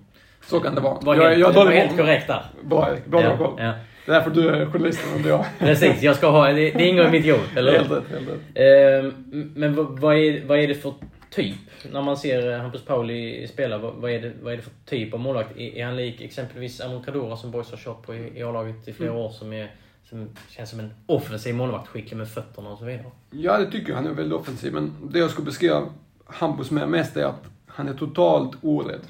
Så 0.50 0.60
kan 0.60 0.76
det 0.76 0.82
vara. 0.82 1.00
Var 1.00 1.16
Jag- 1.16 1.30
helt, 1.30 1.40
jag 1.40 1.54
var 1.54 1.66
drar 1.66 1.72
helt 1.72 1.98
korrekt 1.98 2.28
där. 2.28 2.46
Bra 2.64 2.92
Erik, 2.92 3.06
bra 3.06 3.22
ja, 3.24 3.38
koll. 3.38 3.56
ja. 3.58 3.74
Det 4.06 4.12
är 4.12 4.16
därför 4.16 4.32
du 4.32 4.50
är 4.50 4.66
journalisten 4.66 5.12
och 5.12 5.18
inte 5.18 5.30
jag. 5.30 5.46
Precis, 5.60 6.02
jag 6.02 6.16
ska 6.16 6.30
ha, 6.30 6.48
det, 6.48 6.72
det 6.72 6.88
ingår 6.88 7.06
i 7.06 7.10
mitt 7.12 7.26
jobb, 7.26 7.40
eller 7.56 7.72
Helt 7.72 7.92
rätt, 7.92 8.04
helt 8.10 8.28
rätt. 8.30 8.40
Ehm, 8.56 9.52
Men 9.56 9.96
vad, 9.96 10.18
är, 10.18 10.46
vad 10.46 10.60
är 10.60 10.68
det 10.68 10.76
för 10.76 10.94
typ? 11.30 11.56
När 11.92 12.02
man 12.02 12.18
ser 12.18 12.52
eh, 12.52 12.60
Hampus 12.60 12.86
Pauli 12.86 13.48
spela, 13.48 13.78
vad, 13.78 13.94
vad, 13.96 14.12
är 14.12 14.22
det, 14.22 14.32
vad 14.42 14.54
är 14.54 14.58
det 14.58 14.64
för 14.64 14.72
typ 14.86 15.14
av 15.14 15.20
målvakt? 15.20 15.58
Är, 15.58 15.78
är 15.78 15.86
han 15.86 15.96
lik 15.96 16.22
exempelvis 16.22 16.82
Amon 16.82 17.04
Kadura 17.04 17.38
som 17.38 17.52
Boys 17.52 17.70
har 17.72 17.78
kört 17.78 18.02
på 18.06 18.16
i, 18.16 18.40
i 18.40 18.44
A-laget 18.44 18.88
i 18.88 18.94
flera 18.94 19.12
Mm. 19.12 19.22
år 19.24 19.30
som, 19.30 19.54
är, 19.54 19.72
som 20.10 20.30
känns 20.50 20.70
som 20.70 20.80
en 20.80 20.94
offensiv 21.06 21.56
målvakt, 21.56 21.88
skicklig 21.88 22.18
med 22.18 22.30
fötterna 22.30 22.70
och 22.70 22.78
så 22.78 22.86
vidare? 22.86 23.06
Ja, 23.32 23.58
det 23.58 23.72
tycker 23.72 23.90
jag. 23.90 23.96
Han 23.96 24.08
är 24.08 24.12
väldigt 24.12 24.40
offensiv. 24.40 24.74
Men 24.74 24.92
det 25.12 25.20
jag 25.20 25.30
skulle 25.30 25.46
beskriva 25.46 25.82
Hampus 26.26 26.72
med 26.72 26.90
mest 26.90 27.18
är 27.18 27.26
att 27.26 27.44
han 27.68 27.88
är 27.88 27.94
totalt 27.94 28.52
orädd. 28.62 29.02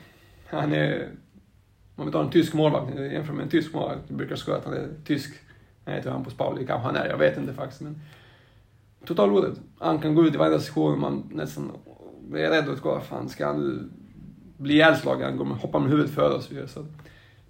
Han 0.47 0.73
är... 0.73 1.07
Om 2.03 2.07
vi 2.07 2.11
tar 2.11 2.23
en 2.23 2.29
tysk 2.29 2.53
målvakt, 2.53 2.95
eh, 2.95 3.13
jämför 3.13 3.33
med 3.33 3.43
en 3.43 3.49
tysk 3.49 3.73
målvakt. 3.73 4.01
Jag 4.07 4.17
brukar 4.17 4.35
skoja 4.35 4.57
att 4.57 4.65
han 4.65 4.73
är 4.73 4.87
tysk. 5.05 5.33
Jag 5.85 5.93
heter 5.93 6.11
Hampus 6.11 6.33
Pauli, 6.33 6.65
kanske 6.65 6.85
han 6.85 6.95
är. 6.95 7.09
Jag 7.09 7.17
vet 7.17 7.37
inte 7.37 7.53
faktiskt. 7.53 7.81
Men 7.81 8.01
total 9.05 9.31
orädd. 9.31 9.55
Han 9.79 9.99
kan 9.99 10.15
gå 10.15 10.25
ut 10.25 10.33
i 10.33 10.37
varje 10.37 10.59
session 10.59 10.99
man 10.99 11.23
nästan 11.31 11.71
är 12.33 12.49
rädd 12.49 12.69
att 12.69 12.81
gå, 12.81 12.99
fan 12.99 13.29
ska 13.29 13.47
han 13.47 13.59
nu 13.59 13.89
bli 14.57 14.73
ihjälslagen? 14.73 15.29
Han 15.29 15.37
kommer 15.37 15.55
hoppa 15.55 15.79
med 15.79 15.89
huvudet 15.89 16.11
före 16.11 16.33
och 16.33 16.43
så 16.43 16.49
vidare. 16.49 16.67
Så, 16.67 16.85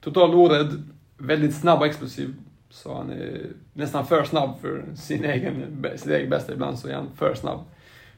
total 0.01 0.35
orädd, 0.35 0.83
väldigt 1.17 1.55
snabb 1.55 1.79
och 1.79 1.85
explosiv. 1.85 2.35
Så 2.69 2.95
han 2.95 3.09
är 3.09 3.47
nästan 3.73 4.05
för 4.05 4.23
snabb 4.23 4.59
för 4.61 4.85
sin 4.95 5.23
egen, 5.25 5.85
sitt 5.95 6.11
eget 6.11 6.29
bästa. 6.29 6.53
Ibland 6.53 6.79
så 6.79 6.87
är 6.87 6.93
han 6.93 7.09
för 7.15 7.35
snabb. 7.35 7.59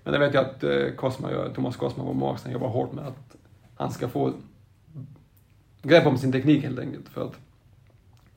Men 0.04 0.14
det 0.14 0.20
vet 0.20 0.34
jag 0.34 0.46
att 0.46 0.64
eh, 0.64 0.88
Cosma, 0.96 1.30
Thomas 1.56 1.76
Cosma, 1.76 2.04
vår 2.04 2.14
målvakt, 2.14 2.52
jobbar 2.52 2.68
hårt 2.68 2.94
med 2.94 3.08
att 3.08 3.36
han 3.76 3.92
ska 3.92 4.08
få 4.08 4.34
grepp 5.88 6.06
om 6.06 6.18
sin 6.18 6.32
teknik 6.32 6.64
helt 6.64 6.80
enkelt. 6.80 7.10
För 7.10 7.26
att 7.26 7.40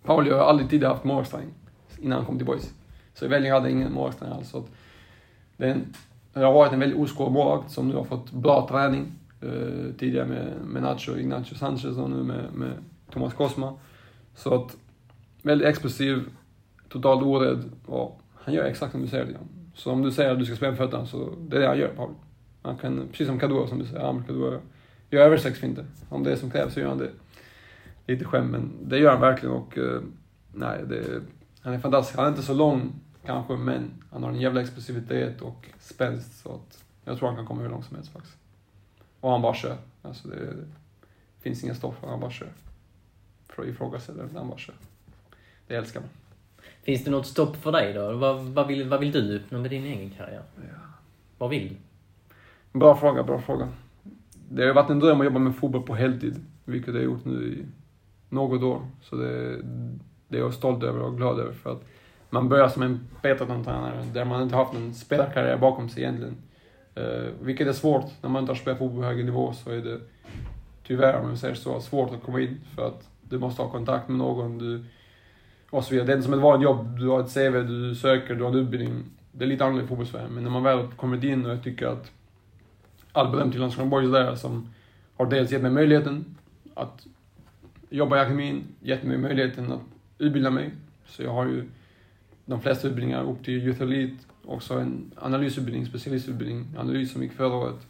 Paulio 0.05 0.35
har 0.35 0.41
aldrig 0.41 0.71
tidigare 0.71 0.93
haft 0.93 1.05
målvaktsträning 1.05 1.55
innan 1.99 2.19
han 2.19 2.27
kom 2.27 2.37
till 2.37 2.47
Boys. 2.47 2.73
Så 3.15 3.25
i 3.25 3.29
Vellinge 3.29 3.55
hade 3.55 3.71
ingen 3.71 3.93
målvaktsträning 3.93 4.37
alls. 4.37 4.51
Så 4.51 4.59
att 4.59 4.71
det, 5.57 5.71
en, 5.71 5.95
det 6.33 6.41
har 6.41 6.53
varit 6.53 6.73
en 6.73 6.81
väldigt 6.81 6.99
oskård 6.99 7.33
målvakt 7.33 7.71
som 7.71 7.89
nu 7.89 7.95
har 7.95 8.05
fått 8.05 8.33
bra 8.33 8.69
träning. 8.69 9.13
Eh, 9.41 9.95
tidigare 9.99 10.27
med, 10.27 10.53
med 10.65 10.83
Nacho, 10.83 11.17
Ignacio 11.17 11.55
Sanchez 11.55 11.99
och 11.99 12.11
nu 12.11 12.23
med, 12.23 12.53
med 12.55 12.73
Thomas 13.11 13.35
Cosma. 13.35 13.75
Så 14.35 14.55
att 14.55 14.77
väldigt 15.43 15.69
explosiv, 15.69 16.25
totalt 16.89 17.23
orädd 17.23 17.65
och 17.87 18.21
han 18.35 18.55
gör 18.55 18.65
exakt 18.65 18.93
som 18.93 19.03
du 19.03 19.09
säger. 19.09 19.27
Liksom. 19.27 19.47
Så 19.75 19.93
om 19.93 20.03
du 20.03 20.13
säger 20.13 20.31
att 20.31 20.39
du 20.39 20.45
ska 20.45 20.57
spela 20.57 20.71
med 20.71 20.79
fötterna 20.79 21.07
så 21.07 21.31
det 21.49 21.57
är 21.57 21.61
det 21.61 21.67
han 21.67 21.79
gör, 21.79 21.89
Paul. 21.89 22.11
Han 22.63 22.77
kan, 22.77 23.09
precis 23.11 23.27
som 23.27 23.39
Kadua 23.39 23.67
som 23.67 23.79
du 23.79 23.85
säger, 23.85 24.09
Amr 24.09 24.23
Kadua, 24.27 24.61
gör 25.11 25.23
över. 25.23 25.85
Om 26.09 26.25
det 26.25 26.33
är 26.33 26.37
som 26.37 26.51
krävs 26.51 26.75
så 26.75 26.81
gör 26.81 26.89
han 26.89 26.99
det. 26.99 27.11
Lite 28.09 28.25
skämt, 28.25 28.51
men 28.51 28.89
det 28.89 28.99
gör 28.99 29.11
han 29.11 29.21
verkligen 29.21 29.55
och 29.55 29.79
uh, 29.79 30.01
nej, 30.53 30.85
det, 30.89 31.23
han 31.61 31.73
är 31.73 31.79
fantastisk. 31.79 32.17
Han 32.17 32.27
är 32.27 32.31
inte 32.31 32.43
så 32.43 32.55
lång 32.55 32.93
kanske, 33.25 33.57
men 33.57 33.91
han 34.11 34.23
har 34.23 34.31
en 34.31 34.41
jävla 34.41 34.61
explosivitet 34.61 35.41
och 35.41 35.67
spänst 35.81 36.43
så 36.43 36.55
att 36.55 36.85
jag 37.05 37.19
tror 37.19 37.29
han 37.29 37.37
kan 37.37 37.47
komma 37.47 37.63
hur 37.63 37.69
långt 37.69 37.87
som 37.87 37.97
helst 37.97 38.13
faktiskt. 38.13 38.37
Och 39.21 39.31
han 39.31 39.43
bara 39.43 39.55
kör. 39.55 39.77
Alltså 40.03 40.29
det, 40.29 40.37
det 40.37 40.67
finns 41.41 41.65
inga 41.65 41.75
stopp, 41.75 41.95
han 42.01 42.21
bara 42.21 42.31
kör. 42.31 42.49
Att 43.57 43.67
ifrågasätta, 43.67 44.23
han 44.35 44.49
bara 44.49 44.59
kör. 44.59 44.75
Det 45.67 45.75
älskar 45.75 46.01
man. 46.01 46.09
Finns 46.83 47.05
det 47.05 47.11
något 47.11 47.27
stopp 47.27 47.57
för 47.57 47.73
dig 47.73 47.93
då? 47.93 48.17
Vad, 48.17 48.45
vad, 48.45 48.67
vill, 48.67 48.89
vad 48.89 49.01
vill 49.01 49.13
du 49.13 49.37
uppnå 49.37 49.59
med 49.59 49.71
din 49.71 49.85
egen 49.85 50.11
karriär? 50.11 50.43
Ja. 50.57 50.79
Vad 51.39 51.51
vill 51.51 51.69
du? 51.69 51.77
Bra 52.79 52.97
fråga, 52.97 53.23
bra 53.23 53.41
fråga. 53.41 53.69
Det 54.51 54.67
har 54.67 54.75
varit 54.75 54.91
en 54.91 54.99
dröm 54.99 55.21
att 55.21 55.25
jobba 55.25 55.39
med 55.39 55.57
fotboll 55.57 55.83
på 55.83 55.95
heltid, 55.95 56.45
vilket 56.65 56.95
jag 56.95 57.01
har 57.01 57.05
gjort 57.05 57.25
nu 57.25 57.47
i 57.47 57.65
något 58.29 58.63
år. 58.63 58.81
Så 59.03 59.17
det, 59.17 59.57
det 60.29 60.37
är 60.37 60.41
jag 60.41 60.55
stolt 60.55 60.83
över 60.83 61.01
och 61.01 61.17
glad 61.17 61.41
över 61.41 61.53
för 61.53 61.73
att 61.73 61.85
man 62.31 62.49
börjar 62.49 62.69
som 62.69 62.83
en 62.83 63.01
Peterton-tränare 63.23 64.05
där 64.13 64.25
man 64.25 64.43
inte 64.43 64.57
haft 64.57 64.73
någon 64.73 64.95
spelarkarriär 64.95 65.57
bakom 65.57 65.89
sig 65.89 66.03
egentligen. 66.03 66.37
Uh, 66.99 67.29
vilket 67.41 67.69
är 67.69 67.73
svårt, 67.73 68.05
när 68.23 68.31
man 68.31 68.43
inte 68.43 68.51
har 68.51 68.57
spelat 68.57 68.79
fotboll 68.79 69.01
på 69.01 69.07
högre 69.07 69.25
nivå 69.25 69.53
så 69.53 69.71
är 69.71 69.81
det 69.81 70.01
tyvärr, 70.87 71.21
om 71.21 71.29
jag 71.29 71.39
säger 71.39 71.55
så, 71.55 71.81
svårt 71.81 72.15
att 72.15 72.23
komma 72.23 72.41
in 72.41 72.61
för 72.75 72.87
att 72.87 73.09
du 73.23 73.39
måste 73.39 73.63
ha 73.63 73.71
kontakt 73.71 74.09
med 74.09 74.19
någon, 74.19 74.59
du 74.59 74.85
och 75.71 75.85
så 75.85 75.91
vidare. 75.91 76.07
Det 76.07 76.13
är 76.13 76.17
inte 76.17 76.25
som 76.25 76.35
ett 76.35 76.41
vanligt 76.41 76.65
jobb. 76.65 76.99
Du 76.99 77.09
har 77.09 77.21
ett 77.21 77.35
CV, 77.35 77.67
du 77.69 77.95
söker, 77.95 78.35
du 78.35 78.43
har 78.43 78.51
en 78.51 78.57
utbildning. 78.57 79.05
Det 79.33 79.45
är 79.45 79.49
lite 79.49 79.65
annorlunda 79.65 79.85
i 79.85 79.89
fotbollsvärlden, 79.89 80.31
Men 80.35 80.45
när 80.45 80.51
man 80.51 80.63
väl 80.63 80.79
har 80.79 80.87
kommit 80.87 81.25
in 81.25 81.47
och 81.47 81.53
jag 81.53 81.63
tycker 81.63 81.87
att 81.87 82.11
all 83.13 83.31
beröm 83.31 83.51
till 83.51 83.61
Landskrona 83.61 83.91
Boys 83.91 84.13
där 84.13 84.35
som 84.35 84.69
har 85.17 85.27
dels 85.27 85.53
gett 85.53 85.63
mig 85.63 85.71
möjligheten 85.71 86.37
att 86.75 87.07
jobba 87.91 88.17
i 88.17 88.21
akademin, 88.21 88.65
gett 88.81 89.03
mig 89.03 89.19
möjligheten 89.19 89.73
att 89.73 89.81
utbilda 90.19 90.51
mig. 90.51 90.71
Så 91.07 91.23
jag 91.23 91.33
har 91.33 91.47
ju 91.47 91.65
de 92.47 92.61
flesta 92.61 92.89
utbildningar 92.89 93.31
upp 93.31 93.45
till 93.45 93.55
Youth 93.55 93.83
Elite, 93.83 94.25
också 94.45 94.75
en 94.75 95.11
analysutbildning, 95.17 95.87
specialistutbildning, 95.87 96.67
analys 96.79 97.13
som 97.13 97.23
gick 97.23 97.33
förra 97.33 97.55
året. 97.55 97.87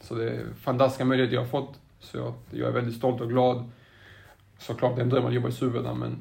Så 0.00 0.14
det 0.14 0.30
är 0.30 0.44
fantastiska 0.54 1.04
möjligheter 1.04 1.34
jag 1.34 1.42
har 1.42 1.48
fått. 1.48 1.80
Så 2.00 2.16
jag, 2.16 2.34
jag 2.50 2.68
är 2.68 2.72
väldigt 2.72 2.96
stolt 2.96 3.20
och 3.20 3.28
glad. 3.28 3.70
Såklart 4.58 4.96
det 4.96 5.00
är 5.00 5.04
en 5.04 5.10
dröm 5.10 5.26
att 5.26 5.34
jobba 5.34 5.48
i 5.48 5.52
Superettan 5.52 5.98
men 5.98 6.16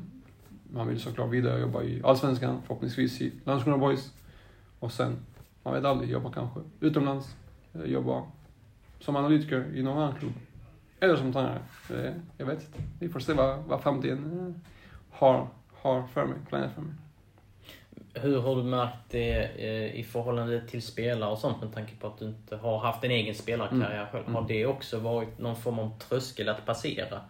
man 0.73 0.87
vill 0.87 0.99
såklart 0.99 1.31
vidare 1.31 1.61
jobba 1.61 1.83
i 1.83 2.01
Allsvenskan, 2.03 2.61
förhoppningsvis 2.67 3.21
i 3.21 3.31
Landskrona 3.43 3.77
Boys. 3.77 4.13
Och 4.79 4.91
sen, 4.91 5.15
man 5.63 5.73
vet 5.73 5.85
aldrig, 5.85 6.09
jobba 6.09 6.31
kanske 6.31 6.59
utomlands, 6.79 7.35
jobba 7.85 8.23
som 8.99 9.15
analytiker 9.15 9.65
i 9.75 9.83
någon 9.83 9.97
annan 9.97 10.15
klubb. 10.19 10.33
Eller 11.03 11.15
som 11.15 11.33
tränare. 11.33 11.61
Jag 12.37 12.45
vet 12.45 12.61
inte. 12.61 12.79
Vi 12.99 13.09
får 13.09 13.19
se 13.19 13.33
vad, 13.33 13.59
vad 13.59 13.81
framtiden 13.81 14.39
eh, 14.39 14.69
har, 15.17 15.47
har 15.73 16.07
för 16.07 16.25
mig, 16.25 16.37
planerat 16.49 16.73
för 16.73 16.81
mig. 16.81 16.93
Hur 18.13 18.41
har 18.41 18.55
du 18.55 18.63
märkt 18.63 18.97
det 19.09 19.43
eh, 19.43 19.99
i 19.99 20.03
förhållande 20.03 20.67
till 20.67 20.81
spelare 20.81 21.31
och 21.31 21.37
sånt 21.37 21.61
med 21.61 21.73
tanke 21.73 21.95
på 21.95 22.07
att 22.07 22.19
du 22.19 22.25
inte 22.25 22.55
har 22.55 22.79
haft 22.79 23.03
en 23.03 23.11
egen 23.11 23.35
spelarkarriär 23.35 23.99
mm. 23.99 24.07
själv? 24.11 24.25
Har 24.25 24.39
mm. 24.39 24.47
det 24.47 24.65
också 24.65 24.99
varit 24.99 25.39
någon 25.39 25.55
form 25.55 25.79
av 25.79 25.99
tröskel 25.99 26.49
att 26.49 26.65
passera? 26.65 27.21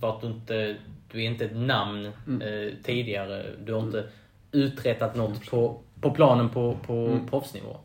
För 0.00 0.08
att 0.08 0.20
du 0.20 0.26
inte, 0.26 0.76
du 1.12 1.22
är 1.22 1.26
inte 1.26 1.44
ett 1.44 1.56
namn 1.56 2.12
mm. 2.26 2.42
eh, 2.42 2.74
tidigare. 2.82 3.46
Du 3.64 3.72
har 3.72 3.80
inte 3.80 4.00
mm. 4.00 4.12
uträttat 4.50 5.16
något 5.16 5.50
på, 5.50 5.80
på 6.00 6.10
planen 6.10 6.48
på, 6.48 6.76
på 6.86 6.92
mm. 6.92 7.26
proffsnivå. 7.26 7.76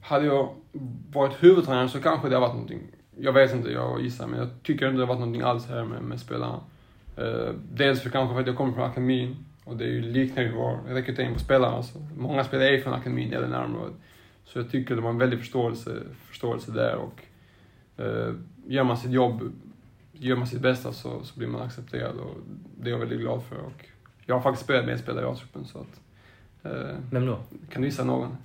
Hade 0.00 0.26
jag 0.26 0.54
varit 1.12 1.42
huvudtränare 1.42 1.88
så 1.88 2.00
kanske 2.00 2.28
det 2.28 2.34
hade 2.34 2.46
varit 2.46 2.54
någonting. 2.54 2.82
Jag 3.18 3.32
vet 3.32 3.54
inte, 3.54 3.70
jag 3.70 4.02
gissar, 4.02 4.26
men 4.26 4.38
jag 4.38 4.48
tycker 4.62 4.86
inte 4.86 4.96
det 4.96 5.02
har 5.02 5.08
varit 5.08 5.20
någonting 5.20 5.42
alls 5.42 5.66
här 5.66 5.84
med, 5.84 6.02
med 6.02 6.20
spelarna. 6.20 6.60
Eh, 7.16 7.50
dels 7.72 8.00
för 8.00 8.10
kanske 8.10 8.34
för 8.34 8.40
att 8.40 8.46
jag 8.46 8.56
kommer 8.56 8.72
från 8.72 8.84
akademin 8.84 9.36
och 9.64 9.76
det 9.76 9.84
är 9.84 9.88
ju 9.88 10.02
liknande 10.02 10.52
vår 10.52 10.78
rekrytering 10.88 11.34
på 11.34 11.40
spelarna. 11.40 11.76
Alltså, 11.76 11.98
många 12.16 12.44
spelare 12.44 12.68
är 12.68 12.80
från 12.80 12.94
akademin 12.94 13.32
eller 13.32 13.48
närområdet. 13.48 13.94
Så 14.44 14.58
jag 14.58 14.70
tycker 14.70 14.94
det 14.96 15.00
var 15.00 15.10
en 15.10 15.18
väldig 15.18 15.38
förståelse, 15.38 16.02
förståelse 16.28 16.72
där 16.72 16.96
och 16.96 17.22
eh, 18.04 18.34
gör 18.66 18.84
man 18.84 18.96
sitt 18.96 19.12
jobb 19.12 19.52
gör 20.18 20.36
man 20.36 20.46
sitt 20.46 20.60
bästa 20.60 20.92
så, 20.92 21.22
så 21.22 21.38
blir 21.38 21.48
man 21.48 21.62
accepterad 21.62 22.16
och 22.16 22.36
det 22.80 22.88
är 22.88 22.92
jag 22.92 22.98
väldigt 22.98 23.20
glad 23.20 23.42
för. 23.42 23.56
Och 23.56 23.86
jag 24.26 24.34
har 24.34 24.42
faktiskt 24.42 24.64
spelat 24.64 24.86
med 24.86 25.00
spelare 25.00 25.24
i 25.24 25.28
A-truppen 25.28 25.64
så 25.64 25.78
att... 25.78 26.00
Eh, 26.62 26.96
Vem 27.10 27.26
då? 27.26 27.38
Kan 27.70 27.82
du 27.82 27.88
gissa 27.88 28.04
någon? 28.04 28.36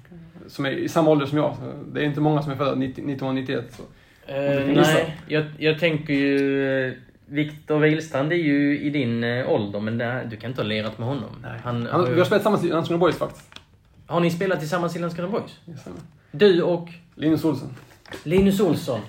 Som 0.48 0.66
är 0.66 0.72
i 0.72 0.90
samma 0.90 1.10
ålder 1.12 1.26
som 1.26 1.38
jag. 1.38 1.56
Det 1.94 2.02
är 2.02 2.06
inte 2.06 2.22
många 2.22 2.42
som 2.42 2.52
är 2.52 2.56
födda 2.56 2.72
1991. 2.72 3.74
Så. 3.74 3.84
Eh, 4.30 4.66
nej, 4.76 5.18
jag, 5.28 5.46
jag 5.58 5.80
tänker 5.80 6.14
ju... 6.14 6.88
Eh, 6.88 6.94
Viktor 7.26 7.80
Wihlstrand 7.80 8.32
är 8.32 8.36
ju 8.36 8.80
i 8.80 8.90
din 8.90 9.24
eh, 9.24 9.50
ålder, 9.52 9.80
men 9.80 9.98
det, 9.98 10.28
du 10.30 10.38
kan 10.38 10.50
inte 10.50 10.62
ha 10.62 10.68
lirat 10.68 10.98
med 10.98 11.08
honom. 11.08 11.30
Nej. 11.42 11.60
Han, 11.64 11.86
Han, 11.86 12.14
vi 12.14 12.20
har 12.20 12.26
spelat 12.26 12.30
tillsammans 12.30 12.64
i 12.64 12.68
Landskrona 12.68 13.00
Boys 13.00 13.18
faktiskt. 13.18 13.62
Har 14.08 14.20
ni 14.20 14.32
spelat 14.32 14.60
tillsammans 14.60 14.96
i 14.96 15.00
Landskrona 15.00 15.30
Boys? 15.30 15.60
Yes, 15.68 15.88
du 16.32 16.62
och? 16.62 16.90
Linus 17.16 17.46
Olsson. 17.46 17.70
Linus 18.24 18.60
Olsson. 18.60 19.00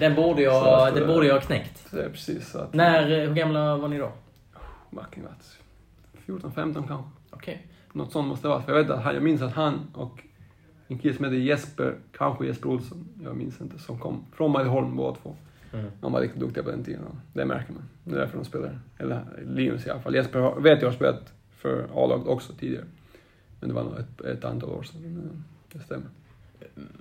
Den 0.00 0.14
borde 0.14 0.42
jag, 0.42 0.68
att, 0.88 0.94
den 0.94 1.06
borde 1.06 1.26
jag 1.26 1.34
ha 1.34 1.40
knäckt. 1.40 1.86
Det 1.90 2.04
är 2.04 2.08
precis 2.08 2.54
att, 2.54 2.74
När, 2.74 3.26
hur 3.26 3.34
gamla 3.34 3.76
var 3.76 3.88
ni 3.88 3.98
då? 3.98 4.12
Varit? 4.90 5.18
14, 6.26 6.52
15 6.52 6.88
kanske. 6.88 7.10
Okej. 7.30 7.54
Okay. 7.54 7.56
Något 7.92 8.12
sånt 8.12 8.28
måste 8.28 8.48
det 8.48 8.48
vara. 8.48 8.62
För 8.62 8.72
jag 8.72 8.82
vet 8.82 8.90
att 8.90 9.14
jag 9.14 9.22
minns 9.22 9.42
att 9.42 9.54
han 9.54 9.90
och 9.94 10.20
en 10.88 10.98
kille 10.98 11.14
som 11.14 11.24
heter 11.24 11.36
Jesper, 11.36 11.94
kanske 12.12 12.46
Jesper 12.46 12.68
Olsson, 12.68 13.08
jag 13.24 13.36
minns 13.36 13.60
inte, 13.60 13.78
som 13.78 13.98
kom 13.98 14.24
från 14.32 14.50
Marieholm 14.50 14.96
båda 14.96 15.16
två. 15.22 15.36
Mm. 15.72 15.86
De 16.00 16.12
var 16.12 16.20
riktigt 16.20 16.40
duktiga 16.40 16.64
på 16.64 16.70
den 16.70 16.84
tiden. 16.84 17.00
Det 17.32 17.44
märker 17.44 17.72
man. 17.72 17.82
Det 18.04 18.14
är 18.14 18.18
därför 18.18 18.36
de 18.36 18.44
spelar. 18.44 18.78
Eller 18.98 19.24
Linus 19.46 19.86
i 19.86 19.90
alla 19.90 20.00
fall. 20.00 20.14
Jesper 20.14 20.38
har, 20.38 20.60
vet 20.60 20.82
jag 20.82 20.88
har 20.88 20.94
spelat 20.94 21.32
för 21.50 21.86
A-laget 21.94 22.26
också 22.26 22.52
tidigare. 22.52 22.84
Men 23.60 23.68
det 23.68 23.74
var 23.74 23.84
nog 23.84 23.98
ett, 23.98 24.20
ett 24.20 24.44
antal 24.44 24.70
år 24.70 24.82
sedan. 24.82 25.44
Det 25.72 25.78
stämmer. 25.78 26.06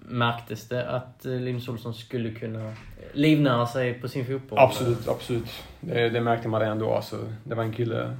Märktes 0.07 0.67
det 0.67 0.89
att 0.89 1.25
eh, 1.25 1.31
Linus 1.31 1.67
Olsson 1.67 1.93
skulle 1.93 2.31
kunna 2.31 2.73
livnära 3.13 3.67
sig 3.67 3.93
på 3.93 4.07
sin 4.07 4.25
fotboll? 4.25 4.59
Absolut, 4.59 5.07
absolut. 5.07 5.49
Det, 5.79 6.09
det 6.09 6.21
märkte 6.21 6.47
man 6.47 6.61
redan 6.61 6.79
då. 6.79 6.93
Alltså, 6.93 7.33
det 7.43 7.55
var 7.55 7.63
en 7.63 7.73
kille 7.73 8.17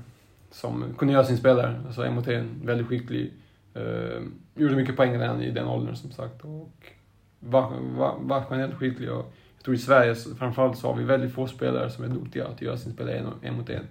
som 0.51 0.85
kunde 0.97 1.13
göra 1.13 1.25
sin 1.25 1.37
spelare. 1.37 1.81
Alltså 1.87 2.11
MHT, 2.11 2.27
väldigt 2.63 2.87
skicklig. 2.87 3.31
Uh, 3.75 4.27
gjorde 4.55 4.75
mycket 4.75 4.95
poäng 4.95 5.19
redan 5.19 5.41
i 5.41 5.51
den 5.51 5.67
åldern 5.67 5.95
som 5.95 6.11
sagt. 6.11 6.41
Och 6.41 6.91
var, 7.39 7.73
var, 7.79 8.17
var 8.19 8.43
generellt 8.49 8.75
skicklig. 8.75 9.11
Och 9.11 9.33
jag 9.55 9.63
tror 9.63 9.75
i 9.75 9.79
Sverige 9.79 10.15
framförallt 10.15 10.77
så 10.77 10.87
har 10.87 10.95
vi 10.95 11.03
väldigt 11.03 11.33
få 11.33 11.47
spelare 11.47 11.89
som 11.89 12.03
är 12.03 12.07
duktiga 12.07 12.47
att 12.47 12.61
göra 12.61 12.77
sin 12.77 12.93
spelare 12.93 13.17
en, 13.17 13.27
en 13.41 13.57
mot 13.57 13.69
en. 13.69 13.87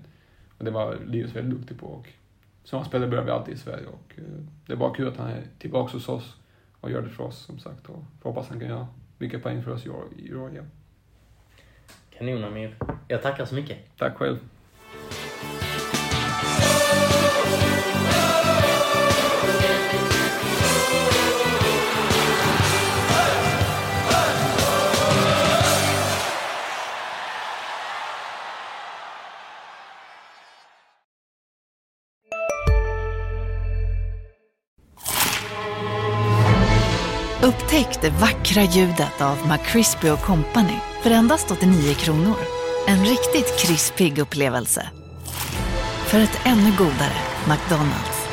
Och 0.59 0.65
det 0.65 0.71
var 0.71 0.97
Linus 1.07 1.37
väldigt 1.37 1.59
duktig 1.59 1.79
på. 1.79 1.87
Och 1.87 2.09
sådana 2.65 2.87
spelare 2.87 3.11
behöver 3.11 3.27
vi 3.27 3.33
alltid 3.33 3.55
i 3.55 3.59
Sverige. 3.59 3.87
Och, 3.87 4.13
uh, 4.19 4.25
det 4.67 4.73
är 4.73 4.77
bara 4.77 4.95
kul 4.95 5.09
att 5.09 5.17
han 5.17 5.31
är 5.31 5.43
tillbaka 5.59 5.93
hos 5.93 6.09
oss 6.09 6.37
och 6.81 6.91
gör 6.91 7.03
det 7.03 7.09
för 7.09 7.25
oss 7.25 7.39
som 7.39 7.59
sagt. 7.59 7.87
Och 7.87 8.05
hoppas 8.23 8.49
han 8.49 8.61
kan 8.61 8.69
göra 8.69 8.87
mycket 9.19 9.43
poäng 9.43 9.63
för 9.63 9.71
oss 9.71 9.87
i 9.87 9.89
år, 9.89 10.05
i 10.17 10.35
år 10.35 10.51
igen. 10.51 10.71
Kanon 12.11 12.45
Amir. 12.45 12.77
Jag 13.09 13.23
tackar 13.23 13.45
så 13.45 13.55
mycket. 13.55 13.79
Tack 13.97 14.17
själv. 14.17 14.39
Upptäck 38.01 38.13
det 38.13 38.21
vackra 38.21 38.63
ljudet 38.63 39.21
av 39.21 39.39
McCrispy 39.49 40.09
Company 40.17 40.79
för 41.03 41.11
endast 41.11 41.51
89 41.51 41.95
kronor. 41.95 42.37
En 42.87 43.05
riktigt 43.05 43.59
krispig 43.59 44.19
upplevelse. 44.19 44.89
För 46.07 46.21
ett 46.21 46.41
ännu 46.45 46.73
godare 46.79 47.17
McDonalds. 47.49 48.29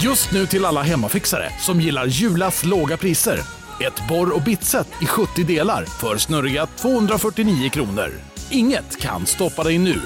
Just 0.00 0.32
nu 0.32 0.46
till 0.46 0.64
alla 0.64 0.82
hemmafixare 0.82 1.52
som 1.60 1.80
gillar 1.80 2.06
Julas 2.06 2.64
låga 2.64 2.96
priser. 2.96 3.40
Ett 3.80 4.08
borr 4.08 4.34
och 4.34 4.42
bitset 4.42 4.88
i 5.02 5.06
70 5.06 5.44
delar 5.44 5.84
för 5.84 6.16
snurriga 6.16 6.66
249 6.66 7.70
kronor. 7.70 8.10
Inget 8.50 9.00
kan 9.00 9.26
stoppa 9.26 9.64
dig 9.64 9.78
nu. 9.78 10.00